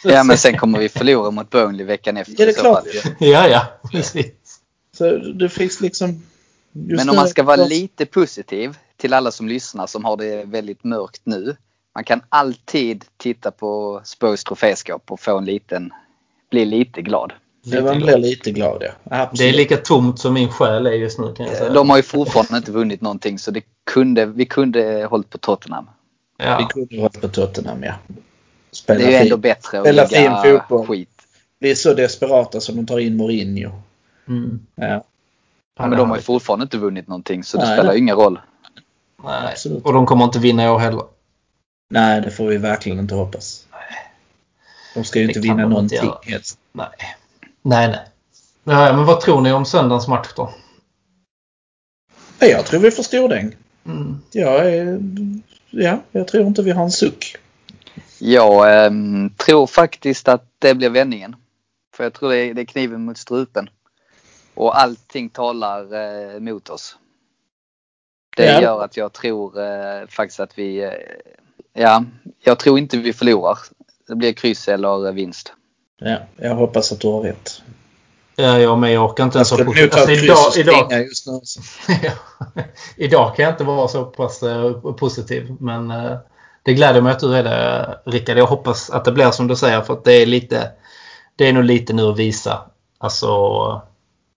Ja, 0.07 0.25
men 0.25 0.39
sen 0.39 0.59
kommer 0.59 0.79
vi 0.79 0.89
förlora 0.89 1.31
mot 1.31 1.51
Burnley 1.51 1.87
veckan 1.87 2.17
efter. 2.17 2.35
Ja, 2.39 2.47
det 2.47 2.53
är 2.53 2.61
klart. 2.61 2.85
ja, 3.19 3.49
ja. 3.49 3.67
Precis. 3.93 4.27
Så 4.97 5.11
det 5.17 5.49
finns 5.49 5.81
liksom... 5.81 6.23
just 6.73 7.01
Men 7.01 7.11
om 7.11 7.17
man 7.17 7.29
ska 7.29 7.43
vara 7.43 7.65
lite 7.65 8.07
positiv 8.07 8.77
till 8.97 9.13
alla 9.13 9.31
som 9.31 9.49
lyssnar 9.49 9.87
som 9.87 10.05
har 10.05 10.17
det 10.17 10.45
väldigt 10.45 10.85
mörkt 10.85 11.21
nu. 11.25 11.57
Man 11.95 12.05
kan 12.05 12.21
alltid 12.29 13.05
titta 13.17 13.51
på 13.51 14.01
Spurs 14.05 14.45
troféskåp 14.45 15.13
och 15.13 15.21
få 15.21 15.39
en 15.39 15.45
liten, 15.45 15.93
bli 16.51 16.65
lite 16.65 17.03
glad. 17.03 17.33
Ja, 17.63 17.83
man 17.83 17.99
blir 17.99 18.19
lite 18.19 18.51
glad 18.51 18.83
ja. 18.83 18.91
Absolut. 19.11 19.39
Det 19.39 19.49
är 19.49 19.53
lika 19.63 19.77
tomt 19.77 20.19
som 20.19 20.35
min 20.35 20.49
själ 20.49 20.87
är 20.87 20.93
just 20.93 21.19
nu 21.19 21.35
kan 21.35 21.47
jag 21.47 21.57
säga. 21.57 21.73
De 21.73 21.91
har 21.91 21.97
ju 21.97 22.03
fortfarande 22.03 22.57
inte 22.57 22.73
vunnit 22.73 23.01
någonting 23.01 23.39
så 23.39 23.51
det 23.51 23.63
kunde, 23.85 24.27
vi 24.27 24.47
kunde 24.47 25.07
hållit 25.11 25.31
på 25.31 25.39
Tottenham. 25.39 25.91
Vi 26.39 26.45
ja. 26.45 26.69
kunde 26.73 27.01
varit 27.03 27.21
på 27.21 27.29
Tottenham 27.29 27.83
ja. 27.83 27.95
Spela 28.73 28.99
Det 28.99 29.05
är 29.07 29.11
ju 29.11 29.17
ändå 29.17 29.37
fin. 29.37 29.41
bättre 29.41 29.79
att 29.79 29.85
Spela 29.85 30.07
fin 30.07 30.19
ligga 30.23 30.43
fotboll. 30.61 30.87
skit. 30.87 31.09
Vi 31.59 31.71
är 31.71 31.75
så 31.75 31.95
desperata 31.95 32.61
som 32.61 32.77
de 32.77 32.87
tar 32.87 32.99
in 32.99 33.17
Mourinho. 33.17 33.71
Mm. 34.29 34.61
Ja, 34.75 35.05
Ja, 35.79 35.87
men 35.87 35.99
de 35.99 36.11
har 36.11 36.17
ju 36.17 36.23
fortfarande 36.23 36.63
inte 36.63 36.79
vunnit 36.79 37.09
någonting 37.09 37.45
så 37.45 37.57
det 37.59 37.65
Nej, 37.65 37.77
spelar 37.77 37.93
ju 37.93 37.99
ingen 37.99 38.17
roll. 38.17 38.41
Nej. 39.25 39.49
absolut. 39.53 39.85
Och 39.85 39.93
de 39.93 40.07
kommer 40.07 40.25
inte 40.25 40.39
vinna 40.39 40.65
i 40.65 40.69
år 40.69 40.79
heller. 40.79 41.03
Nej, 41.95 42.21
det 42.21 42.31
får 42.31 42.47
vi 42.49 42.57
verkligen 42.57 42.99
inte 42.99 43.15
hoppas. 43.15 43.67
De 44.95 45.05
ska 45.05 45.19
ju 45.19 45.27
Det 45.27 45.31
inte 45.31 45.41
vinna 45.41 45.55
inte 45.55 45.69
någonting 45.69 45.99
göra. 46.05 46.19
helst. 46.23 46.59
Nej. 46.73 46.87
Nej, 47.63 47.89
nej. 47.89 48.01
Ja, 48.65 48.97
men 48.97 49.05
vad 49.05 49.21
tror 49.21 49.41
ni 49.41 49.53
om 49.53 49.65
söndagens 49.65 50.09
match 50.09 50.29
då? 50.37 50.55
Nej, 52.39 52.51
Jag 52.51 52.67
tror 52.67 52.81
vi 52.81 52.91
får 52.91 53.03
stordäng. 53.03 53.57
Mm. 53.87 54.21
Jag 54.33 54.69
är... 54.75 54.99
Ja, 55.71 55.99
jag 56.13 56.29
tror 56.29 56.47
inte 56.47 56.63
vi 56.63 56.71
har 56.71 56.85
en 56.85 56.91
suck. 56.91 57.37
Jag 58.19 58.87
ehm, 58.87 59.31
tror 59.37 59.67
faktiskt 59.67 60.29
att 60.29 60.45
det 60.59 60.75
blir 60.75 60.91
vändningen. 60.91 61.37
För 61.97 62.05
jag 62.05 62.13
tror 62.13 62.31
det 62.31 62.37
är, 62.39 62.55
det 62.55 62.61
är 62.61 62.65
kniven 62.67 63.05
mot 63.05 63.19
strupen. 63.19 63.71
Och 64.55 64.81
allting 64.81 65.29
talar 65.31 65.95
eh, 66.35 66.41
mot 66.41 66.71
oss. 66.71 66.97
Det 68.37 68.45
Ja. 68.45 68.61
gör 68.63 68.85
att 68.85 68.97
jag 68.97 69.13
tror 69.13 69.61
eh, 69.63 70.07
faktiskt 70.09 70.41
att 70.41 70.59
vi... 70.59 70.91
Ja, 71.75 72.05
jag 72.45 72.59
tror 72.59 72.79
inte 72.79 72.97
vi 72.97 73.13
förlorar. 73.13 73.59
Det 74.09 74.15
blir 74.15 74.33
kryss 74.33 74.69
eller 74.69 75.13
vinst. 75.13 75.53
Ja, 76.01 76.19
jag 76.37 76.55
hoppas 76.55 76.93
att 76.93 77.01
du 77.01 77.09
har 77.09 77.21
rätt. 77.21 77.63
Ja, 78.37 78.59
jag 78.59 78.79
med. 78.79 78.93
Jag 78.93 79.05
orkar 79.05 79.25
inte 79.25 79.39
ens 79.39 79.53
vara 79.53 79.65
ta 79.65 80.01
alltså, 80.01 80.11
idag, 80.11 80.57
idag, 80.57 81.03
just 81.03 81.27
nu. 81.27 81.41
idag 82.97 83.37
kan 83.37 83.45
jag 83.45 83.53
inte 83.53 83.65
vara 83.65 83.89
så 83.89 84.05
pass 84.05 84.43
eh, 84.43 84.73
positiv. 84.73 85.57
Men 85.61 85.91
eh, 85.91 86.17
det 86.63 86.75
gläder 86.75 87.01
mig 87.01 87.13
att 87.13 87.21
du 87.21 87.37
är 87.37 87.43
det 87.43 87.99
Rickard. 88.07 88.39
Jag 88.39 88.47
hoppas 88.47 88.91
att 88.91 89.05
det 89.05 89.13
blir 89.13 89.31
som 89.31 89.47
du 89.47 89.57
säger. 89.57 89.81
För 89.81 89.95
att 89.95 90.05
det 90.05 90.13
är 90.13 90.27
lite... 90.27 90.71
Det 91.37 91.49
är 91.49 91.53
nog 91.53 91.65
lite 91.65 91.93
nu 91.93 92.03
att 92.03 92.19
visa. 92.19 92.71
Alltså... 92.99 93.83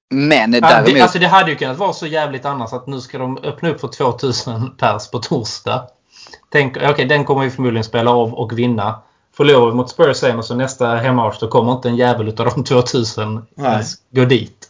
Men 0.10 0.52
däremot, 0.52 0.93
det, 0.93 1.02
alltså 1.02 1.19
det 1.19 1.28
hade 1.28 1.50
ju 1.52 1.58
kunnat 1.58 1.78
vara 1.78 1.93
så 1.93 2.08
jävligt 2.08 2.45
annars 2.45 2.73
att 2.73 2.88
nu 2.88 3.02
ska 3.02 3.17
de 3.17 3.38
öppna 3.38 3.69
upp 3.69 3.82
för 3.82 3.88
2000 3.88 4.78
pers 4.78 5.12
på 5.12 5.19
torsdag. 5.19 5.88
Tänk, 6.50 6.78
okej 6.78 7.06
den 7.06 7.26
kommer 7.26 7.44
vi 7.44 7.50
förmodligen 7.50 7.84
spela 7.84 8.12
av 8.12 8.34
och 8.34 8.60
vinna. 8.60 9.00
Förlorar 9.34 9.66
vi 9.68 9.74
mot 9.74 9.90
Spurs 9.90 10.18
sen 10.18 10.38
och 10.38 10.46
så 10.46 10.56
nästa 10.56 10.96
hemmamatch 10.96 11.40
då 11.40 11.48
kommer 11.48 11.72
inte 11.74 11.90
en 11.90 11.96
jävel 11.96 12.28
utav 12.28 12.46
de 12.56 12.63
2000 12.63 13.46
Nej. 13.56 13.72
ens 13.72 13.94
gå 14.10 14.26
dit. 14.26 14.70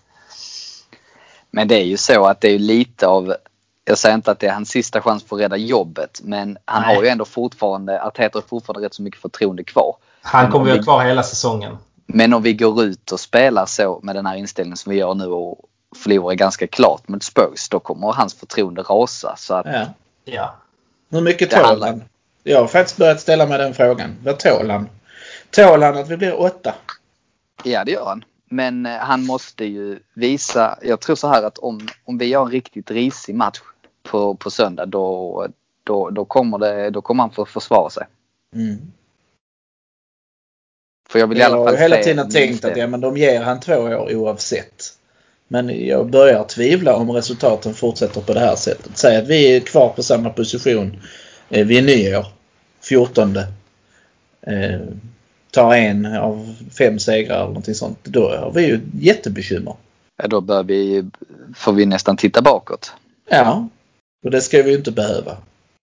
men 1.52 1.67
det 1.67 1.76
är 1.76 1.84
ju 1.86 1.98
så 1.98 2.26
att 2.26 2.41
det 2.41 2.48
är 2.48 2.60
lite 2.60 3.08
av 3.08 3.36
jag 3.86 3.98
säger 3.98 4.15
inte 4.15 4.32
att 4.32 4.39
det 4.39 4.48
är 4.48 4.54
hans 4.54 4.70
sista 4.70 5.02
chans 5.02 5.24
på 5.24 5.36
att 5.36 5.41
rädda 5.41 5.58
jobbet 5.58 6.20
men 6.24 6.58
han 6.65 6.82
Nej. 6.82 6.96
har 6.96 7.04
ju 7.04 7.10
ändå 7.10 7.26
fortfarande, 7.26 8.04
Arteta 8.04 8.38
har 8.38 8.43
fortfarande 8.43 8.86
rätt 8.86 8.93
så 8.93 9.02
mycket 9.02 9.22
förtroende 9.22 9.63
kvar. 9.63 9.96
Han 10.22 10.43
Men 10.43 10.52
kommer 10.52 10.63
om 10.63 10.67
ju 10.67 10.74
vi- 10.74 10.86
vara 10.86 10.98
kvar 11.00 11.06
hela 11.10 11.24
säsongen. 11.24 11.78
Men 12.06 12.34
om 12.34 12.41
vi 12.43 12.54
går 12.54 12.84
ut 12.84 13.12
och 13.12 13.20
spelar 13.20 13.65
så 13.65 14.00
med 14.04 14.15
den 14.15 14.26
här 14.26 14.36
inställningen 14.36 14.78
som 14.78 14.89
vi 14.91 14.98
gör 14.98 15.13
nu 15.13 15.26
och 15.26 15.58
förlorar 16.04 16.36
ganska 16.36 16.67
klart 16.67 17.08
mot 17.08 17.24
Spurs, 17.24 17.70
då 17.70 17.80
kommer 17.80 18.12
hans 18.13 18.34
förtroende 18.34 18.82
rasa. 18.82 19.36
Så 19.38 19.54
att, 19.54 19.65
Ja. 19.65 19.86
Ja. 20.26 20.56
Hur 21.10 21.22
mycket 21.22 21.52
tål 21.52 21.63
handlar- 21.63 21.88
han? 21.88 22.04
Jag 22.43 22.60
har 22.60 22.67
faktiskt 22.67 22.98
börjat 22.98 23.22
ställa 23.22 23.46
mig 23.46 23.58
den 23.58 23.74
frågan. 23.74 24.15
Vad 24.24 24.39
tål 24.39 24.70
han? 24.70 24.89
Tål 25.52 25.84
han 25.84 25.98
att 25.98 26.10
vi 26.10 26.17
blir 26.17 26.39
åtta? 26.39 26.76
Ja, 27.63 27.84
det 27.84 27.91
gör 27.91 28.06
han. 28.06 28.24
Men 28.50 28.86
eh, 28.86 28.91
han 28.91 29.26
måste 29.26 29.65
ju 29.65 30.00
visa, 30.13 30.80
jag 30.82 31.00
tror 31.02 31.15
så 31.15 31.28
här 31.28 31.43
att 31.43 31.58
om, 31.58 31.88
om 32.06 32.17
vi 32.17 32.26
gör 32.26 32.41
en 32.41 32.52
riktigt 32.52 32.91
risig 32.91 33.36
match 33.36 33.60
på, 34.04 34.36
på 34.36 34.52
söndag 34.52 34.86
då, 34.86 35.48
då, 35.84 36.10
då, 36.10 36.26
kommer 36.26 36.58
det, 36.58 36.89
då 36.89 37.02
kommer 37.02 37.24
han 37.24 37.32
få 37.32 37.46
försvara 37.46 37.89
sig. 37.89 38.08
Mm. 38.56 38.78
För 41.10 41.20
jag 41.20 41.28
vill 41.28 41.38
i 41.38 41.41
Jag 41.41 41.46
alla 41.52 41.58
har 41.58 41.65
fall 41.65 41.74
ju 41.76 41.82
hela 41.82 41.96
se 41.96 42.04
tiden 42.04 42.20
en 42.26 42.32
tänkt 42.32 42.65
att 42.65 42.78
ja, 42.78 42.88
men 42.88 43.02
de 43.02 43.17
ger 43.17 43.41
han 43.41 43.60
två 43.60 43.76
år 43.76 44.15
oavsett. 44.15 44.96
Men 45.47 45.88
jag 45.88 46.10
börjar 46.10 46.43
tvivla 46.43 46.95
om 46.95 47.12
resultaten 47.12 47.73
fortsätter 47.73 48.21
på 48.21 48.33
det 48.33 48.39
här 48.39 48.55
sättet. 48.55 48.97
Säg 48.97 49.17
att 49.17 49.27
vi 49.27 49.55
är 49.55 49.60
kvar 49.60 49.89
på 49.89 50.03
samma 50.03 50.29
position 50.29 50.97
eh, 51.49 51.67
vid 51.67 51.83
nyår, 51.83 52.25
14. 52.81 53.38
Eh, 53.38 54.79
tar 55.51 55.73
en 55.73 56.05
av 56.05 56.55
fem 56.77 56.99
segrar 56.99 57.36
eller 57.36 57.47
någonting 57.47 57.75
sånt. 57.75 57.99
Då 58.03 58.29
har 58.29 58.51
vi 58.51 58.65
ju 58.67 58.79
jättebekymmer. 58.99 59.75
Ja, 60.17 60.27
då 60.27 60.41
bör 60.41 60.63
vi, 60.63 61.10
får 61.55 61.73
vi 61.73 61.86
nästan 61.86 62.17
titta 62.17 62.41
bakåt. 62.41 62.93
Ja, 63.29 63.67
och 64.23 64.31
det 64.31 64.41
ska 64.41 64.63
vi 64.63 64.69
ju 64.69 64.77
inte 64.77 64.91
behöva. 64.91 65.38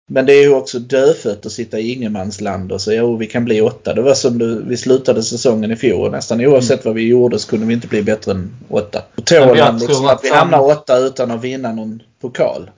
Men 0.09 0.27
det 0.27 0.33
är 0.33 0.43
ju 0.43 0.55
också 0.55 0.79
dödfött 0.79 1.47
att 1.47 1.53
sitta 1.53 1.79
i 1.79 1.93
ingenmansland 1.93 2.73
och 2.73 2.81
säga 2.81 3.01
jo 3.01 3.17
vi 3.17 3.27
kan 3.27 3.45
bli 3.45 3.61
åtta. 3.61 3.95
Det 3.95 4.03
var 4.03 4.15
som 4.15 4.39
det, 4.39 4.55
vi 4.61 4.77
slutade 4.77 5.23
säsongen 5.23 5.71
i 5.73 5.77
fjol. 5.77 6.11
Nästan 6.11 6.41
oavsett 6.41 6.85
vad 6.85 6.95
vi 6.95 7.09
gjorde 7.09 7.39
så 7.39 7.49
kunde 7.49 7.67
vi 7.67 7.75
inte 7.75 7.87
bli 7.89 8.03
bättre 8.03 8.33
än 8.33 8.55
åtta. 8.69 8.99
Och 9.17 9.23
Men 9.31 9.49
tål 9.49 9.59
jag 9.59 9.65
han 9.65 9.79
liksom 9.79 9.95
tror 9.95 10.07
att 10.11 10.13
att 10.19 10.25
vi 10.25 10.29
han- 10.31 10.39
hamnar 10.39 10.61
åtta 10.61 10.99
utan 10.99 11.31
att 11.31 11.41
vinna 11.41 11.73
någon 11.73 12.03
pokal? 12.21 12.71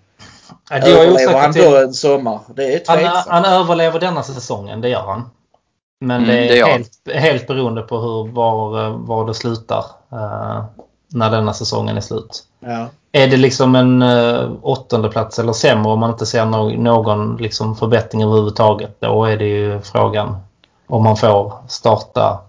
Ja, 0.71 0.79
det 0.81 0.87
Överlever 0.93 1.39
han 1.39 1.53
då 1.53 1.77
en 1.77 1.95
sommar? 1.95 2.41
Det 2.57 2.65
är 2.75 2.83
Han, 2.87 2.97
tveksamt. 2.99 3.27
han 3.29 3.45
överlever 3.45 4.01
denna 4.01 4.23
säsongen, 4.23 4.81
det 4.81 4.89
gör 4.89 5.03
han. 5.03 5.23
Men 6.01 6.25
Mm, 6.25 6.29
det 6.37 6.43
det 6.43 6.59
är 6.59 6.63
han. 6.63 6.71
helt, 6.73 6.91
helt 7.15 7.47
beroende 7.47 7.83
på 7.83 7.99
hur, 7.99 8.33
var, 8.33 8.89
var 9.07 9.27
det 9.27 9.35
slutar. 9.35 9.85
eh, 10.13 10.65
när 11.15 11.31
denna 11.31 11.55
säsongen 11.55 11.97
är 11.97 12.01
slut. 12.01 12.45
Ja. 12.61 12.89
Är 13.13 13.29
det 13.29 13.37
liksom 13.37 13.75
en 13.75 14.03
uh, 14.03 14.53
åttonde 14.63 15.09
plats 15.09 15.39
eller 15.39 15.53
sämre 15.53 15.93
om 15.93 16.01
man 16.01 16.11
inte 16.11 16.27
ser 16.27 16.45
no 16.47 16.83
någon 16.83 17.37
liksom 17.37 17.77
förbättring 17.77 18.23
överhuvudtaget. 18.23 19.01
Då 19.01 19.25
är 19.25 19.37
det 19.37 19.45
ju 19.49 19.81
frågan 19.81 20.37
om 20.87 21.03
man 21.05 21.17
får 21.17 21.53
starta. 21.69 22.41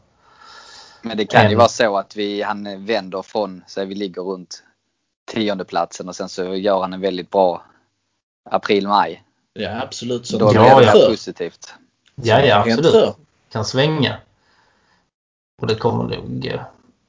Men 1.01 1.17
det 1.17 1.25
kan 1.25 1.43
ju 1.45 1.51
En. 1.51 1.57
vara 1.57 1.67
så 1.67 1.97
att 1.97 2.15
vi, 2.15 2.41
han 2.41 2.85
vänder 2.85 3.21
från, 3.21 3.63
så 3.67 3.85
vi 3.85 3.95
ligger 3.95 4.21
runt 4.21 4.63
tionde 5.31 5.65
platsen 5.65 6.07
och 6.09 6.15
sen 6.15 6.29
så 6.29 6.55
gör 6.55 6.81
han 6.81 6.93
en 6.93 7.01
väldigt 7.01 7.31
bra 7.31 7.61
april-maj. 8.49 9.23
ja, 9.53 9.81
absolut. 9.81 10.27
Så 10.27 10.37
Då 10.37 10.51
Ja, 10.53 10.75
blir 10.77 10.87
det 10.91 10.99
ja. 10.99 11.09
positivt. 11.09 11.73
Ja, 12.15 12.39
ja 12.39 12.59
absolut. 12.59 13.15
Kan 13.51 13.65
svänga. 13.65 14.17
Och 15.61 15.67
det 15.67 15.75
kommer 15.75 16.03
nog... 16.03 16.59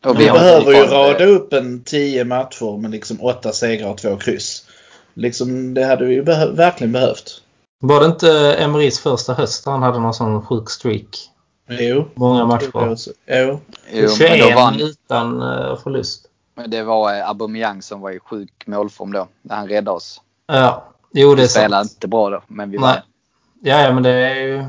Och 0.07 0.21
Vi 0.21 0.29
har 0.29 0.39
behöver 0.39 0.73
ju 0.73 0.83
rada 0.85 1.25
upp 1.25 1.53
en 1.53 1.83
tio 1.83 2.25
matcher 2.25 2.79
med 2.79 2.91
liksom 2.91 3.21
åtta 3.21 3.53
segrar 3.53 3.89
och 3.91 3.99
två 3.99 4.17
kryss. 4.17 4.65
Liksom, 5.15 5.75
det 5.75 5.85
hade 5.85 6.05
vi 6.05 6.15
ju 6.15 6.23
behö- 6.23 6.57
verkligen 6.57 6.93
behövt. 6.93 7.43
Var 7.81 8.01
det 8.01 8.07
inte 8.07 8.55
Emerys 8.59 9.01
första 9.01 9.33
höst 9.35 9.67
han 9.67 9.83
hade 9.83 9.99
någon 9.99 10.15
sån 10.15 10.43
sjuk 10.47 10.71
streak? 10.71 11.07
Jo. 11.69 12.05
Många 12.15 12.45
matcher. 12.47 12.71
Jo, 12.75 12.97
Jo. 13.27 13.61
men 13.93 14.03
då 14.03 14.09
21 14.17 14.55
var 14.55 14.63
han, 14.63 14.81
utan 14.81 15.43
eh, 15.43 15.79
förlust. 15.83 16.27
men 16.57 16.71
det 16.71 16.83
var 16.83 17.15
eh, 17.19 17.29
Aubameyang 17.29 17.83
som 17.83 18.01
var 18.01 18.11
i 18.11 18.19
sjuk 18.21 18.53
målform 18.67 19.13
då. 19.13 19.29
När 19.43 19.57
han 19.57 19.69
räddade 19.69 19.91
oss. 19.97 20.21
Ja, 20.47 20.85
jo 21.13 21.35
det 21.35 21.41
är 21.41 21.43
Vi 21.43 21.49
spelade 21.49 21.85
sant. 21.85 21.93
inte 21.97 22.09
bra 22.09 22.31
då, 22.31 22.43
men 22.47 22.71
vi 22.71 22.79
Nej. 22.79 22.83
vann. 22.83 22.97
Ja, 23.63 23.81
ja, 23.83 23.93
men 23.93 24.03
det 24.03 24.11
är 24.11 24.35
ju... 24.35 24.65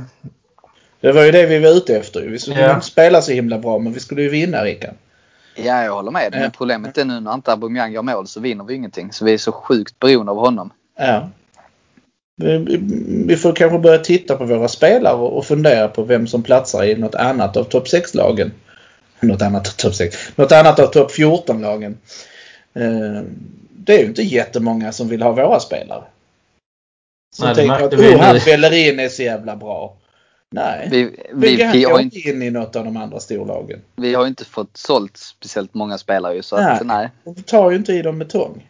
Det 1.02 1.12
var 1.12 1.24
ju 1.24 1.32
det 1.32 1.46
vi 1.46 1.60
var 1.60 1.70
ute 1.70 1.98
efter. 1.98 2.22
Vi 2.22 2.40
skulle 2.40 2.62
Ja. 2.62 2.74
inte 2.76 2.86
spela 2.86 3.22
så 3.22 3.32
himla 3.32 3.58
bra 3.60 3.78
men 3.80 3.94
vi 3.94 4.00
skulle 4.00 4.22
ju 4.22 4.30
vinna 4.30 4.64
Rickard. 4.64 4.94
Ja, 5.58 5.84
jag 5.84 5.94
håller 5.94 6.12
med. 6.12 6.30
Ja. 6.34 6.40
Men 6.40 6.52
problemet 6.52 6.98
är 6.98 7.06
nu 7.06 7.20
när 7.20 7.34
inte 7.34 7.52
Aubameyang 7.52 7.92
gör 7.92 8.02
mål 8.02 8.28
så 8.28 8.40
vinner 8.40 8.64
vi 8.64 8.74
ingenting. 8.74 9.12
Så 9.12 9.26
vi 9.26 9.34
är 9.34 9.38
så 9.38 9.52
sjukt 9.52 10.00
beroende 10.00 10.32
av 10.32 10.38
honom. 10.38 10.72
Ja. 10.98 11.30
Vi, 13.26 13.38
får 13.38 13.56
kanske 13.56 13.80
börja 13.80 13.98
titta 13.98 14.36
på 14.36 14.46
våra 14.46 14.68
spelare 14.68 15.16
och 15.16 15.46
fundera 15.46 15.88
på 15.88 16.04
vem 16.04 16.28
som 16.28 16.44
platsar 16.44 16.84
i 16.84 16.96
något 16.96 17.16
annat 17.16 17.58
av 17.58 17.64
topp 17.64 17.88
6-lagen. 17.88 18.52
Något 19.20 19.42
annat 19.42 19.68
av 19.68 19.72
topp 19.72 19.96
6. 19.96 20.18
Något 20.36 20.52
annat 20.52 20.80
av 20.80 20.88
topp 20.88 21.12
14-lagen. 21.12 21.98
Eh, 22.74 23.22
Det 23.72 23.94
är 23.94 24.00
ju 24.00 24.06
inte 24.06 24.22
jättemånga 24.22 24.92
som 24.92 25.08
vill 25.08 25.22
ha 25.22 25.32
våra 25.32 25.60
spelare. 25.60 26.04
Som 27.36 27.46
Nej, 27.46 27.56
tänker 27.56 27.86
att 27.86 27.94
oh, 27.94 28.20
han 28.20 28.36
nu." 28.36 28.42
Bellerin 28.46 29.00
är 29.00 29.10
så 29.10 29.24
jävla 29.24 29.56
bra. 29.56 29.97
Nej. 30.50 30.88
Vi, 30.92 31.04
vi, 31.34 31.56
Vi, 31.56 31.64
han 31.64 31.74
vi, 31.74 31.84
har 31.84 32.00
inte, 32.00 32.20
in 32.20 32.42
i 32.42 32.50
något 32.50 32.76
av 32.76 32.86
de 32.86 32.98
andra 32.98 33.20
storlagen. 33.20 33.82
vi 33.96 34.14
har 34.14 34.28
inte 34.28 34.46
fått 34.46 34.78
sålt 34.78 35.18
speciellt 35.18 35.74
många 35.74 35.98
spelare 35.98 36.36
ju. 36.36 36.42
Så 36.42 36.56
att, 36.56 36.86
nej. 36.86 37.10
De 37.24 37.36
tar 37.36 37.72
ju 37.72 37.78
inte 37.78 37.94
i 37.94 38.02
dem 38.02 38.18
med 38.18 38.30
tång. 38.30 38.68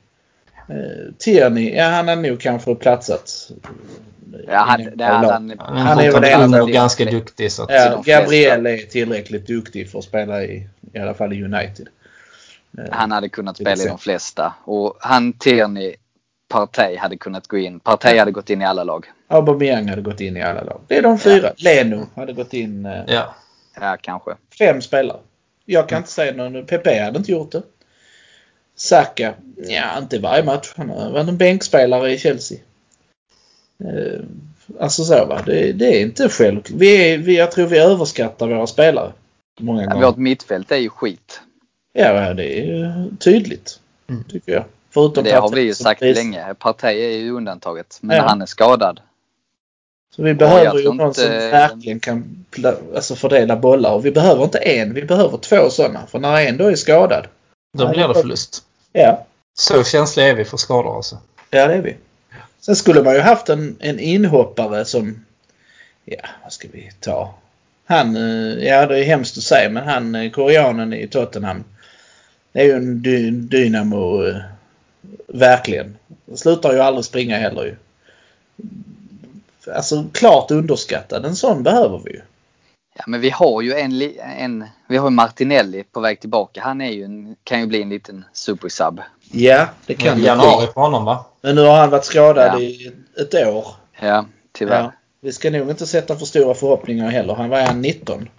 Eh, 0.70 1.14
Tierney, 1.18 1.76
ja 1.76 1.86
han 1.90 2.08
har 2.08 2.16
nog 2.16 2.40
kanske 2.40 2.76
platsat. 2.76 3.52
Ja, 4.48 4.58
han, 4.58 4.84
det 4.84 4.96
lag. 4.98 5.32
han, 5.32 5.54
Han 5.60 5.78
Han 5.78 6.00
är 6.00 6.12
väl 6.12 6.62
och 6.62 6.70
ganska 6.70 7.06
duktig. 7.06 7.52
Så 7.52 7.64
att, 7.64 7.70
Ja. 7.72 8.04
Gabriel 8.06 8.66
är 8.66 8.78
tillräckligt 8.78 9.48
duktig 9.48 9.92
för 9.92 10.00
att 10.00 10.06
spela 10.06 10.44
i, 10.44 10.68
i 10.94 11.00
alla 11.00 11.14
fall 11.14 11.34
i 11.34 11.44
United. 11.44 11.88
Eh, 12.78 12.84
han 12.92 13.12
hade 13.12 13.30
kunnat 13.30 13.58
spela 13.58 13.84
i 13.84 13.88
de 13.88 13.98
flesta. 13.98 14.54
Och 14.64 14.98
han, 15.00 15.34
Tierney, 15.34 15.96
Partey 16.50 16.98
hade 16.98 17.18
kunnat 17.18 17.48
gå 17.48 17.58
in. 17.58 17.80
Partey 17.80 18.18
hade 18.18 18.32
gått 18.32 18.50
in 18.50 18.62
i 18.62 18.66
alla 18.66 18.84
lag. 18.84 19.06
Aubameyang 19.28 19.88
hade 19.90 20.02
gått 20.02 20.22
in 20.22 20.38
i 20.38 20.42
alla 20.42 20.62
lag. 20.64 20.82
Det 20.88 20.98
är 20.98 21.02
de 21.02 21.20
fyra. 21.20 21.52
Leno 21.58 22.08
hade 22.16 22.34
gått 22.34 22.54
in. 22.54 22.86
Eh, 22.86 23.04
ja. 23.08 23.36
Ja, 23.82 23.98
kanske. 24.02 24.36
Fem 24.60 24.82
spelare. 24.82 25.18
Jag 25.66 25.90
kan 25.90 25.98
inte 25.98 26.12
säga 26.12 26.34
någon. 26.34 26.66
Pepe 26.66 27.04
hade 27.04 27.18
inte 27.18 27.32
gjort 27.32 27.52
det. 27.52 27.62
Saka, 28.76 29.34
ja 29.68 29.98
inte 29.98 30.20
varje 30.20 30.44
match. 30.44 30.74
Han 30.76 30.88
varit 30.88 31.28
en 31.30 31.38
bänkspelare 31.38 32.12
i 32.14 32.18
Chelsea. 32.18 32.58
Eh, 33.84 34.20
alltså 34.80 35.04
så 35.04 35.26
va. 35.26 35.42
Det, 35.46 35.72
det 35.72 35.98
är 35.98 36.02
inte 36.02 36.30
självklart. 36.30 36.80
Vi, 36.80 37.14
är- 37.14 37.18
vi, 37.18 37.38
jag 37.38 37.52
tror 37.52 37.68
vi 37.68 37.78
överskattar 37.78 38.48
våra 38.48 38.68
spelare. 38.68 39.12
Många 39.60 39.84
Ja, 39.84 39.90
gånger. 39.90 40.06
vårt 40.08 40.18
mittfält 40.18 40.72
är 40.72 40.76
ju 40.78 40.90
skit. 40.90 41.42
Ja, 41.94 42.34
det 42.34 42.60
är 42.60 42.66
ju 42.66 42.92
tydligt. 43.20 43.80
Mm. 44.10 44.24
Tycker 44.24 44.52
jag. 44.52 44.64
Förutom 44.90 45.24
Det 45.24 45.32
har 45.32 45.50
vi 45.52 45.62
ju 45.62 45.74
sagt 45.74 46.02
länge. 46.02 46.54
Partey 46.54 47.00
är 47.02 47.18
ju 47.18 47.32
undantaget. 47.32 47.98
Men 48.02 48.18
Ja. 48.18 48.24
han 48.28 48.42
är 48.42 48.46
skadad. 48.46 49.00
Så 50.18 50.24
vi 50.24 50.34
behöver 50.34 50.78
ju 50.78 50.84
tror 50.84 50.94
någon 50.94 51.08
inte- 51.08 51.22
som 51.22 51.32
verkligen 51.32 52.00
kan 52.00 52.46
alltså 52.96 53.16
fördela 53.16 53.56
bollar. 53.56 53.92
Och 53.94 54.06
vi 54.06 54.12
behöver 54.12 54.44
inte 54.44 54.58
en, 54.58 54.94
vi 54.94 55.02
behöver 55.04 55.38
två 55.38 55.70
sådana. 55.70 56.08
För 56.08 56.20
när 56.20 56.42
en 56.46 56.58
då 56.58 56.68
är 56.72 56.76
skadad. 56.76 57.28
Då 57.78 57.90
blir 57.90 58.08
det 58.08 58.14
förlust. 58.14 58.64
Ja, 58.94 59.26
Så 59.60 59.84
känsliga 59.84 60.28
är 60.28 60.34
vi 60.36 60.46
för 60.46 60.58
skador 60.58 60.96
alltså. 60.96 61.18
ja 61.50 61.68
det 61.68 61.74
är 61.74 61.82
vi. 61.82 61.96
Sen 62.60 62.76
skulle 62.76 63.04
man 63.04 63.14
ju 63.14 63.20
haft 63.20 63.50
en, 63.50 63.76
en 63.80 64.00
inhoppare 64.00 64.86
som, 64.86 65.26
ja 66.06 66.18
vad 66.44 66.54
ska 66.54 66.68
vi 66.72 66.92
ta? 67.00 67.34
Han, 67.86 68.16
eh, 68.16 68.68
ja 68.68 68.86
det 68.86 69.00
är 69.00 69.04
hemskt 69.04 69.38
att 69.38 69.44
säga 69.44 69.70
men 69.70 69.84
han 69.88 70.16
eh, 70.16 70.32
koreanen 70.32 70.94
i 70.94 71.08
Tottenham. 71.08 71.64
Det 72.52 72.60
är 72.62 72.66
ju 72.66 72.72
en 72.72 73.02
dy, 73.02 73.32
dynamo. 73.32 74.28
eh, 74.28 74.36
Verkligen. 75.28 75.98
Slutar 76.36 76.74
ju 76.74 76.80
aldrig 76.80 77.06
springa 77.06 77.38
heller 77.38 77.64
ju. 77.64 77.76
Alltså 79.76 80.06
klart 80.12 80.52
underskattad. 80.52 81.26
En 81.26 81.36
sån 81.36 81.64
behöver 81.64 82.02
vi 82.06 82.12
ju. 82.12 82.22
Ja, 82.96 83.04
men 83.08 83.22
vi 83.22 83.30
har 83.30 83.62
ju 83.62 83.74
en, 83.74 84.02
en 84.38 84.66
vi 84.88 84.98
har 84.98 85.06
ju 85.06 85.12
Martinelli 85.16 85.84
på 85.84 86.00
väg 86.00 86.20
tillbaka. 86.20 86.62
Han 86.64 86.82
är 86.82 86.92
ju 86.92 87.04
en, 87.04 87.36
kan 87.44 87.60
ju 87.60 87.66
bli 87.68 87.82
en 87.82 87.90
liten 87.90 88.26
supersub. 88.34 89.02
Ja, 89.32 89.68
det 89.86 89.94
kan 89.94 90.18
det 90.20 90.26
januari 90.26 90.68
på 90.68 90.80
honom 90.82 91.06
va? 91.06 91.26
Men 91.42 91.56
nu 91.56 91.62
har 91.62 91.78
han 91.78 91.90
varit 91.90 92.06
skadad 92.06 92.52
Ja. 92.54 92.60
i 92.60 92.92
ett 93.22 93.34
år. 93.48 93.66
Ja, 94.00 94.26
tyvärr. 94.52 94.82
Ja. 94.82 94.92
Vi 95.22 95.34
ska 95.34 95.50
nog 95.52 95.70
inte 95.70 95.88
sätta 95.88 96.16
för 96.16 96.26
stora 96.26 96.54
förhoppningar 96.54 97.10
heller. 97.10 97.34
Han 97.36 97.50
var 97.50 97.62
han 97.62 97.82
19. 97.82 98.30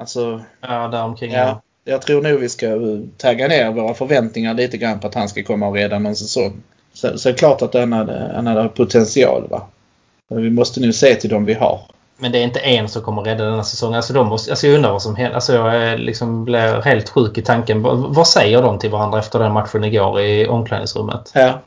Alltså, 0.00 0.42
Ja, 0.60 0.88
däromkring. 0.88 1.32
ja. 1.32 1.62
Jag 1.84 2.02
tror 2.02 2.22
nog 2.22 2.40
vi 2.40 2.48
ska 2.48 2.66
eh, 2.66 2.98
tagga 3.16 3.48
ner 3.48 3.72
våra 3.72 3.94
förväntningar 3.94 4.54
lite 4.54 4.76
grann 4.76 5.00
på 5.00 5.06
att 5.06 5.14
han 5.14 5.28
ska 5.28 5.42
komma 5.42 5.68
och 5.68 5.74
rädda 5.74 5.98
någon 5.98 6.16
säsong. 6.16 6.62
Så, 6.92 7.18
så 7.18 7.28
är 7.28 7.32
det 7.32 7.38
klart 7.38 7.62
att 7.62 7.74
han 7.74 7.92
hade, 7.92 8.32
han 8.34 8.46
hade 8.46 8.68
potential 8.68 9.48
va. 9.48 9.66
Men 10.34 10.42
vi 10.42 10.50
måste 10.50 10.80
nu 10.80 10.92
se 10.92 11.14
till 11.14 11.30
de 11.30 11.44
vi 11.44 11.54
har. 11.54 11.80
Men 12.18 12.32
det 12.32 12.38
är 12.38 12.42
inte 12.42 12.60
en 12.60 12.88
som 12.88 13.02
kommer 13.02 13.22
rädda 13.22 13.44
denna 13.44 13.64
säsongen. 13.64 13.96
Alltså, 13.96 14.12
de 14.12 14.26
måste, 14.28 14.50
alltså 14.50 14.66
jag 14.66 14.74
undrar 14.76 14.92
vad 14.92 15.02
som 15.02 15.16
händer. 15.16 15.34
Alltså 15.34 15.54
jag 15.54 15.98
liksom 16.00 16.44
blir 16.44 16.82
helt 16.82 17.08
sjuk 17.08 17.38
i 17.38 17.42
tanken. 17.42 17.82
Vad, 18.12 18.26
säger 18.26 18.62
de 18.62 18.78
till 18.78 18.90
varandra 18.90 19.18
efter 19.18 19.38
den 19.38 19.52
matchen 19.52 19.84
igår 19.84 20.20
i 20.20 20.46
omklädningsrummet? 20.48 21.30
Ja. 21.34 21.60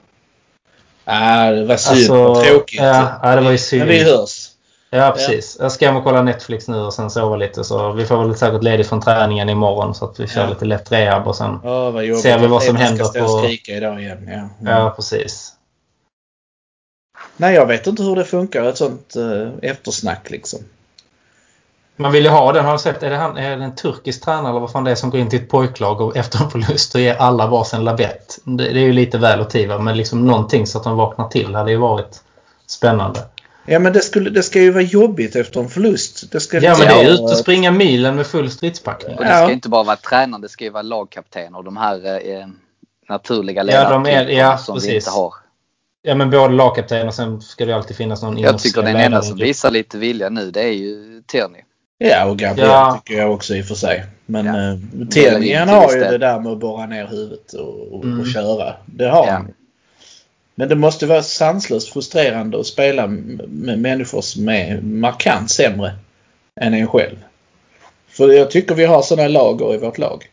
Ah, 1.06 1.52
det 1.52 1.66
var 1.66 1.78
synd. 1.78 1.98
Alltså, 1.98 2.44
tråkigt. 2.44 2.80
ja, 2.82 3.08
ja, 3.24 3.36
det 3.36 3.42
var 3.42 3.52
ju 3.52 3.58
synd. 3.58 3.80
Men 3.80 3.90
vi 3.90 4.04
hörs. 4.04 4.48
Ja, 4.90 5.12
precis. 5.16 5.58
Jag 5.60 5.72
ska 5.72 5.86
hem 5.86 5.96
och 5.96 6.04
kolla 6.04 6.22
Netflix 6.22 6.68
nu 6.68 6.78
och 6.78 6.94
sen 6.94 7.10
sova 7.10 7.36
lite. 7.36 7.64
Så 7.64 7.92
vi 7.92 8.06
får 8.06 8.18
väl 8.26 8.36
säkert 8.36 8.64
ledigt 8.64 8.88
från 8.88 9.02
träningen 9.02 9.50
imorgon 9.50 9.96
så 9.96 10.06
att 10.06 10.20
vi 10.20 10.28
kör 10.28 10.42
Ja. 10.42 10.50
lite 10.50 10.66
lätt 10.66 10.92
rehab 10.92 11.28
och 11.28 11.36
sen... 11.36 11.60
Jobbigt 11.64 12.20
Ser 12.20 12.40
vi 12.40 12.48
vad 12.48 12.64
som 12.64 12.76
händer 12.76 13.06
på- 13.22 13.38
skrika 13.44 13.72
idag 13.72 14.02
igen. 14.02 14.50
Ja. 14.62 14.72
Ja, 14.72 14.94
precis. 14.96 15.52
Nej, 17.38 17.56
jag 17.56 17.66
vet 17.66 17.88
inte 17.88 18.04
hur 18.04 18.16
det 18.16 18.26
funkar. 18.26 18.64
Ett 18.64 18.78
sånt 18.78 19.14
uh, 19.18 19.50
eftersnack 19.62 20.30
liksom. 20.30 20.60
Man 21.96 22.12
vill 22.12 22.24
ju 22.24 22.30
ha 22.30 22.52
den. 22.54 22.66
Har 22.66 22.74
du 22.74 22.80
sett? 22.80 23.04
Är 23.04 23.10
det, 23.10 23.16
han, 23.16 23.38
är 23.38 23.58
det 23.58 23.64
en 23.64 23.76
turkisk 23.76 24.24
tränare 24.26 24.50
eller 24.50 24.60
vad 24.60 24.72
fan 24.72 24.84
det 24.84 24.92
är 24.92 24.96
som 24.96 25.10
går 25.10 25.20
in 25.20 25.30
till 25.30 25.42
ett 25.42 25.50
pojklag 25.50 26.02
och 26.02 26.18
efter 26.18 26.44
en 26.44 26.50
förlust 26.52 26.96
och 26.96 27.02
ger 27.02 27.16
alla 27.16 27.48
varsin 27.48 27.84
labett? 27.84 28.40
Det, 28.44 28.64
det 28.74 28.80
är 28.80 28.84
ju 28.86 28.94
lite 28.94 29.18
väl 29.18 29.42
att 29.42 29.50
tiva, 29.50 29.80
men 29.80 29.98
liksom 29.98 30.26
någonting 30.28 30.68
så 30.68 30.78
att 30.78 30.84
de 30.84 30.98
vaknar 30.98 31.28
till 31.28 31.56
hade 31.56 31.72
ju 31.72 31.78
varit 31.78 32.24
spännande. 32.68 33.20
Ja, 33.66 33.80
men 33.80 33.94
det, 33.94 34.00
skulle, 34.02 34.30
det 34.30 34.44
ska 34.44 34.60
ju 34.60 34.72
vara 34.72 34.84
jobbigt 34.84 35.36
efter 35.36 35.60
en 35.60 35.70
förlust. 35.70 36.32
Det 36.32 36.40
ska 36.40 36.60
Ja, 36.60 36.76
men 36.80 36.88
det 36.88 36.94
är 36.94 36.96
vara- 36.96 37.08
ut 37.08 37.20
och 37.20 37.38
springa 37.38 37.72
milen 37.72 38.16
med 38.16 38.28
full 38.28 38.52
stridspackning. 38.52 39.18
Och 39.18 39.24
det 39.24 39.30
Ja. 39.32 39.44
ska 39.46 39.52
inte 39.54 39.70
bara 39.70 39.84
vara 39.84 39.96
tränare, 39.96 40.42
det 40.42 40.50
ska 40.50 40.64
ju 40.64 40.70
vara 40.70 40.84
lagkapten 40.84 41.56
och 41.56 41.64
de 41.64 41.78
här 41.78 42.06
eh, 42.30 42.46
naturliga 43.10 43.64
Ja, 43.64 43.90
de 43.90 44.02
är- 44.02 44.06
ledartyperna 44.06 44.40
ja, 44.40 44.58
som 44.58 44.76
precis. 44.76 44.92
vi 44.92 44.96
inte 44.96 45.10
har. 45.10 45.34
Ja, 46.08 46.16
men 46.16 46.30
både 46.30 46.54
lagkapten 46.54 47.08
och 47.08 47.14
sen 47.14 47.42
ska 47.42 47.66
det 47.66 47.76
alltid 47.76 47.98
finnas 47.98 48.22
någon 48.22 48.38
Jag 48.38 48.60
tycker 48.60 48.82
den 48.84 48.96
enda 48.96 49.22
som 49.22 49.38
visar 49.38 49.72
lite 49.72 49.98
vilja 49.98 50.30
nu 50.30 50.52
det 50.52 50.62
är 50.62 50.72
ju 50.74 51.22
Tierney. 51.28 51.62
Ja, 51.98 52.26
och 52.26 52.38
Gabriel 52.38 52.70
Ja. 52.70 53.02
tycker 53.06 53.20
jag 53.22 53.32
också 53.34 53.56
i 53.56 53.62
och 53.62 53.66
för 53.66 53.76
sig. 53.76 54.06
Men 54.26 54.46
Ja. 54.46 54.54
Tenny 55.14 55.54
han 55.54 55.68
Till 55.68 55.76
har 55.78 55.94
ju 55.94 56.00
det 56.00 56.18
där 56.18 56.40
med 56.40 56.52
att 56.52 56.60
borra 56.60 56.86
ner 56.86 57.08
huvudet 57.08 57.54
och, 57.54 57.94
och, 57.94 58.04
Mm. 58.04 58.20
och 58.20 58.28
köra. 58.28 58.74
Det 58.86 59.06
har 59.10 59.28
Ja. 59.28 59.32
han. 59.32 59.54
Men 60.56 60.70
det 60.70 60.76
måste 60.76 61.06
vara 61.06 61.24
sanslöst 61.24 61.94
frustrerande 61.94 62.60
att 62.60 62.66
spela 62.66 63.08
med 63.08 63.80
människor 63.80 64.22
som 64.22 64.50
är 64.50 64.82
markant 64.82 65.52
sämre 65.52 65.92
än 66.62 66.74
en 66.74 66.88
själv. 66.88 67.16
För 68.08 68.32
jag 68.32 68.52
tycker 68.52 68.76
vi 68.76 68.86
har 68.86 69.02
sådana 69.02 69.28
lager 69.28 69.74
i 69.74 69.78
vårt 69.78 69.98
lag. 69.98 70.26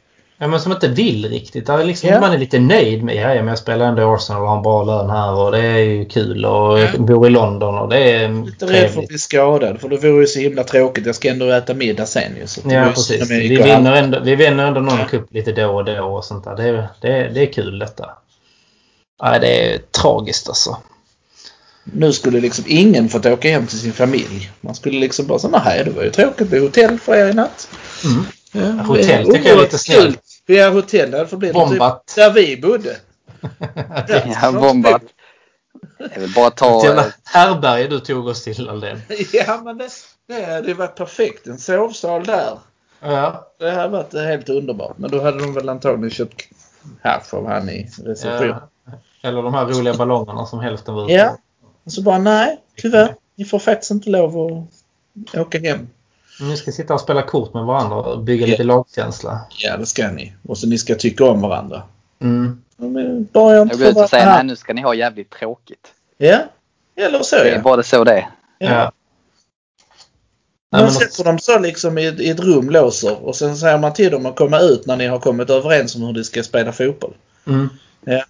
Ja, 0.42 0.48
men 0.48 0.60
som 0.60 0.72
inte 0.72 0.88
vill 0.88 1.28
riktigt. 1.28 1.66
Där 1.66 1.78
är 1.78 1.84
liksom, 1.84 2.08
Ja. 2.08 2.20
Man 2.20 2.32
är 2.32 2.38
lite 2.38 2.58
nöjd 2.58 3.02
med 3.04 3.16
ja, 3.16 3.20
ja, 3.28 3.34
men 3.34 3.48
jag 3.48 3.58
spelar 3.58 3.86
ändå 3.86 4.02
i 4.02 4.04
Arsenal 4.04 4.42
och 4.42 4.48
har 4.48 4.56
en 4.56 4.62
bra 4.62 4.84
lön 4.84 5.10
här 5.10 5.32
och 5.32 5.52
det 5.52 5.58
är 5.58 5.78
ju 5.78 6.04
kul 6.04 6.44
och 6.44 6.78
jag 6.80 6.88
Ja. 6.94 6.98
bor 6.98 7.26
i 7.26 7.30
London 7.30 7.78
och 7.78 7.88
det 7.88 7.98
är 8.12 8.44
Lite 8.46 8.66
rädd 8.66 8.90
för 8.90 9.00
att 9.02 9.08
bli 9.08 9.18
skadad 9.18 9.80
för 9.80 9.88
det 9.88 9.96
vore 9.96 10.20
ju 10.20 10.26
så 10.26 10.38
himla 10.40 10.64
tråkigt. 10.64 11.06
Jag 11.06 11.14
ska 11.14 11.30
ändå 11.30 11.50
äta 11.50 11.74
middag 11.74 12.06
sen 12.06 12.36
ju. 12.40 12.46
Så 12.46 12.60
Ja, 12.64 12.84
precis. 12.94 13.30
Vi 13.30 13.48
vinner, 13.48 13.92
ändå, 13.92 14.20
vi 14.24 14.34
vinner 14.36 14.66
ändå 14.66 14.80
någon 14.80 14.98
Ja. 14.98 15.04
cup 15.04 15.32
lite 15.34 15.52
då 15.52 15.66
och 15.76 15.84
då 15.84 16.02
och 16.04 16.24
sånt 16.24 16.44
där. 16.44 16.56
Det 16.56 16.62
är, 16.68 16.88
det 17.00 17.08
är, 17.08 17.30
det 17.30 17.40
är 17.42 17.52
kul 17.52 17.78
detta. 17.78 18.10
Nej, 19.22 19.40
det 19.40 19.74
är 19.74 19.78
tragiskt 19.78 20.48
alltså. 20.48 20.76
Nu 21.84 22.12
skulle 22.12 22.40
liksom 22.40 22.64
ingen 22.68 23.08
fått 23.08 23.26
åka 23.26 23.48
hem 23.50 23.66
till 23.66 23.78
sin 23.78 23.92
familj. 23.92 24.50
Man 24.60 24.74
skulle 24.74 24.98
liksom 25.00 25.26
bara 25.26 25.38
säga 25.38 25.62
nej 25.64 25.82
det 25.84 25.90
var 25.90 26.02
ju 26.02 26.10
tråkigt 26.10 26.50
på 26.50 26.56
hotell 26.58 26.98
för 26.98 27.14
er 27.16 27.26
i 27.26 27.32
natt. 27.34 27.68
Mm. 28.04 28.24
Ja, 28.54 28.82
Hotell 28.84 29.26
det- 29.26 29.32
tycker 29.32 29.48
jag 29.48 29.58
är 29.58 29.62
lite 29.62 29.78
snällt. 29.78 30.18
Kul. 30.46 30.56
Ja, 30.56 30.70
hotell 30.70 31.10
det 31.10 31.16
hade 31.16 31.28
fått 31.30 31.38
bli 31.38 31.52
Bombat. 31.52 32.06
Typ 32.06 32.16
där 32.16 32.32
vi 32.32 32.60
bodde. 32.60 32.96
Ja, 34.42 34.52
bombat. 34.52 35.02
Det 35.98 36.16
är 36.16 36.20
väl 36.20 36.32
bara 36.36 36.50
ta... 36.50 36.84
Jävla 36.84 37.04
härberge 37.24 37.88
du 37.88 38.00
tog 38.00 38.26
oss 38.26 38.44
till 38.44 38.68
Aldén. 38.68 39.00
Ja, 39.32 39.60
men 39.64 39.78
det, 39.78 39.88
det 40.28 40.52
hade 40.54 40.74
varit 40.74 40.96
perfekt. 40.96 41.46
En 41.46 41.58
sovsal 41.58 42.24
där. 42.24 42.58
Ja. 43.00 43.52
Det 43.58 43.70
hade 43.70 43.88
varit 43.88 44.14
helt 44.14 44.48
underbart. 44.48 44.98
Men 44.98 45.10
då 45.10 45.22
hade 45.22 45.38
de 45.38 45.54
väl 45.54 45.68
antagligen 45.68 46.10
köpt 46.10 46.42
hasch 47.02 47.34
av 47.34 47.46
han 47.48 47.68
i 47.68 47.90
reception. 48.04 48.48
ja. 48.48 48.68
Eller 49.22 49.42
de 49.42 49.54
här 49.54 49.66
roliga 49.66 49.94
ballongerna 49.94 50.46
som 50.46 50.60
hälften 50.60 50.94
var 50.94 51.04
ute. 51.04 51.12
Ja. 51.12 51.36
Och 51.84 51.92
så 51.92 52.02
bara 52.02 52.18
nej, 52.18 52.60
tyvärr. 52.76 53.14
Ni 53.34 53.44
får 53.44 53.58
faktiskt 53.58 53.90
inte 53.90 54.10
lov 54.10 54.38
att 54.38 55.36
åka 55.38 55.58
hem. 55.60 55.88
Ni 56.42 56.56
ska 56.56 56.72
sitta 56.72 56.94
och 56.94 57.00
spela 57.00 57.22
kort 57.22 57.54
med 57.54 57.64
varandra 57.64 57.96
och 57.96 58.20
bygga 58.22 58.46
lite 58.46 58.64
lagkänsla. 58.64 59.40
Ja, 59.58 59.76
det 59.76 59.86
ska 59.86 60.08
ni. 60.08 60.32
Och 60.48 60.58
så 60.58 60.66
ni 60.66 60.78
ska 60.78 60.94
tycka 60.94 61.24
om 61.24 61.40
varandra. 61.40 61.82
Mm. 62.20 62.62
Ja, 62.76 62.84
men 62.84 63.28
Bara 63.32 63.54
jag 63.54 63.62
inte 63.62 63.74
Jag 63.74 63.80
går 63.80 63.88
ut 63.88 64.04
och 64.04 64.10
säger 64.10 64.26
nej 64.26 64.44
nu 64.44 64.56
ska 64.56 64.72
ni 64.72 64.82
ha 64.82 64.94
jävligt 64.94 65.30
tråkigt. 65.30 65.92
Ja, 66.18 66.38
eller 66.96 67.22
så 67.22 67.36
Det 67.36 67.50
är 67.50 67.54
ja. 67.54 67.62
bara 67.62 67.82
så 67.82 68.04
det 68.04 68.12
är. 68.12 68.28
Ja. 68.58 68.68
ja. 68.68 68.92
Man 70.72 70.82
men 70.82 70.92
sätter 70.92 71.24
dem 71.24 71.38
så 71.38 71.58
liksom 71.58 71.98
i, 71.98 72.02
i 72.02 72.30
ett 72.30 72.40
rum, 72.40 72.70
låser 72.70 73.24
och 73.24 73.36
sen 73.36 73.56
säger 73.56 73.78
man 73.78 73.92
till 73.92 74.10
dem 74.10 74.26
att 74.26 74.36
komma 74.36 74.58
ut 74.58 74.86
när 74.86 74.96
ni 74.96 75.06
har 75.06 75.18
kommit 75.18 75.50
överens 75.50 75.96
om 75.96 76.02
hur 76.02 76.12
de 76.12 76.24
ska 76.24 76.42
spela 76.42 76.72
fotboll. 76.72 77.14
Mm. 77.46 77.68
Ja. 78.04 78.24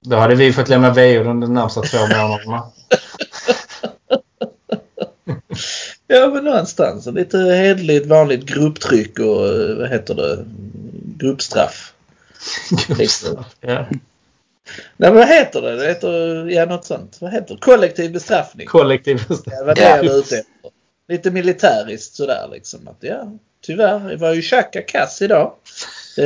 Då 0.00 0.16
hade 0.16 0.34
vi 0.34 0.52
fått 0.52 0.68
lämna 0.68 0.90
VO 0.90 1.24
de 1.24 1.54
närmsta 1.54 1.82
två 1.82 1.98
månaderna. 1.98 2.62
Ja, 6.10 6.28
men 6.34 6.44
någonstans. 6.44 7.06
Lite 7.06 7.38
hederligt 7.38 8.06
vanligt 8.06 8.44
grupptryck 8.44 9.18
och 9.18 9.46
eh, 9.48 9.76
vad 9.76 9.88
heter 9.90 10.14
det? 10.14 10.44
Gruppstraff. 11.16 11.92
Liksom. 12.98 13.44
ja. 13.60 13.86
Nej, 14.96 15.12
vad 15.12 15.28
heter 15.28 15.62
det? 15.62 15.76
Det 15.76 15.86
heter, 15.88 16.46
ja 16.50 16.64
något 16.64 16.84
sånt. 16.84 17.16
Vad 17.20 17.32
heter 17.32 17.54
det? 17.54 17.60
Kollektiv 17.60 18.12
bestraffning. 18.12 18.66
Kollektiv 18.66 19.24
Ja, 19.28 19.36
vad 19.64 19.76
det 19.76 19.82
Ja. 19.82 19.88
är 19.88 20.04
jag 20.04 20.16
ute 20.16 20.38
efter. 20.38 20.70
Lite 21.08 21.30
militäriskt 21.30 22.14
sådär 22.14 22.48
liksom. 22.52 22.88
Att, 22.88 22.96
ja, 23.00 23.32
tyvärr. 23.62 24.08
Det 24.08 24.16
var 24.16 24.32
ju 24.34 24.42
Xhaka 24.42 24.82
kass 24.82 25.22
idag. 25.22 25.52
Eh, 26.18 26.24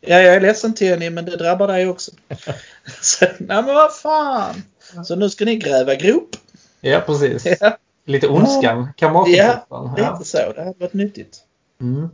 ja, 0.00 0.20
jag 0.20 0.34
är 0.34 0.40
ledsen 0.40 0.74
Tenny 0.74 1.10
men 1.10 1.24
det 1.24 1.36
drabbar 1.36 1.68
dig 1.68 1.88
också. 1.88 2.10
Så, 3.00 3.24
nej 3.24 3.62
men 3.62 3.74
vad 3.74 3.96
fan. 3.96 4.62
Så 5.04 5.16
nu 5.16 5.30
ska 5.30 5.44
ni 5.44 5.56
gräva 5.56 5.94
grop. 5.94 6.36
Ja, 6.80 7.00
precis. 7.06 7.46
Ja, 7.60 7.76
Lite 8.08 8.28
ondskan. 8.28 8.78
ja 8.78 8.92
Kamratfotbollen. 8.96 9.94
Ja. 9.96 10.12
lite 10.12 10.24
så. 10.30 10.38
Det 10.52 10.64
hade 10.64 10.78
varit 10.78 10.92
nyttigt. 10.92 11.38
Mm. 11.80 12.08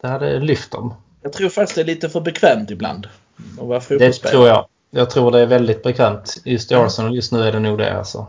Det 0.00 0.08
hade 0.08 0.38
lyft 0.40 0.72
dem. 0.72 0.94
Jag 1.22 1.32
tror 1.32 1.48
faktiskt 1.48 1.74
det 1.74 1.80
är 1.80 1.84
lite 1.84 2.08
för 2.08 2.20
bekvämt 2.20 2.70
ibland. 2.70 3.08
Att 3.60 3.66
vara 3.66 3.80
Det 3.98 4.12
tror 4.12 4.48
jag. 4.48 4.66
Jag 4.90 5.10
tror 5.10 5.30
det 5.30 5.40
är 5.40 5.46
väldigt 5.46 5.82
bekant. 5.82 6.36
Just 6.44 6.72
i 6.72 6.74
Arsenal 6.74 7.14
just 7.14 7.32
nu 7.32 7.42
är 7.42 7.52
det 7.52 7.60
nog 7.60 7.78
det 7.78 7.98
alltså. 7.98 8.26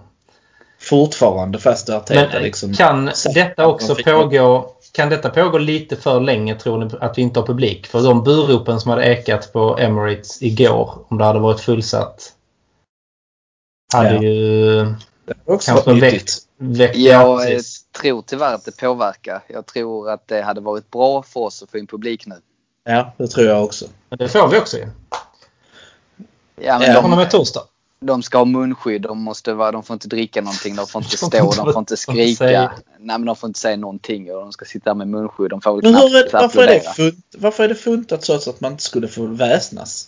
Fortfarande 0.80 1.60
fast 1.60 1.88
det 1.88 1.98
Arteta 1.98 2.40
liksom. 2.40 2.74
kan 2.74 3.12
detta 3.34 3.68
också 3.68 3.96
pågå 3.96 4.72
kan 4.92 5.10
detta 5.10 5.30
pågå 5.30 5.58
lite 5.58 5.96
för 5.96 6.20
länge 6.20 6.56
tror 6.56 6.78
ni 6.78 6.92
att 7.02 7.18
vi 7.18 7.22
inte 7.22 7.40
har 7.40 7.48
publik? 7.48 7.88
För 7.88 8.02
de 8.04 8.24
buropen 8.24 8.80
som 8.80 8.92
hade 8.92 9.04
ekat 9.04 9.54
på 9.54 9.78
Emirates 9.80 10.42
igår 10.42 11.06
om 11.08 11.18
det 11.18 11.24
hade 11.24 11.40
varit 11.40 11.60
fullsatt 11.60 12.34
hade 13.94 14.16
Ja. 14.16 14.22
ju 14.22 14.96
också 15.46 15.72
kanske 15.72 15.94
väckt 15.94 16.32
Jag 16.94 17.42
eh, 17.42 17.48
precis. 17.48 17.86
tror 17.92 18.22
tyvärr 18.22 18.54
att 18.54 18.66
det 18.66 18.78
påverkar. 18.78 19.44
Jag 19.48 19.66
tror 19.66 20.10
att 20.10 20.28
det 20.28 20.42
hade 20.42 20.62
varit 20.62 20.92
bra 20.92 21.24
för 21.24 21.40
oss 21.40 21.64
att 21.64 21.72
få 21.72 21.78
in 21.78 21.88
publik 21.88 22.26
nu. 22.28 22.36
Ja, 22.84 23.14
det 23.18 23.28
tror 23.28 23.48
jag 23.48 23.64
också. 23.64 23.86
Men 24.10 24.18
det 24.20 24.30
får 24.30 24.48
vi 24.48 24.58
också 24.60 24.78
ju. 24.78 24.88
Ja, 26.62 26.80
men 26.80 26.92
Ja. 26.94 27.02
De, 27.02 27.10
med 27.12 27.32
torsdag. 27.32 27.62
de 28.00 28.24
ska 28.24 28.38
ha 28.38 28.46
munskydd, 28.46 29.02
de, 29.02 29.20
måste 29.22 29.54
vara, 29.54 29.72
de 29.72 29.84
får 29.84 29.94
inte 29.94 30.08
dricka 30.08 30.42
någonting, 30.42 30.76
de 30.76 30.88
får 30.88 31.04
inte 31.04 31.18
stå, 31.28 31.30
de 31.30 31.74
får 31.74 31.80
inte 31.80 31.98
skrika. 31.98 32.46
Nej 32.46 33.18
men 33.18 33.26
de 33.26 33.36
får 33.36 33.48
inte 33.48 33.60
säga 33.60 33.78
någonting 33.78 34.32
och 34.34 34.42
de 34.42 34.52
ska 34.52 34.66
sitta 34.66 34.94
med 34.94 35.08
munskydd. 35.08 35.50
De 35.50 35.62
får 35.62 35.82
väl 35.82 35.92
Men 35.92 35.96
hur 36.02 36.30
varför, 36.34 36.62
är 36.62 36.68
det 36.68 36.80
funt, 36.96 37.26
varför 37.38 37.64
är 37.64 37.68
det 37.68 37.76
funtat 37.76 38.24
så 38.26 38.34
att 38.50 38.62
man 38.62 38.72
inte 38.72 38.84
skulle 38.84 39.08
få 39.08 39.26
väsnas? 39.26 40.08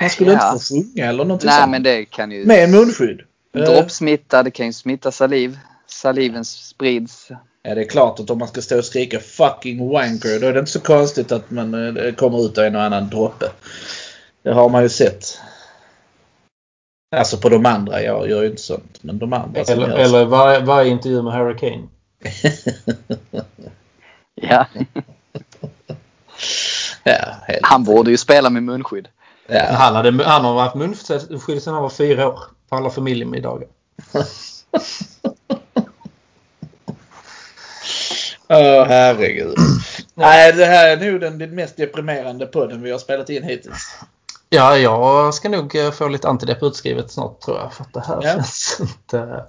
Man 0.00 0.10
skulle 0.10 0.32
Ja. 0.32 0.52
inte 0.52 0.64
få 0.64 0.74
sjunga 0.74 1.06
eller 1.08 1.24
någonting 1.24 1.46
Nej 1.48 1.58
sånt. 1.60 1.70
men 1.70 1.82
det 1.82 2.04
kan 2.04 2.30
ju... 2.30 2.46
Med 2.46 2.70
munskydd. 2.70 3.20
Eh, 3.56 3.64
Droppsmitta, 3.64 4.42
det 4.42 4.50
kan 4.50 4.66
ju 4.66 4.72
smitta 4.72 5.12
saliv. 5.12 5.58
Saliven 5.86 6.44
sprids. 6.44 7.28
Ja, 7.62 7.74
det 7.74 7.80
är 7.80 7.88
klart 7.88 8.20
att 8.20 8.30
om 8.30 8.38
man 8.38 8.48
ska 8.48 8.62
stå 8.62 8.78
och 8.78 8.84
skrika 8.84 9.20
fucking 9.20 9.88
wanker 9.88 10.40
då 10.40 10.46
är 10.46 10.52
det 10.52 10.58
inte 10.58 10.72
så 10.72 10.80
konstigt 10.80 11.32
att 11.32 11.50
man 11.50 11.86
eh, 11.86 11.92
det 11.92 12.12
kommer 12.12 12.44
ut 12.44 12.58
en 12.58 12.76
och 12.76 12.82
annan 12.82 13.08
droppe. 13.08 13.46
Det 14.42 14.52
har 14.52 14.68
man 14.68 14.82
ju 14.82 14.88
sett. 14.88 15.40
Alltså 17.16 17.36
på 17.36 17.48
de 17.48 17.66
andra. 17.66 18.02
Jag 18.02 18.30
gör 18.30 18.42
ju 18.42 18.48
inte 18.48 18.62
sånt. 18.62 18.98
Men 19.02 19.18
de 19.18 19.32
andra 19.32 19.60
Eller, 19.60 19.88
eller 19.88 20.24
varje, 20.24 20.60
varje 20.60 20.90
intervju 20.90 21.22
med 21.22 21.32
Harry 21.32 21.56
Kane. 21.56 21.82
Ja. 24.42 24.66
Ja, 27.04 27.36
helt. 27.42 27.60
Han 27.62 27.84
borde 27.84 28.10
ju 28.10 28.16
spela 28.16 28.50
med 28.50 28.62
munskydd. 28.62 29.08
Ja. 29.46 29.66
Han, 29.70 29.94
hade, 29.94 30.24
han 30.24 30.44
har 30.44 30.60
haft 30.60 30.74
munskydd 30.74 31.62
sedan 31.62 31.74
han 31.74 31.82
var 31.82 31.90
fyra 31.90 32.28
år. 32.28 32.40
På 32.68 32.76
alla 32.76 32.90
familjemiddagar. 32.90 33.68
Åh 38.48 38.84
herregud. 38.88 39.54
Nej, 40.14 40.52
det 40.52 40.64
här 40.66 40.88
är 40.88 41.10
nog 41.10 41.20
den, 41.20 41.38
den 41.38 41.54
mest 41.54 41.76
deprimerande 41.76 42.46
podden 42.46 42.82
vi 42.82 42.90
har 42.90 42.98
spelat 42.98 43.30
in 43.30 43.42
hittills. 43.42 43.98
Ja, 44.48 44.76
jag 44.78 45.34
ska 45.34 45.48
nog 45.48 45.76
eh, 45.76 45.90
få 45.90 46.08
lite 46.08 46.28
antidepp 46.28 46.62
utskrivet 46.62 47.10
snart 47.10 47.40
tror 47.40 47.58
jag. 47.58 47.72
För 47.72 47.84
att 47.84 47.92
det 47.92 48.00
här 48.00 48.20
Ja. 48.22 48.32
känns 48.32 48.76
inte... 48.80 49.44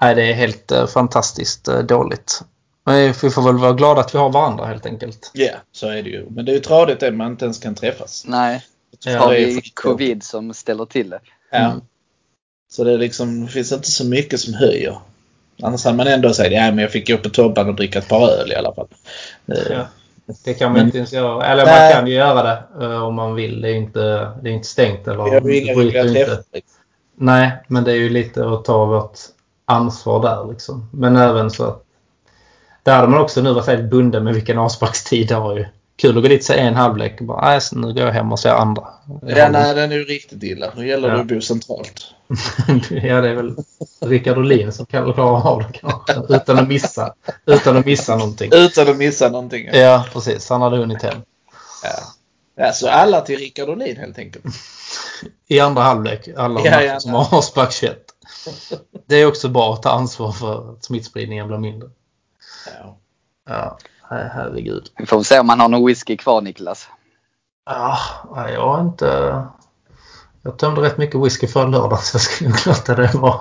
Nej, 0.00 0.14
det 0.14 0.22
är 0.22 0.32
helt 0.34 0.72
eh, 0.72 0.86
fantastiskt 0.86 1.68
eh, 1.68 1.78
dåligt. 1.78 2.40
Men 2.86 3.12
vi 3.22 3.30
får 3.30 3.42
väl 3.42 3.58
vara 3.58 3.72
glada 3.72 4.00
att 4.00 4.14
vi 4.14 4.18
har 4.18 4.30
varandra 4.30 4.66
helt 4.66 4.86
enkelt. 4.86 5.30
Ja, 5.34 5.52
så 5.72 5.88
är 5.88 6.02
det 6.02 6.10
ju. 6.10 6.26
Men 6.30 6.44
det 6.44 6.52
är 6.52 6.54
ju 6.54 6.60
tradigt 6.60 7.00
det 7.00 7.10
man 7.10 7.30
inte 7.32 7.44
ens 7.44 7.58
kan 7.58 7.74
träffas. 7.74 8.24
Nej. 8.26 8.64
Har 9.06 9.32
det 9.32 9.40
är 9.40 9.46
vi 9.46 9.60
covid 9.74 10.22
som 10.22 10.54
ställer 10.54 10.86
till 10.86 11.10
det. 11.10 11.20
Ja. 11.50 11.58
Mm. 11.58 11.80
Så 12.76 12.84
det 12.84 12.96
liksom, 12.96 13.46
det 13.46 13.52
finns 13.52 13.72
inte 13.72 13.90
så 13.90 14.04
mycket 14.06 14.40
som 14.40 14.54
höjer. 14.54 14.96
Annars 15.62 15.84
hade 15.84 15.96
man 15.96 16.06
ändå 16.06 16.32
sagt 16.32 16.52
ja 16.52 16.60
men 16.66 16.78
jag 16.78 16.90
fick 16.92 17.08
gå 17.08 17.16
på 17.16 17.28
Tobban 17.28 17.68
och 17.68 17.74
dricka 17.74 17.98
ett 17.98 18.08
par 18.08 18.28
öl 18.28 18.52
i 18.52 18.54
alla 18.54 18.74
fall. 18.74 18.86
Ja. 19.46 19.86
Det 20.44 20.54
kan 20.54 20.66
man 20.72 20.76
Men- 20.78 20.86
inte 20.86 20.98
ens 20.98 21.12
göra. 21.12 21.46
Eller 21.46 21.64
Nej. 21.64 21.80
man 21.92 21.92
kan 22.00 22.06
ju 22.10 22.14
göra 22.14 22.42
det 22.42 22.84
eh, 22.84 23.04
om 23.04 23.14
man 23.14 23.34
vill. 23.34 23.60
Det 23.60 23.70
är 23.70 23.74
inte, 23.74 24.00
det 24.42 24.48
är 24.50 24.52
inte 24.52 24.68
stängt. 24.68 25.08
Eller, 25.08 25.24
Vi 25.24 25.30
har 25.30 25.40
ju 25.40 25.56
inga 25.60 25.72
det 25.72 25.76
bryter 25.76 25.98
roliga 26.04 26.20
inte. 26.20 26.24
träffar. 26.24 26.44
Nej, 27.16 27.52
men 27.68 27.84
det 27.84 27.90
är 27.92 27.96
ju 27.96 28.08
lite 28.10 28.46
att 28.48 28.64
ta 28.64 28.84
vårt 28.84 29.18
ansvar 29.64 30.22
där 30.22 30.52
liksom. 30.52 30.88
Men 30.92 31.16
även 31.16 31.50
så 31.50 31.64
att 31.64 31.82
där 32.82 32.96
hade 32.96 33.08
man 33.08 33.20
också 33.20 33.40
nu 33.42 33.52
varit 33.52 33.66
helt 33.66 33.90
bunden 33.90 34.24
med 34.24 34.34
vilken 34.34 34.58
avsparkstid 34.58 35.28
det 35.28 35.34
har 35.34 35.56
ju. 35.56 35.66
Kul 36.04 36.16
att 36.16 36.22
gå 36.22 36.28
dit 36.28 36.40
och 36.40 36.46
se 36.46 36.58
en 36.58 36.74
halvlek 36.74 37.20
och 37.20 37.26
bara 37.26 37.40
nej, 37.50 37.60
nu 37.72 37.92
går 37.92 38.02
jag 38.02 38.12
hem 38.12 38.32
och 38.32 38.38
ser 38.38 38.50
andra. 38.50 38.82
Ja, 39.22 39.48
nej, 39.48 39.74
den 39.74 39.92
är 39.92 39.96
ju 39.96 40.04
riktigt 40.04 40.42
illa. 40.42 40.72
Nu 40.76 40.88
gäller 40.88 41.08
det 41.08 41.14
Ja. 41.14 41.20
att 41.20 41.26
bo 41.26 41.40
centralt. 41.40 42.06
ja, 42.90 43.20
det 43.20 43.28
är 43.28 43.34
väl 43.34 43.56
Rickard 44.00 44.38
Olin 44.38 44.72
som 44.72 44.86
kan 44.86 45.12
klara 45.12 45.42
av 45.42 45.58
det 45.62 45.78
kanske. 45.78 46.34
Utan 46.36 46.58
att 46.58 46.68
missa, 46.68 47.14
utan 47.46 47.76
att 47.76 47.86
missa 47.86 48.16
någonting. 48.16 48.50
Utan 48.54 48.88
att 48.88 48.96
missa 48.96 49.28
någonting. 49.28 49.66
Ja. 49.72 49.78
Ja, 49.78 50.04
precis. 50.12 50.48
Han 50.50 50.62
hade 50.62 50.76
hunnit 50.76 51.02
hem. 51.02 51.18
Ja, 52.56 52.72
så 52.72 52.88
alla 52.88 53.20
till 53.20 53.38
Rickard 53.38 53.68
Olin 53.68 53.96
helt 53.96 54.18
enkelt. 54.18 54.44
I 55.48 55.60
andra 55.60 55.82
halvlek. 55.82 56.28
Alla 56.36 56.60
Ja, 56.64 56.82
gärna. 56.82 57.00
som 57.00 57.12
har 57.12 57.70
21. 57.70 57.98
Det 59.06 59.16
är 59.16 59.26
också 59.26 59.48
bra 59.48 59.74
att 59.74 59.82
ta 59.82 59.90
ansvar 59.90 60.32
för 60.32 60.72
att 60.72 60.84
smittspridningen 60.84 61.46
blir 61.48 61.58
mindre. 61.58 61.88
Ja. 62.80 62.96
Ja, 63.48 63.78
herregud. 64.34 64.90
Vi 64.96 65.06
får 65.06 65.22
se 65.22 65.38
om 65.38 65.46
man 65.46 65.60
har 65.60 65.68
någon 65.68 65.86
whisky 65.86 66.16
kvar 66.16 66.40
Niklas. 66.40 66.88
Ja, 67.66 67.98
nej, 68.36 68.52
jag 68.52 68.68
har 68.68 68.80
inte... 68.80 69.42
Jag 70.42 70.58
tömde 70.58 70.80
rätt 70.80 70.98
mycket 70.98 71.20
whisky 71.20 71.46
för 71.46 71.68
lördag 71.68 72.02
så 72.02 72.14
jag 72.14 72.22
skulle 72.22 72.50
nog 72.50 72.66
låta 72.66 72.94
det 72.94 73.14
vara. 73.14 73.40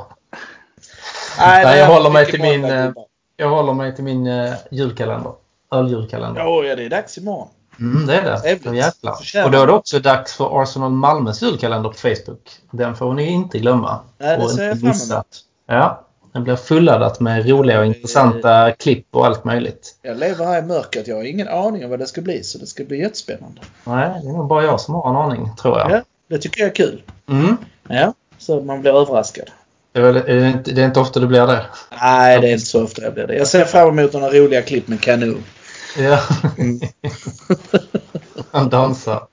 Nej, 1.40 1.66
det 1.66 1.78
jag 1.78 1.90
är 1.90 1.94
håller 1.94 2.10
mig 2.10 2.26
till 2.26 2.42
min, 2.42 2.66
eh. 2.66 2.92
Jag 3.38 3.50
håller 3.50 3.74
mig 3.74 3.96
till 3.96 4.04
min 4.04 4.54
julkalender. 4.72 5.32
Öljulkalender. 5.72 6.42
Ja, 6.42 6.64
ja, 6.64 6.76
det 6.76 6.86
är 6.86 6.90
dags 6.90 7.18
imorgon. 7.18 7.48
Mm, 7.80 8.06
det 8.06 8.16
är 8.16 8.24
det. 8.24 8.64
Då 8.64 8.76
jäklar. 8.76 9.46
Och 9.46 9.52
då 9.52 9.62
är 9.62 9.68
det 9.68 9.74
också 9.74 10.00
dags 10.00 10.34
för 10.34 10.62
Arsenal 10.62 10.92
Malmös 10.92 11.42
julkalender 11.42 11.90
på 11.90 11.96
Facebook. 11.96 12.52
Den 12.72 12.96
får 12.96 13.14
ni 13.14 13.30
inte 13.30 13.60
glömma. 13.60 14.00
Nej, 14.18 14.38
det 14.38 14.44
Och 14.44 14.52
ser 14.52 14.64
jag 14.64 14.78
inte 14.78 15.00
fram 15.00 15.12
emot. 15.12 15.28
Ja, 15.66 16.06
den 16.34 16.44
blir 16.44 16.56
fulladdat 16.56 17.20
med 17.20 17.50
roliga 17.50 17.80
och 17.80 17.86
intressanta 17.86 18.72
klipp 18.72 19.08
och 19.12 19.26
allt 19.26 19.44
möjligt. 19.44 19.96
Jag 20.02 20.18
lever 20.18 20.46
här 20.46 20.60
i 20.60 20.66
mörkret. 20.66 21.08
Jag 21.08 21.16
har 21.16 21.24
ingen 21.24 21.48
aning 21.48 21.84
om 21.84 21.90
vad 21.90 22.00
det 22.00 22.08
ska 22.08 22.22
bli, 22.22 22.44
så 22.44 22.58
det 22.58 22.68
ska 22.68 22.84
bli 22.84 23.00
jättespännande. 23.00 23.62
Nej, 23.84 24.20
det 24.24 24.30
är 24.30 24.34
nog 24.34 24.48
bara 24.48 24.64
jag 24.64 24.82
som 24.82 24.94
har 24.94 25.10
en 25.10 25.16
aning, 25.16 25.56
tror 25.62 25.80
jag. 25.80 25.92
Ja, 25.92 26.02
det 26.28 26.38
tycker 26.38 26.62
jag 26.62 26.70
är 26.70 26.76
kul. 26.76 27.02
Mm. 27.30 27.58
Ja, 27.88 28.14
så 28.38 28.62
man 28.62 28.82
blir 28.82 28.92
överraskad. 28.92 29.50
Det, 29.92 30.00
är 30.00 30.04
väl, 30.04 30.16
är 30.16 30.36
det, 30.36 30.50
inte, 30.50 30.72
det 30.72 30.82
är 30.82 30.86
inte 30.86 31.00
ofta 31.00 31.20
det 31.20 31.28
blir 31.28 31.48
det. 31.48 31.66
Nej, 32.02 32.42
det 32.42 32.48
är 32.48 32.52
inte 32.52 32.66
så 32.66 32.84
ofta 32.84 33.04
jag 33.04 33.14
blir 33.14 33.28
det. 33.28 33.36
Jag 33.36 33.48
ser 33.48 33.66
fram 33.66 34.00
emot 34.00 34.14
några 34.14 34.30
roliga 34.30 34.62
klipp 34.62 34.88
med 34.88 35.02
kanon. 35.02 35.44
Ja. 35.98 36.20
Mm. 36.58 36.80
Han 38.52 38.70
dansar. 38.70 39.28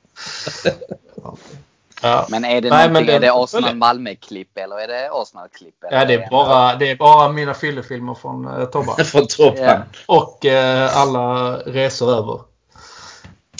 Ja. 2.01 2.27
Men 2.29 2.45
är 2.45 2.61
det 2.61 2.71
Nej, 2.71 2.91
men 2.91 3.07
det- 3.07 3.13
är 3.13 3.21
det 3.21 3.33
Arsenal-Malmö-klipp 3.33 4.59
eller 4.59 4.77
är 4.81 4.89
det 4.89 5.11
Arsenal-klipp? 5.13 5.85
eller 5.85 5.99
ja, 5.99 6.05
det 6.05 6.15
är 6.15 6.31
bara, 6.31 6.77
det 6.77 6.91
är 6.91 6.97
bara 6.97 7.29
mina 7.33 7.55
fyllefilmer 7.55 8.15
från 8.15 8.49
uh, 8.49 8.65
Tobba. 8.65 8.97
Från 9.05 9.27
toppen. 9.27 9.65
Ja. 9.65 9.79
Och 10.07 10.47
eh, 10.47 10.97
alla 10.97 11.57
resor 11.57 12.13
över. 12.13 12.41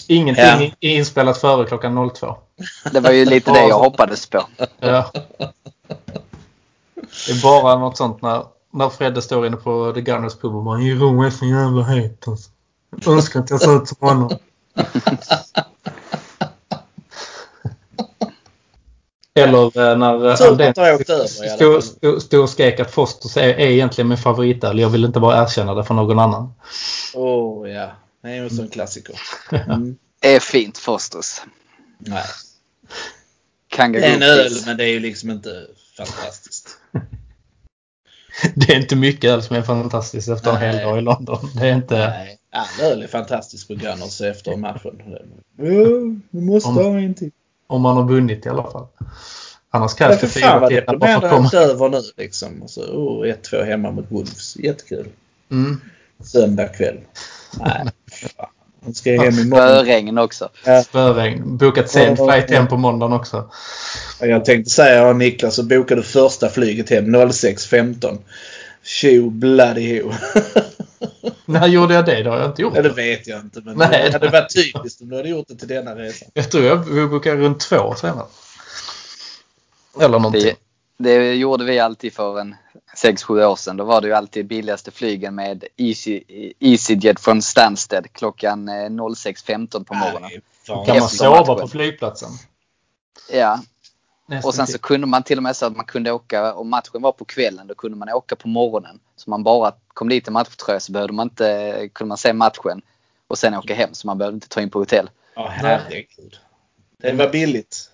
Ingenting 0.09 0.45
Ja. 0.45 0.71
är 0.81 0.97
inspelat 0.97 1.39
före 1.41 1.67
klockan 1.67 2.11
02. 2.15 2.37
Det 2.93 3.01
var 3.01 3.11
ju 3.11 3.25
lite 3.25 3.53
det 3.53 3.67
jag 3.67 3.79
hoppades 3.85 4.31
på. 4.31 4.43
Ja. 4.79 5.11
Det 7.27 7.33
är 7.33 7.43
bara 7.43 7.79
något 7.79 7.97
sånt 7.97 8.23
när, 8.23 8.45
när 8.73 8.89
Fredde 8.89 9.23
står 9.23 9.47
inne 9.47 9.57
på 9.57 9.93
The 9.95 10.01
Gunners 10.01 10.35
pub 10.37 10.57
och 10.57 10.63
bara 10.65 10.81
Jiro 10.81 11.23
är 11.23 11.31
så 11.31 11.45
jävla 11.47 11.83
het 11.83 12.29
alltså. 12.29 12.51
Jag 13.05 13.15
önskar 13.15 13.41
att 13.41 13.51
jag 13.51 13.61
såg 13.61 13.83
ut 13.83 13.89
som 13.89 13.97
honom. 14.09 14.31
Eller 14.75 14.99
eh, 14.99 15.09
när 17.75 17.89
eh, 18.35 19.30
Tur 19.30 19.30
att 19.30 19.30
Aldén 19.30 19.30
jag 19.30 19.30
har 19.30 19.30
åkt 19.30 19.30
i 19.41 19.43
alla 19.43 20.37
stod, 20.37 20.75
fall. 20.75 21.83
stod, 21.83 22.23
stod 22.23 22.43
och 22.43 22.51
skrek 22.51 22.81
att 22.81 22.91
Fosters 22.91 23.37
är, 23.37 23.43
är 23.43 23.71
egentligen 23.71 24.09
min 24.09 24.19
favoritöl. 24.19 24.79
Jag 24.79 24.89
vill 24.89 25.05
inte 25.05 25.21
bara 25.21 25.43
erkänna 25.43 25.75
det 25.75 25.85
för 25.85 25.95
någon 25.95 26.19
annan. 26.19 26.53
Åh, 27.15 27.65
oh, 27.65 27.71
ja. 27.71 27.91
Det 28.23 28.29
är 28.29 28.35
ju 28.35 28.63
en 28.63 28.69
klassiker. 28.69 29.21
Mm. 29.53 29.97
är 30.21 30.41
fint 30.41 30.79
Fosters. 30.79 31.41
Nej. 31.99 32.25
Kanga 33.69 34.01
Det 34.01 34.07
är 34.07 34.17
en 34.17 34.23
öl, 34.23 34.53
men 34.67 34.77
det 34.77 34.85
är 34.85 34.89
ju 34.89 35.01
liksom 35.01 35.31
inte 35.31 35.67
fantastiskt. 35.97 36.69
Det 38.55 38.73
är 38.73 38.77
inte 38.77 38.97
mycket 38.97 39.31
öl 39.31 39.43
som 39.43 39.57
är 39.57 39.63
fantastiskt 39.63 40.29
efter 40.29 40.51
en 40.51 40.61
Nej. 40.61 40.69
hel 40.69 40.87
dag 40.87 40.99
i 40.99 41.01
London. 41.01 41.51
Det 41.55 41.69
är 41.69 41.75
inte... 41.75 41.97
Nej. 41.97 42.39
All 42.53 42.87
öl 42.87 43.03
är 43.03 43.07
fantastisk 43.07 43.69
på 43.69 43.75
Gunners 43.75 44.21
efter 44.21 44.57
matchen. 44.57 45.03
Ja, 45.57 45.65
du 46.31 46.41
måste 46.41 46.69
Om- 46.69 46.77
ha 46.77 46.99
en 46.99 47.15
till. 47.15 47.31
Om 47.71 47.83
man 47.83 47.97
har 47.97 48.05
vunnit 48.05 48.47
i 48.47 48.49
alla 48.49 48.71
fall. 48.71 48.87
Annars 49.71 49.93
Ja, 49.99 50.07
krävs 50.07 50.21
för 50.21 50.27
det 50.27 50.33
fyra 50.33 50.53
att 50.53 50.69
det 50.69 50.77
är 50.77 51.55
över 51.55 51.89
nu 51.89 52.03
liksom. 52.17 52.63
Och 52.63 52.71
så, 52.71 52.83
oh, 52.83 53.27
1-2 53.27 53.65
hemma 53.65 53.91
mot 53.91 54.07
Wolves. 54.09 54.57
Jättekul. 54.57 55.09
Mm. 55.51 55.81
Söndag 56.25 56.69
kväll. 56.69 57.01
Nej, 57.59 57.85
fan. 58.37 58.49
Nu 58.87 58.93
ska 58.93 59.11
jag 59.13 59.23
hem 59.23 59.39
imorgon. 59.39 59.85
Spöregn 59.85 60.19
också. 60.19 60.49
Spöregn. 60.85 61.57
Bokat 61.57 61.91
sen 61.91 62.17
flight 62.17 62.51
hem 62.51 62.69
på 62.69 62.77
måndagen 62.77 63.13
också. 63.13 63.51
Jag 64.21 64.45
tänkte 64.45 64.71
säga, 64.71 65.07
ja, 65.07 65.13
Niklas, 65.13 65.55
så 65.55 65.63
bokade 65.63 66.01
du 66.01 66.05
första 66.05 66.49
flyget 66.49 66.91
hem 66.91 67.17
06.15. 67.17 68.19
Tjo 68.83 69.31
bloody 69.31 70.03
ho. 70.03 70.13
När 71.45 71.67
gjorde 71.67 71.95
jag 71.95 72.07
det? 72.07 72.23
Det 72.23 72.31
har 72.31 72.39
jag 72.39 72.51
inte 72.51 72.63
gjort. 72.63 72.77
Ja, 72.77 72.83
det 72.83 72.89
vet 72.89 73.27
jag 73.27 73.41
inte. 73.41 73.61
Men 73.61 73.77
Nej. 73.77 74.03
det 74.05 74.13
hade 74.13 74.29
varit 74.29 74.55
typiskt 74.55 75.03
om 75.03 75.09
du 75.09 75.17
hade 75.17 75.29
gjort 75.29 75.49
det 75.49 75.57
till 75.57 75.69
denna 75.69 75.95
resan. 75.95 76.29
Jag 76.35 76.51
tror 76.51 76.65
jag 76.65 77.11
bokade 77.11 77.37
runt 77.37 77.61
två 77.61 77.95
senare. 77.95 78.27
Eller 80.01 80.19
någonting. 80.19 80.55
Det, 80.97 81.19
det 81.19 81.35
gjorde 81.35 81.65
vi 81.65 81.79
alltid 81.79 82.13
för 82.13 82.41
en 82.41 82.55
6-7 83.03 83.45
år 83.45 83.57
sedan. 83.57 83.77
Då 83.77 83.85
var 83.85 84.01
det 84.01 84.07
ju 84.07 84.15
alltid 84.15 84.47
billigaste 84.47 84.91
flygen 84.91 85.35
med 85.35 85.65
Easy, 85.77 86.23
EasyJet 86.59 87.21
från 87.21 87.43
Stansted 87.43 88.13
klockan 88.13 88.69
eh, 88.69 88.73
06.15 88.73 89.85
på 89.85 89.95
morgonen. 89.95 90.31
Nej, 90.69 90.87
kan 90.87 90.99
man 90.99 91.09
sova 91.09 91.41
matchen. 91.41 91.61
på 91.61 91.69
flygplatsen? 91.69 92.31
Ja, 93.33 93.61
Nästan 94.31 94.49
och 94.49 94.55
sen 94.55 94.67
så 94.67 94.79
kunde 94.79 95.07
man 95.07 95.23
till 95.23 95.37
och 95.37 95.43
med 95.43 95.57
så 95.57 95.67
att 95.67 95.77
man 95.77 95.85
kunde 95.85 96.13
åka, 96.13 96.55
om 96.55 96.71
matchen 96.71 97.03
var 97.03 97.13
på 97.13 97.25
kvällen, 97.25 97.67
då 97.67 97.75
kunde 97.75 97.97
man 97.97 98.09
åka 98.09 98.37
på 98.37 98.49
morgonen. 98.49 99.01
Så 99.17 99.31
man 99.31 99.43
bara 99.43 99.73
kom 100.01 100.09
dit 100.09 100.29
i 100.29 100.31
matchtröja 100.31 100.81
så 100.81 100.93
behövde 100.93 101.13
man 101.15 101.27
inte, 101.27 101.89
kunde 101.93 102.09
man 102.09 102.19
se 102.19 102.33
matchen 102.33 102.83
och 103.27 103.39
sen 103.39 103.55
åka 103.55 103.75
hem 103.75 103.95
så 103.95 104.07
man 104.07 104.19
behövde 104.19 104.35
inte 104.35 104.49
ta 104.49 104.61
in 104.61 104.71
på 104.71 104.79
hotell. 104.79 105.11
Ja, 105.35 105.49
herregud. 105.53 106.39
Det 106.99 107.13
var 107.13 107.29
billigt. 107.29 107.91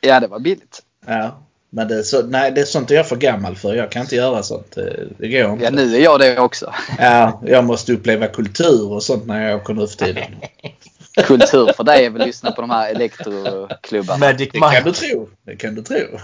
Ja, 0.00 0.20
det 0.20 0.26
var 0.26 0.38
billigt. 0.38 0.82
Ja. 1.06 1.42
Men 1.70 1.88
det 1.88 1.98
är, 1.98 2.02
så, 2.02 2.22
nej, 2.22 2.52
det 2.52 2.60
är 2.60 2.64
sånt 2.64 2.90
jag 2.90 3.00
är 3.00 3.04
för 3.04 3.16
gammal 3.16 3.56
för. 3.56 3.74
Jag 3.74 3.90
kan 3.90 4.02
inte 4.02 4.16
göra 4.16 4.42
sånt. 4.42 4.72
Det, 4.74 5.08
det 5.18 5.28
går 5.28 5.52
inte. 5.52 5.64
Ja, 5.64 5.70
nu 5.70 5.96
är 5.96 6.00
jag 6.00 6.20
det 6.20 6.38
också. 6.38 6.74
Ja, 6.98 7.42
jag 7.46 7.64
måste 7.64 7.92
uppleva 7.92 8.26
kultur 8.26 8.92
och 8.92 9.02
sånt 9.02 9.26
när 9.26 9.48
jag 9.48 9.60
åker 9.60 9.74
nu 9.74 9.86
för 9.86 9.96
tiden. 9.96 10.34
Kultur 11.26 11.72
för 11.76 11.84
dig 11.84 12.04
är 12.04 12.10
väl 12.10 12.20
att 12.20 12.26
lyssna 12.26 12.52
på 12.52 12.60
de 12.60 12.70
här 12.70 12.90
elektroklubbarna. 12.90 14.18
Magic 14.18 14.48
Det 14.52 14.58
kan 14.60 14.72
du 14.84 14.90
Mike. 14.90 14.92
tro. 14.92 15.28
Det 15.44 15.56
kan 15.56 15.74
du 15.74 15.82
tro. 15.82 16.18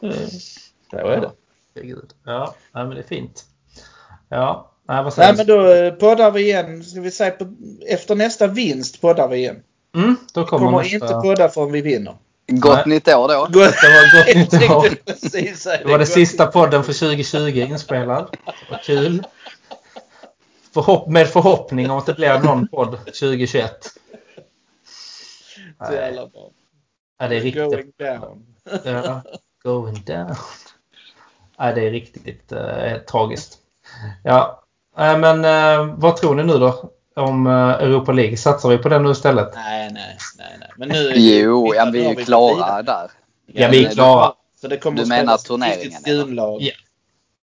Så 0.90 0.96
är 0.96 1.20
det. 1.20 1.30
Herregud. 1.74 2.10
Ja, 2.24 2.54
nej, 2.72 2.84
men 2.84 2.94
det 2.94 3.00
är 3.02 3.06
fint. 3.06 3.44
Ja, 4.28 4.70
nej, 4.88 4.96
vad 4.96 5.04
Nej 5.04 5.12
säger 5.12 5.36
men 5.36 5.46
då 5.46 5.72
eh, 5.72 5.92
poddar 5.92 6.30
vi 6.30 6.40
igen. 6.42 6.84
Ska 6.84 7.00
vi 7.00 7.10
säga 7.10 7.30
på, 7.30 7.54
efter 7.88 8.14
nästa 8.14 8.46
vinst 8.46 9.00
poddar 9.00 9.28
vi 9.28 9.36
igen. 9.36 9.62
mm, 9.94 10.16
Då 10.34 10.46
kommer, 10.46 10.66
Kommer 10.66 10.78
nästa... 10.78 10.94
inte 10.94 11.14
podda 11.22 11.48
förrän 11.48 11.72
vi 11.72 11.80
vinner. 11.80 12.16
Gott 12.46 12.86
Nej. 12.86 12.94
nytt 12.94 13.08
år 13.08 13.28
då. 13.28 13.40
Gott. 13.50 13.74
Det 13.82 13.88
var 13.88 14.16
gott 14.16 14.36
nytt 14.36 14.70
år. 14.70 14.88
Det 15.78 15.84
var 15.84 15.98
det 15.98 16.04
Gott 16.04 16.08
sista 16.08 16.46
podden 16.46 16.84
för 16.84 16.92
2020 16.92 17.58
inspelad. 17.58 18.36
Vad 18.70 18.82
kul. 18.82 19.22
Förhopp 20.74 21.08
med 21.08 21.28
förhoppning 21.28 21.90
om 21.90 21.98
att 21.98 22.06
det 22.06 22.14
blir 22.14 22.38
någon 22.38 22.68
podd 22.68 22.98
2021. 23.04 23.72
Så 25.86 25.92
jävla 25.92 26.26
bra. 26.26 26.50
Ja, 27.18 27.28
det 27.28 27.36
är 27.36 27.40
riktigt. 27.40 27.64
Going 27.64 27.92
down. 27.98 28.46
Ja, 28.84 29.22
going 29.62 30.02
down. 30.06 30.34
Ja, 31.58 31.72
det 31.72 31.86
är 31.86 31.90
riktigt 31.90 32.52
eh, 32.52 32.98
tragiskt. 33.10 33.58
Ja, 34.24 34.62
eh, 34.98 35.18
men 35.18 35.44
eh, 35.44 35.94
vad 35.96 36.16
tror 36.16 36.34
ni 36.34 36.44
nu 36.44 36.58
då 36.58 36.90
om 37.16 37.46
eh, 37.46 37.52
Europa 37.52 38.12
League? 38.12 38.36
Satsar 38.36 38.68
vi 38.68 38.78
på 38.78 38.88
det 38.88 38.98
nu 38.98 39.10
istället? 39.10 39.54
Nej, 39.54 39.90
nej, 39.92 40.16
nej, 40.38 40.56
nej. 40.60 40.68
Men 40.76 40.88
nu 40.88 41.12
Jo, 41.14 41.74
ja, 41.74 41.90
vi 41.92 42.04
är 42.04 42.14
gått 42.14 42.24
klara 42.24 42.82
där. 42.82 43.10
Ja, 43.46 43.68
vi 43.68 43.84
är 43.84 43.90
klara. 43.90 44.32
Så 44.60 44.68
det 44.68 44.76
kommer 44.76 44.96
Du 44.96 45.02
att 45.02 45.08
menar 45.08 45.36
turneringen, 45.36 46.00
skunlag. 46.00 46.62
Ja. 46.62 46.72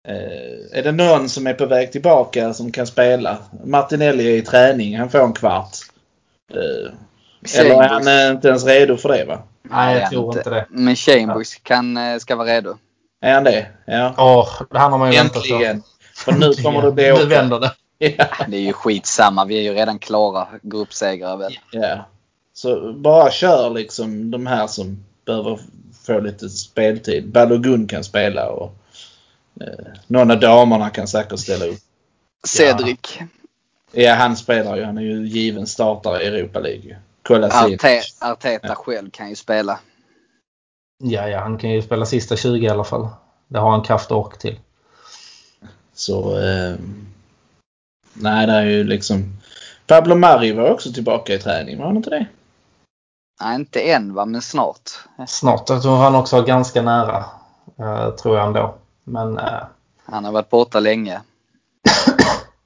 Eh, 0.09 0.78
är 0.78 0.82
det 0.82 0.92
någon 0.92 1.28
som 1.28 1.46
är 1.46 1.54
på 1.54 1.66
väg 1.66 1.92
tillbaka 1.92 2.54
som 2.54 2.72
kan 2.72 2.86
spela? 2.86 3.38
Martinelli 3.64 4.32
är 4.32 4.36
i 4.36 4.42
träning. 4.42 4.98
Han 4.98 5.11
får 5.11 5.18
en 5.18 5.32
kvart. 5.32 5.76
Eh, 6.54 7.61
eller 7.61 7.82
är 7.82 7.88
han 7.88 8.32
inte 8.32 8.48
ens 8.48 8.64
redo 8.64 8.96
för 8.96 9.09
det 9.09 9.24
va? 9.24 9.42
Nej, 9.62 9.98
jag 9.98 10.11
tror 10.11 10.38
inte 10.38 10.50
det. 10.50 10.66
Men 10.70 10.96
Chambers 10.96 11.54
kan, 11.54 12.20
ska 12.20 12.36
vara 12.36 12.48
redo. 12.48 12.76
Är 13.20 13.34
han 13.34 13.44
det? 13.44 13.66
Ja. 13.84 14.14
Åh, 14.18 14.62
det 14.70 14.78
här 14.78 14.88
har 14.88 14.98
man 14.98 15.12
ju 15.12 15.18
väntat 15.18 15.48
på. 15.48 15.54
Äntligen! 15.54 15.82
För 16.14 16.32
nu 16.32 16.52
kommer 16.52 16.82
det 16.82 16.92
bli 16.92 17.12
Nu 17.12 17.24
vänder 17.24 17.60
det. 17.60 17.72
Ja. 18.18 18.26
Det 18.48 18.56
är 18.56 18.60
ju 18.60 18.72
skitsamma. 18.72 19.44
Vi 19.44 19.58
är 19.58 19.62
ju 19.62 19.74
redan 19.74 19.98
klara 19.98 20.48
gruppsegrare 20.62 21.36
väl. 21.36 21.58
ja. 21.70 22.04
Så 22.52 22.92
bara 22.92 23.30
kör 23.30 23.70
liksom 23.70 24.30
de 24.30 24.46
här 24.46 24.66
som 24.66 25.04
behöver 25.26 25.58
få 26.06 26.20
lite 26.20 26.48
speltid. 26.48 27.28
Balogun 27.28 27.86
kan 27.86 28.04
spela 28.04 28.48
och 28.48 28.74
eh, 29.60 29.86
någon 30.06 30.30
av 30.30 30.40
damerna 30.40 30.90
kan 30.90 31.08
säkert 31.08 31.38
ställa 31.38 31.64
upp. 31.64 31.78
Cedric. 32.46 33.18
Ja, 33.92 34.14
han 34.14 34.36
spelar 34.36 34.76
ju. 34.76 34.84
Han 34.84 34.98
är 34.98 35.02
ju 35.02 35.26
given 35.26 35.66
startare 35.66 36.22
i 36.22 36.26
Europa 36.26 36.58
League. 36.60 36.96
Kolasinac. 37.22 37.84
Arte, 37.84 38.02
Arteta 38.20 38.74
själv 38.74 39.10
kan 39.10 39.28
ju 39.28 39.36
spela. 39.36 39.78
Ja, 40.99 41.28
ja, 41.28 41.40
han 41.40 41.59
kan 41.59 41.70
ju 41.70 41.82
spela 41.82 42.07
sista 42.07 42.36
20 42.36 42.66
i 42.66 42.68
alla 42.68 42.84
fall. 42.84 43.09
Det 43.49 43.59
har 43.59 43.70
han 43.70 43.82
kraft 43.82 44.11
och 44.11 44.18
ork 44.18 44.38
till. 44.38 44.61
Så... 45.94 46.38
Eh, 46.40 46.74
nej, 48.12 48.46
det 48.46 48.53
är 48.53 48.64
ju 48.64 48.84
liksom... 48.84 49.38
Pablo 49.86 50.14
Mari 50.14 50.53
var 50.53 50.70
också 50.70 50.92
tillbaka 50.92 51.34
i 51.34 51.38
träning, 51.38 51.78
var 51.78 51.86
han 51.86 51.96
inte 51.96 52.11
det? 52.11 52.26
Nej, 53.40 53.55
inte 53.55 53.80
än 53.80 54.14
va, 54.14 54.24
men 54.24 54.42
snart. 54.42 54.90
Snart. 55.28 55.68
Jag 55.68 55.82
tror 55.82 55.96
han 55.96 56.14
också 56.14 56.36
var 56.36 56.46
ganska 56.46 56.82
nära. 56.82 57.24
eh, 57.78 58.11
tror 58.11 58.36
jag 58.36 58.46
ändå. 58.46 58.74
Men 59.05 59.38
eh, 59.38 59.62
Han 60.05 60.24
har 60.24 60.32
varit 60.32 60.51
borta 60.51 60.80
länge. 60.80 61.20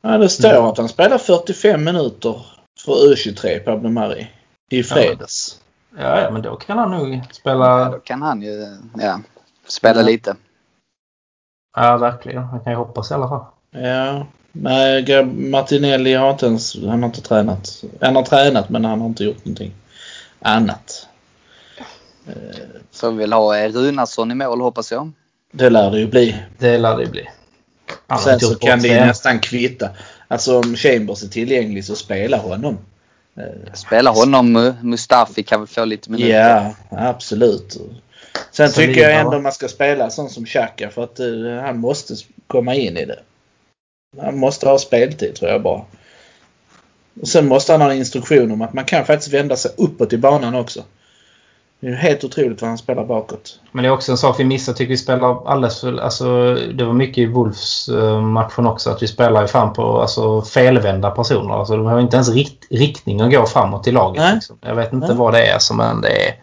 Ja, 0.05 0.19
det 0.19 0.29
står 0.29 0.69
att 0.71 0.79
han 0.79 0.89
spelar 0.89 1.19
45 1.19 1.85
minuter 1.85 2.47
för 2.85 2.93
U23, 2.93 3.59
Pablo 3.59 3.89
Mari. 3.89 4.31
I 4.71 4.83
fredags. 4.83 5.61
Ja, 5.99 6.21
ja, 6.21 6.31
men 6.31 6.43
då 6.43 6.57
kan 6.57 6.79
han 6.79 6.91
nog 6.91 7.15
Ja, 7.15 7.23
spela. 7.33 7.91
då 7.91 7.99
kan 7.99 8.23
han 8.23 8.43
ju 8.43 8.79
ja, 8.99 9.21
spela 9.67 10.01
Ja. 10.01 10.07
lite. 10.07 10.37
Ja, 11.77 11.97
verkligen. 11.97 12.43
Han 12.43 12.61
kan 12.61 12.73
ju 12.73 12.77
hoppas 12.79 13.11
i 13.11 13.15
alla 13.15 13.29
fall. 13.29 13.45
Ja. 13.71 14.27
Nej, 14.53 15.25
Martinelli 15.25 16.15
har 16.15 16.31
inte 16.31 16.47
ens... 16.47 16.77
Han 16.77 17.03
har 17.03 17.09
inte 17.09 17.21
tränat. 17.21 17.85
Han 18.01 18.17
har 18.17 18.23
tränat 18.23 18.69
men 18.69 18.85
han 18.85 19.01
har 19.01 19.09
inte 19.09 19.25
gjort 19.25 19.45
någonting 19.45 19.73
annat. 20.41 21.09
Så 22.91 23.11
vi 23.11 23.17
vill 23.17 23.33
ha 23.33 23.59
eh, 23.59 23.73
Runarsson 23.73 24.31
i 24.31 24.35
mål 24.35 24.61
hoppas 24.61 24.93
jag. 24.93 25.13
Det 25.53 25.71
lär 25.71 25.91
det 25.91 25.99
ju 25.99 26.07
bli. 26.07 26.43
Det 26.59 26.79
lär 26.79 26.97
det 26.97 27.07
bli. 27.07 27.29
Han 28.07 28.19
har 28.19 28.25
Sen 28.25 28.41
så 28.41 28.55
kan 28.55 28.81
det 28.83 28.89
ju 28.89 28.95
nästan 28.95 29.39
kvitta. 29.39 29.89
Alltså 30.29 30.59
om 30.59 30.77
Chambers 30.77 31.23
är 31.23 31.29
tillgänglig 31.29 31.85
så 31.85 31.95
spela 31.97 32.37
honom. 32.37 32.79
Eh, 33.37 33.73
Spela 33.75 34.11
honom. 34.11 34.75
Mustafi 34.83 35.43
kan 35.43 35.61
väl 35.61 35.69
få 35.69 35.85
lite 35.85 36.11
minuter. 36.11 36.31
Ja, 36.39 36.75
absolut. 36.91 37.77
Sen 38.51 38.71
Saliba, 38.71 38.93
tycker 38.93 39.11
jag 39.11 39.21
ändå 39.21 39.41
man 39.41 39.53
ska 39.53 39.69
spela 39.69 40.11
sån 40.11 40.31
som 40.31 40.47
Xhaka 40.47 40.91
för 40.91 41.05
att 41.05 41.21
eh, 41.21 41.27
han 41.63 41.79
måste 41.79 42.15
komma 42.47 42.75
in 42.75 42.97
i 42.97 43.05
det. 43.05 43.19
Han 44.21 44.39
måste 44.39 44.69
ha 44.69 44.79
speltid 44.79 45.35
tror 45.35 45.51
jag 45.51 45.63
bara. 45.63 45.83
Och 47.21 47.29
sen 47.29 47.49
måste 47.49 47.73
han 47.73 47.81
ha 47.81 47.93
en 47.93 47.99
instruktion 47.99 48.53
om 48.53 48.63
att 48.63 48.73
man 48.73 48.85
kan 48.85 49.07
faktiskt 49.07 49.35
vända 49.35 49.57
sig 49.57 49.71
uppåt 49.77 50.13
i 50.13 50.19
banan 50.19 50.55
också. 50.55 50.85
Det 51.83 51.89
är 51.89 51.95
helt 51.95 52.25
otroligt 52.25 52.61
vad 52.61 52.69
han 52.69 52.79
spelar 52.79 53.05
bakåt. 53.05 53.61
Men 53.73 53.83
det 53.83 53.89
är 53.89 53.93
också 53.93 54.13
en 54.13 54.19
sak 54.19 54.41
vi 54.41 54.45
missar. 54.45 54.73
tycker 54.73 54.91
vi 54.91 54.97
spelar 54.97 55.49
alldeles 55.49 55.81
för... 55.81 55.99
Alltså, 55.99 56.55
det 56.55 56.85
var 56.85 56.93
mycket 56.93 57.19
i 57.19 57.27
Wolves-matchen 57.27 58.67
också. 58.67 58.91
Att 58.91 59.03
vi 59.03 59.09
spelar 59.09 59.43
ju 59.43 59.49
fan 59.49 59.73
på 59.73 60.01
alltså, 60.01 60.43
felvända 60.43 61.11
personer. 61.11 61.55
Alltså, 61.55 61.77
de 61.77 61.87
har 61.87 62.01
inte 62.01 62.17
ens 62.17 62.29
rikt, 62.29 62.67
riktning 62.71 63.21
att 63.21 63.31
gå 63.31 63.47
framåt 63.47 63.87
i 63.87 63.93
laget. 63.93 64.23
Nej. 64.23 64.35
Liksom. 64.35 64.59
Jag 64.61 64.75
vet 64.75 64.93
inte 64.93 65.07
Nej. 65.07 65.17
vad 65.17 65.35
det 65.35 65.47
är 65.47 65.59
som 65.59 65.77
men 65.77 66.01
det 66.01 66.29
är 66.29 66.35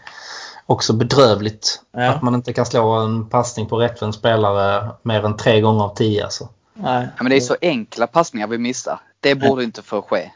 också 0.66 0.94
bedrövligt. 0.94 1.82
Ja. 1.92 2.10
Att 2.10 2.22
man 2.22 2.36
inte 2.36 2.54
kan 2.54 2.66
slå 2.66 2.92
en 2.92 3.30
passning 3.30 3.66
på 3.66 3.78
rättvänd 3.78 4.16
spelare 4.16 4.90
mer 5.04 5.26
än 5.26 5.38
tre 5.38 5.62
gånger 5.62 5.84
av 5.84 5.96
tio. 5.96 6.24
Alltså. 6.24 6.50
Nej. 6.74 7.08
Ja, 7.18 7.24
men 7.24 7.30
det 7.30 7.36
är 7.36 7.42
så 7.42 7.56
enkla 7.62 8.08
passningar 8.08 8.48
vi 8.48 8.58
missar. 8.58 9.00
Det 9.20 9.36
borde 9.36 9.64
inte 9.64 9.82
få 9.82 10.02
ske. 10.02 10.32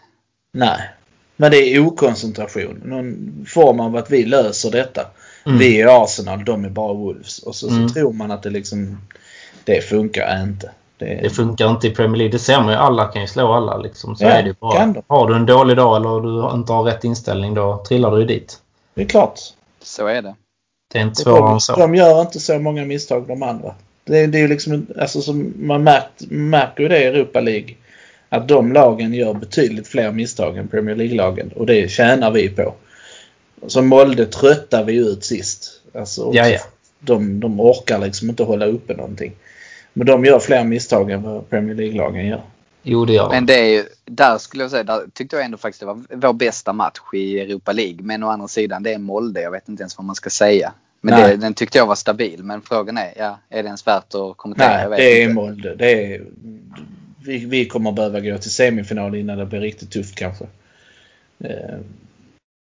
Nej. 0.54 0.94
Men 1.36 1.52
det 1.52 1.58
är 1.76 1.80
okoncentration. 1.88 2.82
Någon 2.86 3.46
form 3.50 3.80
av 3.80 3.96
att 3.96 4.12
vi 4.12 4.26
löser 4.26 4.72
detta. 4.72 5.02
Mm. 5.46 5.58
Vi 5.58 5.82
är 5.82 6.04
Arsenal, 6.04 6.46
de 6.46 6.66
är 6.66 6.70
bara 6.70 6.94
Wolves. 6.94 7.40
Och 7.40 7.56
så, 7.56 7.70
Mm. 7.70 7.88
så 7.90 7.94
tror 7.94 8.14
man 8.14 8.32
att 8.32 8.44
det 8.44 8.50
liksom... 8.50 8.98
Det 9.64 9.82
funkar 9.82 10.42
inte. 10.44 10.72
Det, 10.98 11.20
Det 11.24 11.30
funkar 11.30 11.70
inte 11.70 11.88
i 11.88 11.92
Premier 11.92 12.18
League. 12.18 12.32
Det 12.32 12.40
ser 12.40 12.58
man 12.62 12.70
ju. 12.70 12.76
Alla 12.76 13.06
kan 13.06 13.22
ju 13.22 13.28
slå 13.28 13.54
alla. 13.54 13.78
Liksom. 13.78 14.16
Så 14.16 14.24
Ja, 14.24 14.30
är 14.30 14.44
det 14.44 14.60
bara. 14.60 14.78
kan 14.78 14.94
de. 14.94 15.02
Har 15.08 15.28
du 15.30 15.36
en 15.36 15.46
dålig 15.46 15.78
dag 15.78 15.96
eller 15.96 16.22
du 16.52 16.56
inte 16.58 16.74
har 16.74 16.84
rätt 16.84 17.04
inställning 17.04 17.54
då 17.54 17.84
trillar 17.88 18.12
du 18.12 18.20
ju 18.20 18.26
dit. 18.26 18.60
det 18.96 19.02
är 19.02 19.06
klart. 19.06 19.40
Så 19.82 20.08
är 20.08 20.22
det. 20.22 20.36
Det 20.94 21.00
är 21.00 21.04
inte 21.04 21.22
svårare 21.22 21.40
De, 21.42 21.54
än 21.54 21.60
så. 21.62 21.76
de 21.76 21.96
gör 21.96 22.22
inte 22.22 22.40
så 22.40 22.60
många 22.60 22.86
misstag 22.86 23.28
de 23.28 23.44
andra. 23.44 23.76
Det, 24.06 24.20
är- 24.20 24.28
det 24.28 24.38
är 24.38 24.42
ju 24.42 24.48
liksom, 24.48 24.88
alltså 25.00 25.22
som 25.22 25.54
man 25.58 25.84
märkt, 25.84 26.22
märker 26.30 26.84
ju 26.84 26.90
det 26.90 27.00
i 27.04 27.06
Europa 27.06 27.40
League. 27.42 27.76
Att 28.34 28.48
de 28.48 28.74
lagen 28.74 29.14
gör 29.14 29.34
betydligt 29.34 29.88
fler 29.88 30.12
misstag 30.12 30.58
än 30.58 30.68
Premier 30.68 30.96
League-lagen. 30.96 31.52
Och 31.56 31.66
det 31.66 31.92
tjänar 31.92 32.32
vi 32.32 32.50
på. 32.50 32.74
Så 33.68 33.82
Molde 33.82 34.26
tröttar 34.26 34.84
vi 34.84 34.96
ut 34.96 35.24
sist. 35.24 35.82
Alltså, 35.96 36.32
Ja, 36.34 36.48
ja. 36.48 36.60
De, 37.00 37.40
de 37.40 37.60
orkar 37.60 38.00
liksom 38.00 38.30
inte 38.30 38.44
hålla 38.44 38.66
uppe 38.66 38.94
någonting. 38.94 39.32
Men 39.94 40.08
de 40.08 40.26
gör 40.26 40.40
fler 40.40 40.64
misstag 40.64 41.12
än 41.12 41.24
vad 41.24 41.50
Premier 41.50 41.76
League-lagen 41.76 42.28
gör. 42.28 42.42
Jo, 42.84 43.06
det 43.06 43.14
gör. 43.14 43.30
Men 43.30 43.46
det 43.46 43.60
är 43.60 43.70
ju, 43.70 43.84
där 44.06 44.38
skulle 44.38 44.64
jag 44.64 44.72
säga, 44.72 44.84
där 44.84 45.02
tyckte 45.14 45.36
jag 45.36 45.46
ändå 45.46 45.58
faktiskt 45.58 45.80
det 45.80 45.86
var 45.86 46.04
vår 46.10 46.34
bästa 46.34 46.74
match 46.74 47.00
i 47.14 47.40
Europa 47.40 47.72
League. 47.72 48.00
Men 48.02 48.24
å 48.24 48.30
andra 48.30 48.48
sidan, 48.48 48.84
det 48.84 48.94
är 48.94 48.98
Molde. 48.98 49.42
Jag 49.42 49.52
vet 49.52 49.70
inte 49.70 49.82
ens 49.82 49.98
vad 49.98 50.06
man 50.06 50.16
ska 50.16 50.30
säga. 50.30 50.74
Men 51.02 51.22
det, 51.22 51.36
den 51.36 51.54
tyckte 51.54 51.78
jag 51.78 51.86
var 51.86 51.96
stabil. 51.96 52.44
Men 52.44 52.62
frågan 52.62 52.98
är, 52.98 53.14
ja, 53.18 53.40
är 53.50 53.64
det 53.64 53.68
ens 53.68 53.88
värt 53.88 54.16
att 54.16 54.38
kommentera? 54.38 54.68
Nej, 54.68 54.82
jag 54.84 54.90
vet 54.90 54.98
det 54.98 55.22
är 55.22 55.24
inte. 55.24 55.34
Molde. 55.34 55.76
Det 55.76 56.16
är, 56.16 56.22
vi, 57.26 57.46
vi 57.46 57.66
kommer 57.68 57.92
behöva 57.92 58.20
gå 58.20 58.38
till 58.38 58.52
semifinal 58.52 59.16
innan 59.16 59.38
det 59.38 59.46
blir 59.46 59.60
riktigt 59.60 59.92
tufft 59.92 60.16
kanske. 60.16 60.44
Eh, 61.44 61.50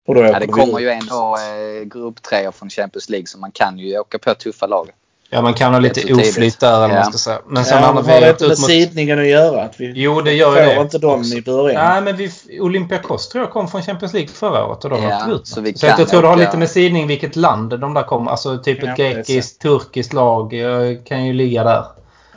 och 0.08 0.14
då 0.14 0.22
Ja, 0.24 0.32
det 0.32 0.46
vi 0.46 0.52
kommer 0.52 0.78
ut. 0.78 0.84
ju 0.84 0.90
ändå 0.90 1.36
eh, 1.36 1.84
grupptreor 1.84 2.52
från 2.52 2.70
Champions 2.70 3.08
League 3.08 3.26
så 3.26 3.38
man 3.38 3.50
kan 3.52 3.78
ju 3.78 3.98
åka 3.98 4.18
på 4.18 4.34
tuffa 4.34 4.66
lag. 4.66 4.90
Ja, 5.30 5.42
man 5.42 5.54
kan 5.54 5.72
ha 5.72 5.80
lite 5.80 6.14
oflyt 6.14 6.60
där 6.60 6.84
eller 6.84 6.94
Ja. 6.94 7.02
man 7.02 7.12
ska 7.12 7.18
säga. 7.18 7.38
Men 7.48 7.64
sen 7.64 7.78
Ja, 7.80 7.86
har 7.86 7.94
men 7.94 8.04
vi 8.04 8.12
har 8.12 8.20
det 8.20 8.30
inte 8.30 8.42
med 8.48 8.58
mot... 8.58 8.66
sidningen 8.70 9.18
att 9.18 9.26
göra? 9.26 9.62
Att 9.62 9.80
vi 9.80 9.92
Jo, 9.96 10.20
det 10.20 10.32
gör 10.32 10.50
får 10.66 10.74
det. 10.74 10.80
inte 10.80 10.98
dem 10.98 11.20
också. 11.20 11.34
i 11.36 11.42
början? 11.42 11.84
Nej, 11.88 12.02
men 12.02 12.16
vi, 12.16 12.60
Olympiakos 12.60 13.28
tror 13.28 13.44
jag 13.44 13.52
kom 13.52 13.68
från 13.68 13.82
Champions 13.82 14.12
League 14.12 14.28
förra 14.28 14.64
året 14.66 14.84
och 14.84 14.90
de 14.90 15.02
Ja, 15.02 15.18
åkte 15.18 15.30
ut. 15.32 15.46
så 15.46 15.60
vi 15.60 15.74
så 15.74 15.86
jag 15.86 16.08
tror 16.08 16.22
det 16.22 16.28
har 16.28 16.36
lite 16.36 16.56
med 16.56 16.70
sidning 16.70 17.06
vilket 17.06 17.36
land 17.36 17.80
de 17.80 17.94
där 17.94 18.02
kommer. 18.02 18.30
Alltså 18.30 18.58
typ 18.58 18.82
Ja, 18.82 18.92
ett 18.92 18.98
är 18.98 19.14
grekiskt, 19.14 19.60
turkiskt 19.62 20.12
lag 20.12 20.54
eh, 20.60 20.98
kan 21.04 21.24
ju 21.26 21.32
ligga 21.32 21.64
där. 21.64 21.84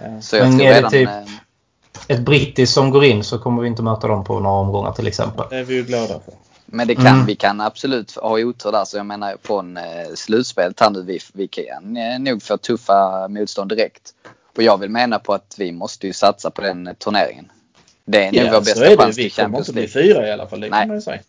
Ja. 0.03 0.21
Så 0.21 0.35
jag 0.35 0.47
Men 0.49 0.57
tror 0.59 0.67
är 0.67 0.71
det 0.71 0.77
redan... 0.77 0.91
typ- 0.91 1.09
eh, 1.09 1.15
Ett 2.11 2.19
brittiskt 2.19 2.73
som 2.73 2.89
går 2.89 3.03
in 3.05 3.23
så 3.23 3.39
kommer 3.39 3.61
vi 3.61 3.67
inte 3.67 3.83
möta 3.83 4.07
dem 4.07 4.23
på 4.23 4.39
några 4.39 4.55
omgångar 4.55 4.91
till 4.91 5.07
exempel. 5.07 5.45
Det 5.49 5.57
är 5.57 5.63
vi 5.63 5.73
ju 5.75 5.83
glada 5.83 6.07
för. 6.07 6.33
Men 6.65 6.87
det 6.87 6.95
kan, 6.95 7.07
Mm. 7.07 7.25
vi 7.25 7.35
kan 7.35 7.61
absolut 7.61 8.15
ha 8.15 8.39
otur 8.39 8.71
där. 8.71 8.85
Så 8.85 8.97
jag 8.97 9.05
menar 9.05 9.35
från 9.43 9.77
eh, 9.77 9.83
slutspelet 10.15 10.79
här 10.79 10.89
nu, 10.89 11.01
vi, 11.01 11.19
vi 11.33 11.47
kan 11.47 11.97
eh, 11.97 12.19
nog 12.19 12.43
få 12.43 12.57
tuffa 12.57 13.27
motstånd 13.27 13.69
direkt. 13.69 14.01
Och 14.57 14.63
jag 14.63 14.77
vill 14.77 14.89
mena 14.89 15.19
på 15.19 15.33
att 15.33 15.55
vi 15.57 15.71
måste 15.71 16.07
ju 16.07 16.13
satsa 16.13 16.51
på 16.51 16.61
den 16.61 16.87
eh, 16.87 16.93
turneringen. 16.93 17.51
Det 18.05 18.25
är 18.25 18.31
nog 18.43 18.53
vår 18.53 18.59
bästa 18.59 18.85
är 18.85 18.89
det. 18.89 18.97
chans 18.97 19.17
Vi 19.17 19.23
till 19.23 19.31
kommer 19.31 19.43
Champions 19.45 19.69
inte 19.69 19.73
bli 19.73 19.87
League. 20.03 20.13
fyra 20.21 20.27
i 20.27 20.31
alla 20.31 20.47
fall. 20.47 20.59
Det 20.59 20.69
Nej. 20.69 20.79
kan 20.79 20.87
man 20.87 20.97
ju 20.97 21.01
säga. 21.01 21.19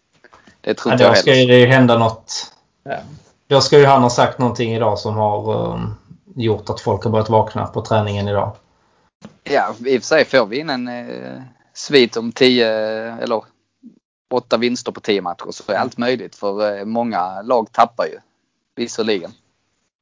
Det 0.61 0.74
tror 0.74 0.93
inte 0.93 1.05
jag 1.05 1.12
då 1.12 1.16
ska 1.16 1.30
ju 1.30 1.37
heller. 1.41 1.53
det 1.55 1.61
ju 1.61 1.66
hända 1.66 1.99
något. 1.99 2.53
Ja. 2.85 2.97
Då 3.49 3.61
ska 3.61 3.78
ju 3.78 3.87
han 3.87 4.03
ha 4.03 4.11
sagt 4.11 4.39
någonting 4.39 4.74
idag 4.74 4.99
som 4.99 5.14
har 5.16 5.55
um, 5.72 5.95
gjort 6.37 6.70
att 6.70 6.80
folk 6.80 7.05
har 7.05 7.11
börjat 7.11 7.28
vakna 7.30 7.66
på 7.66 7.83
träningen 7.83 8.28
idag. 8.28 8.53
Ja, 9.45 9.74
i 9.86 9.99
och 9.99 10.03
för 10.03 10.07
sig 10.07 10.24
får 10.24 10.47
vi 10.47 10.59
in 10.59 10.70
en 10.70 10.88
eh, 10.88 11.43
svit 11.74 12.16
om 12.16 12.32
10 12.32 12.66
eller 13.22 13.43
8 14.34 14.57
vinster 14.57 14.93
på 14.93 15.01
10 15.01 15.22
matcher 15.22 15.47
så 15.51 15.72
är 15.72 15.76
allt 15.76 15.99
möjligt. 15.99 16.34
För 16.36 16.78
eh, 16.78 16.84
många 16.84 17.43
lag 17.43 17.72
tappar 17.72 18.05
ju. 18.07 18.18
Visserligen. 18.76 19.30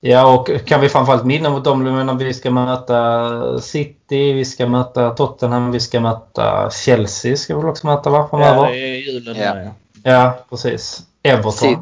Ja, 0.01 0.35
och 0.41 0.67
kan 0.67 0.81
vi 0.81 0.89
framförallt 0.89 1.25
minna 1.25 1.51
mot 1.51 1.65
dem, 1.65 1.87
jag 1.87 1.95
menar, 1.95 2.15
vi 2.15 2.35
ska 2.35 2.51
möta 2.51 3.61
City, 3.61 4.33
vi 4.33 4.45
ska 4.45 4.67
möta 4.67 5.11
Tottenham, 5.11 5.73
vi 5.73 5.81
ska 5.81 6.01
möta 6.01 6.71
Chelsea 6.71 7.37
ska 7.37 7.55
vi 7.55 7.61
väl 7.61 7.71
också 7.71 7.87
möta 7.87 8.11
va? 8.11 8.19
Ja, 8.19 8.29
Framöver. 8.39 8.71
det 8.73 8.79
är 8.79 8.97
julen 8.97 9.37
Ja. 9.37 9.55
där 9.55 9.65
ja. 9.65 9.71
Ja, 10.13 10.45
precis. 10.51 11.01
Everton. 11.23 11.53
City, 11.53 11.79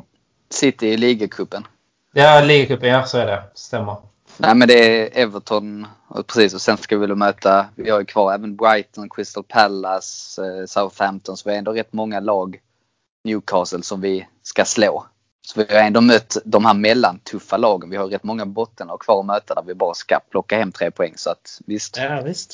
City 0.50 0.86
i 0.88 0.96
ligacupen. 0.96 1.66
Ja, 2.14 2.40
ligacupen, 2.40 2.88
ja 2.88 3.04
så 3.04 3.18
är 3.18 3.26
det. 3.26 3.42
Stämmer. 3.54 3.96
Nej 4.40 4.54
men 4.54 4.68
det 4.68 4.74
är 5.14 5.22
Everton 5.22 5.86
och 6.08 6.26
precis 6.26 6.54
och 6.54 6.60
sen 6.60 6.76
ska 6.76 6.96
vi 6.98 7.06
väl 7.06 7.16
möta, 7.16 7.66
vi 7.74 7.90
har 7.90 7.98
ju 7.98 8.04
kvar 8.06 8.34
även 8.34 8.56
Brighton, 8.56 9.08
Crystal 9.10 9.44
Palace, 9.44 10.42
eh, 10.46 10.66
Southampton 10.66 11.36
så 11.36 11.42
vi 11.48 11.50
har 11.52 11.58
ändå 11.58 11.72
rätt 11.72 11.92
många 11.92 12.20
lag, 12.20 12.58
Newcastle 13.24 13.82
som 13.82 14.00
vi 14.00 14.26
ska 14.42 14.64
slå. 14.64 15.06
Så 15.46 15.64
vi 15.64 15.74
har 15.74 15.82
ändå 15.82 16.00
mött 16.00 16.36
de 16.44 16.64
här 16.64 16.74
mellantuffa 16.74 17.56
lagen. 17.56 17.90
Vi 17.90 17.96
har 17.96 18.06
rätt 18.06 18.22
många 18.24 18.46
bottenlag 18.46 19.00
kvar 19.00 19.20
att 19.20 19.26
möta 19.26 19.54
där 19.54 19.62
vi 19.66 19.74
bara 19.74 19.94
ska 19.94 20.18
plocka 20.30 20.58
hem 20.58 20.72
tre 20.72 20.90
poäng 20.90 21.12
så 21.16 21.30
att 21.30 21.60
visst. 21.66 21.96
Ja, 21.96 22.20
visst. 22.24 22.52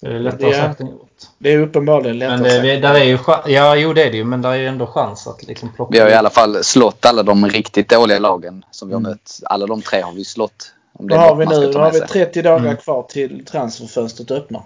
Så 0.00 0.06
det 0.06 0.14
är 0.14 0.18
lättare 0.20 0.54
sagt 0.54 0.80
än 0.80 0.86
gjort. 0.86 1.10
Det 1.38 1.52
är 1.52 1.58
uppenbarligen 1.58 2.18
lättare 2.18 2.36
Men 2.36 2.42
det, 2.44 2.50
sagt. 2.50 2.64
vi- 2.64 2.76
där 2.80 2.94
är 2.94 3.04
ju 3.04 3.18
Ja, 3.54 3.76
jo 3.76 3.92
det 3.92 4.02
är 4.02 4.10
det 4.10 4.16
ju. 4.16 4.24
Men 4.24 4.42
där 4.42 4.50
är 4.50 4.54
ju 4.56 4.66
ändå 4.66 4.86
chans 4.86 5.26
att 5.26 5.42
liksom 5.42 5.72
plocka 5.72 5.92
Vi 5.92 5.98
har 5.98 6.08
i 6.08 6.14
alla 6.14 6.30
fall 6.30 6.64
slått 6.64 7.04
alla 7.06 7.22
de 7.22 7.46
riktigt 7.48 7.88
dåliga 7.88 8.18
lagen 8.18 8.64
som 8.70 8.88
vi 8.88 8.94
har 8.94 9.00
Mm. 9.00 9.10
mött. 9.10 9.40
Alla 9.44 9.66
de 9.66 9.82
tre 9.82 10.00
har 10.00 10.12
vi 10.12 10.24
slått 10.24 10.72
Om 10.98 11.08
det 11.08 11.16
har 11.16 11.36
vi 11.36 11.46
nu? 11.46 11.72
har 11.72 11.92
vi 11.92 11.98
sig. 11.98 12.08
30 12.08 12.42
dagar 12.42 12.58
Mm. 12.64 12.76
kvar 12.76 13.02
till 13.02 13.44
transferfönstret 13.44 14.30
öppnar. 14.30 14.62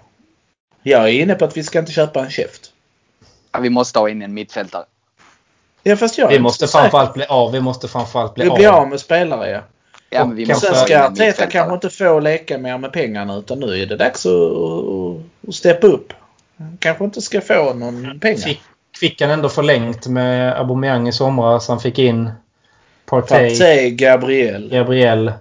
Jag 0.83 1.03
är 1.03 1.07
inne 1.07 1.35
på 1.35 1.45
att 1.45 1.57
vi 1.57 1.63
ska 1.63 1.79
inte 1.79 1.91
köpa 1.91 2.19
en 2.19 2.29
käft. 2.29 2.71
Ja, 3.51 3.59
vi 3.59 3.69
måste 3.69 3.99
ha 3.99 4.09
in 4.09 4.21
en 4.21 4.33
mittfältare. 4.33 4.85
Ja 5.83 5.95
fast 5.95 6.17
jag 6.17 6.27
är 6.31 6.37
Vi 6.37 6.39
måste 6.39 6.67
framförallt 6.67 7.13
bli 7.13 7.25
av. 7.25 7.51
Vi 7.51 7.61
måste 7.61 7.87
framförallt 7.87 8.35
bli 8.35 8.43
Vi 8.43 8.49
av. 8.49 8.57
blir 8.57 8.67
av 8.67 8.87
med 8.87 8.99
spelare 8.99 9.49
ja. 9.49 9.61
Ja, 10.09 10.25
men 10.25 10.35
vi 10.35 10.45
kanske- 10.45 10.67
måste 10.69 10.79
Sen 10.79 10.87
ska 10.87 11.03
Arteta 11.05 11.45
kanske 11.45 11.73
inte 11.73 11.89
få 11.89 12.19
leka 12.19 12.57
mer 12.57 12.77
med 12.77 12.93
pengarna 12.93 13.35
utan 13.37 13.59
nu 13.59 13.81
är 13.81 13.85
det 13.85 13.95
dags 13.97 14.25
att, 14.25 14.31
att, 15.47 15.55
steppa 15.55 15.87
upp. 15.87 16.13
Kanske 16.79 17.03
inte 17.03 17.21
ska 17.21 17.41
få 17.41 17.73
någon 17.73 18.19
pengar. 18.19 18.37
Fick, 18.37 18.61
fick 18.99 19.21
han 19.21 19.31
ändå 19.31 19.49
förlängt 19.49 20.07
med 20.07 20.59
Aubameyang 20.59 21.07
i 21.07 21.11
somras. 21.11 21.67
Han 21.67 21.79
fick 21.79 21.99
in 21.99 22.29
Partey, 23.05 23.49
Partey, 23.49 23.89
Gabriel, 23.91 24.69
Gabriel. 24.69 25.31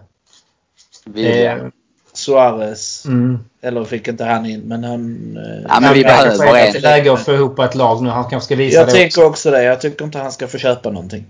Eh, 1.16 1.66
Suarez. 2.12 3.04
mm. 3.06 3.38
Eller 3.62 3.84
fick 3.84 4.08
inte 4.08 4.24
han 4.24 4.46
in 4.46 4.60
men 4.60 4.84
han... 4.84 5.36
eh, 5.36 5.62
Ja, 5.68 5.80
men 5.80 5.94
vi 5.94 6.04
Han 6.04 6.24
behöver 6.38 6.66
en. 6.66 6.72
till 6.72 6.82
läge 6.82 7.12
att 7.12 7.24
få 7.24 7.34
ihop 7.34 7.58
ett 7.58 7.74
lag 7.74 8.02
nu. 8.02 8.08
Han 8.10 8.24
kanske 8.24 8.44
ska 8.44 8.56
visa 8.56 8.76
Jag 8.78 8.86
det 8.86 8.92
tänker 8.92 9.06
också. 9.20 9.24
också 9.30 9.50
det. 9.50 9.62
Jag 9.62 9.80
tycker 9.80 10.04
inte 10.04 10.18
han 10.18 10.32
ska 10.32 10.48
få 10.48 10.58
köpa 10.58 10.90
någonting. 10.90 11.24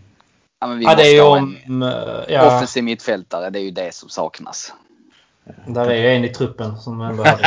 Ja, 0.61 0.67
men 0.67 0.79
vi 0.79 0.85
Ja, 0.85 0.95
det 0.95 1.03
är 1.03 1.05
måste 1.05 1.11
ju 1.15 1.21
ha 1.21 1.39
om... 1.39 1.57
en 1.67 1.83
eh, 1.83 2.35
Ja, 2.35 2.57
offensiv 2.57 2.85
mittfältare. 2.85 3.51
Det 3.51 3.59
är 3.59 3.63
ju 3.63 3.71
det 3.71 3.95
som 3.95 4.09
saknas. 4.09 4.73
där 5.67 5.87
är 5.91 5.95
ju 5.95 6.09
en 6.09 6.25
i 6.25 6.29
truppen 6.29 6.77
som 6.79 7.01
ändå 7.11 7.25
hade... 7.25 7.45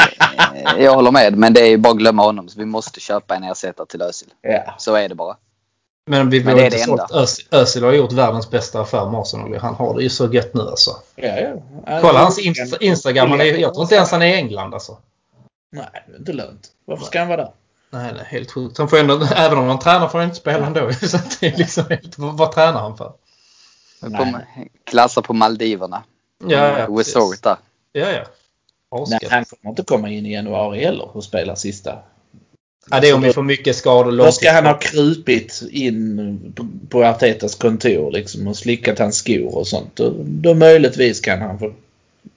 Jag 0.83 0.93
håller 0.95 1.11
med, 1.11 1.37
men 1.37 1.53
det 1.53 1.61
är 1.61 1.69
ju 1.69 1.77
bara 1.77 1.91
att 1.91 1.97
glömma 1.97 2.23
honom. 2.23 2.49
Så 2.49 2.59
vi 2.59 2.65
måste 2.65 2.99
köpa 2.99 3.35
en 3.35 3.43
ersättare 3.43 3.87
till 3.87 4.01
Özil. 4.01 4.29
Ja. 4.41 4.75
Så 4.77 4.95
är 4.95 5.09
det 5.09 5.15
bara. 5.15 5.35
Men 6.11 6.29
vi 6.29 6.37
är 6.37 6.65
inte 6.65 6.77
sålt. 6.77 7.11
Özil. 7.11 7.45
Özil 7.51 7.83
har 7.83 7.91
gjort 7.91 8.11
världens 8.11 8.49
bästa 8.49 8.81
affär 8.81 9.09
med 9.09 9.19
Arsenal. 9.19 9.57
Han 9.57 9.75
har 9.75 9.95
det 9.95 10.03
ju 10.03 10.09
så 10.09 10.33
gött 10.33 10.53
nu 10.53 10.61
alltså. 10.61 10.91
Ja, 11.15 11.39
ja. 11.85 12.01
Kolla 12.01 12.19
hans 12.19 12.39
insta 12.39 12.77
Instagram. 12.77 13.29
Han 13.29 13.41
är, 13.41 13.45
jag 13.45 13.73
tror 13.73 13.83
inte 13.83 13.95
ens 13.95 14.11
han 14.11 14.21
är 14.21 14.25
i 14.25 14.33
England 14.33 14.73
alltså. 14.73 14.97
Nej, 15.71 15.85
det 16.07 16.13
är 16.13 16.19
inte 16.19 16.33
lönt. 16.33 16.67
Varför 16.85 17.05
ska 17.05 17.19
han 17.19 17.27
vara 17.27 17.41
där? 17.41 17.51
Nej, 17.89 18.13
nej, 18.13 18.25
helt 18.27 18.51
sjukt. 18.51 18.77
Han 18.77 18.89
får 18.89 18.99
ändå, 18.99 19.27
även 19.35 19.57
om 19.57 19.67
han 19.67 19.79
tränar 19.79 20.07
får 20.07 20.17
han 20.17 20.27
inte 20.27 20.39
spela 20.39 20.65
ändå. 20.65 20.93
Så 21.01 21.17
det 21.39 21.47
är 21.47 21.57
liksom 21.57 21.83
helt, 21.89 22.17
vad, 22.17 22.37
vad 22.37 22.51
tränar 22.51 22.79
han 22.79 22.97
för? 22.97 23.13
På, 24.01 24.39
klassa 24.83 25.21
på 25.21 25.33
Maldiverna. 25.33 26.03
Ja, 26.47 26.79
ja, 26.79 26.85
precis. 26.85 27.15
Resort 27.15 27.43
där. 27.43 27.57
Ja, 27.91 28.09
ja. 28.09 28.25
Nej, 29.07 29.19
han 29.29 29.45
kommer 29.45 29.69
inte 29.69 29.83
komma 29.83 30.09
in 30.09 30.25
i 30.25 30.33
januari 30.33 30.83
heller 30.83 31.17
och 31.17 31.23
spela 31.23 31.55
sista. 31.55 31.99
Ja, 32.89 32.99
det 32.99 33.09
är 33.09 33.15
om 33.15 33.21
vi 33.21 33.33
får 33.33 33.43
mycket 33.43 33.75
skador. 33.75 34.17
Då 34.17 34.31
ska 34.31 34.51
han 34.51 34.65
ha 34.65 34.77
krupit 34.79 35.61
in 35.71 36.53
på- 36.89 37.03
Artetas 37.03 37.55
kontor 37.55 38.11
liksom 38.11 38.47
och 38.47 38.57
slickat 38.57 38.99
hans 38.99 39.15
skor 39.17 39.55
och 39.57 39.67
sånt. 39.67 39.95
Då, 39.95 40.13
då 40.23 40.53
möjligtvis 40.53 41.19
kan 41.19 41.41
han 41.41 41.59
få 41.59 41.73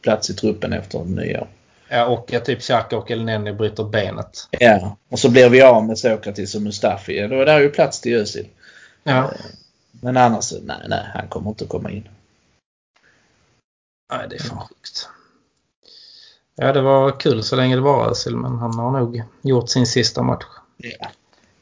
plats 0.03 0.31
i 0.31 0.35
truppen 0.35 0.73
efter 0.73 1.05
nyår. 1.05 1.49
Ja, 1.89 2.07
och 2.07 2.35
att 2.35 2.45
typ 2.45 2.61
Xhaka 2.61 2.97
och 2.97 3.11
Elneny 3.11 3.53
bryter 3.53 3.85
benet. 3.85 4.49
Ja, 4.51 4.97
och 5.09 5.19
så 5.19 5.31
blir 5.31 5.49
vi 5.49 5.63
av 5.63 5.85
med 5.87 5.99
Sokratis 5.99 6.55
och 6.55 6.63
Mustafi. 6.63 7.19
Ja, 7.19 7.29
Då 7.29 7.41
är 7.41 7.47
det 7.47 7.63
ju 7.63 7.71
plats 7.71 8.01
till 8.01 8.15
Özil. 8.15 8.47
Ja. 9.03 9.33
Men 9.91 10.17
annars, 10.17 10.53
nej, 10.63 10.77
nej, 10.89 11.05
han 11.15 11.29
kommer 11.29 11.51
inte 11.51 11.67
komma 11.67 11.91
in. 11.91 12.09
Nej, 14.13 14.27
det 14.31 14.37
är 14.37 14.43
fan 14.43 14.59
sjukt. 14.59 15.09
Ja, 16.57 16.73
det 16.73 16.81
var 16.81 17.21
kul 17.21 17.43
så 17.43 17.57
länge 17.57 17.75
det 17.75 17.83
var 17.83 18.11
Özil, 18.11 18.37
men 18.37 18.59
han 18.59 18.79
har 18.79 18.91
nog 18.91 19.23
gjort 19.43 19.69
sin 19.69 19.87
sista 19.87 20.23
match. 20.23 20.45
Ja. 20.77 21.09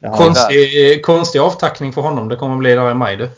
Ja, 0.05 0.17
Konstig, 0.17 1.05
konstig 1.05 1.39
avtackning 1.39 1.93
för 1.93 2.03
honom. 2.03 2.29
Det 2.29 2.37
kommer 2.37 2.57
bli 2.57 2.75
där 2.75 2.91
i 2.91 2.95
maj 2.95 3.17
du. 3.17 3.31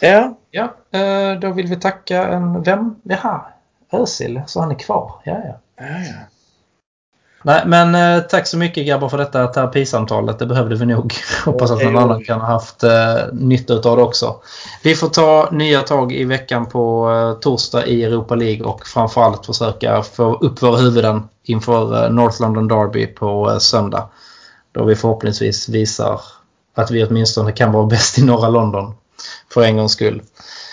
ja, 0.00 0.34
Ja, 0.50 0.74
eh, 0.98 1.38
då 1.38 1.52
vill 1.52 1.66
vi 1.66 1.76
tacka 1.76 2.26
en... 2.26 2.62
Vem? 2.62 2.96
Jaha, 3.02 3.44
Özil. 3.92 4.42
Så 4.46 4.60
han 4.60 4.70
är 4.70 4.74
kvar. 4.74 5.12
Ja, 5.24 5.32
ja. 5.44 5.58
ja, 5.76 5.98
ja. 5.98 6.14
Nej, 7.42 7.62
men 7.66 7.94
eh, 7.94 8.22
tack 8.22 8.46
så 8.46 8.58
mycket 8.58 8.86
grabbar 8.86 9.08
för 9.08 9.18
detta 9.18 9.46
terapisamtalet. 9.46 10.38
Det 10.38 10.46
behövde 10.46 10.74
vi 10.74 10.86
nog. 10.86 11.14
Hoppas 11.44 11.70
att 11.70 11.82
någon 11.82 11.96
annan 11.96 12.24
kan 12.24 12.40
ha 12.40 12.46
haft 12.46 12.82
eh, 12.82 13.16
nytta 13.32 13.74
av 13.74 13.96
det 13.96 14.02
också. 14.02 14.36
Vi 14.82 14.94
får 14.94 15.08
ta 15.08 15.48
nya 15.52 15.80
tag 15.80 16.12
i 16.12 16.24
veckan 16.24 16.66
på 16.66 17.10
eh, 17.10 17.40
torsdag 17.40 17.86
i 17.86 18.04
Europa 18.04 18.34
League 18.34 18.66
och 18.66 18.86
framförallt 18.86 19.46
försöka 19.46 20.02
få 20.02 20.34
upp 20.34 20.62
våra 20.62 20.76
huvuden 20.76 21.28
inför 21.44 22.04
eh, 22.04 22.10
North 22.10 22.42
London 22.42 22.68
Derby 22.68 23.06
på 23.06 23.50
eh, 23.50 23.58
söndag. 23.58 24.08
Då 24.72 24.84
vi 24.84 24.96
förhoppningsvis 24.96 25.68
visar 25.68 26.20
att 26.74 26.90
vi 26.90 27.04
åtminstone 27.04 27.52
kan 27.52 27.72
vara 27.72 27.86
bäst 27.86 28.18
i 28.18 28.24
norra 28.24 28.48
London. 28.48 28.94
För 29.54 29.62
en 29.62 29.76
gångs 29.76 29.92
skull. 29.92 30.22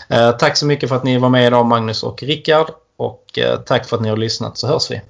Eh, 0.10 0.32
tack 0.32 0.58
så 0.58 0.66
mycket 0.66 0.90
för 0.90 0.96
att 0.96 1.04
ni 1.04 1.18
var 1.18 1.30
med 1.30 1.48
idag 1.48 1.66
Magnus 1.66 2.04
och 2.04 2.24
Rickard. 2.24 2.68
Och 2.98 3.40
eh, 3.40 3.60
tack 3.60 3.86
för 3.86 3.96
att 3.96 4.02
ni 4.02 4.10
har 4.10 4.18
lyssnat 4.18 4.58
så 4.58 4.68
hörs 4.68 4.92
vi. 4.92 5.02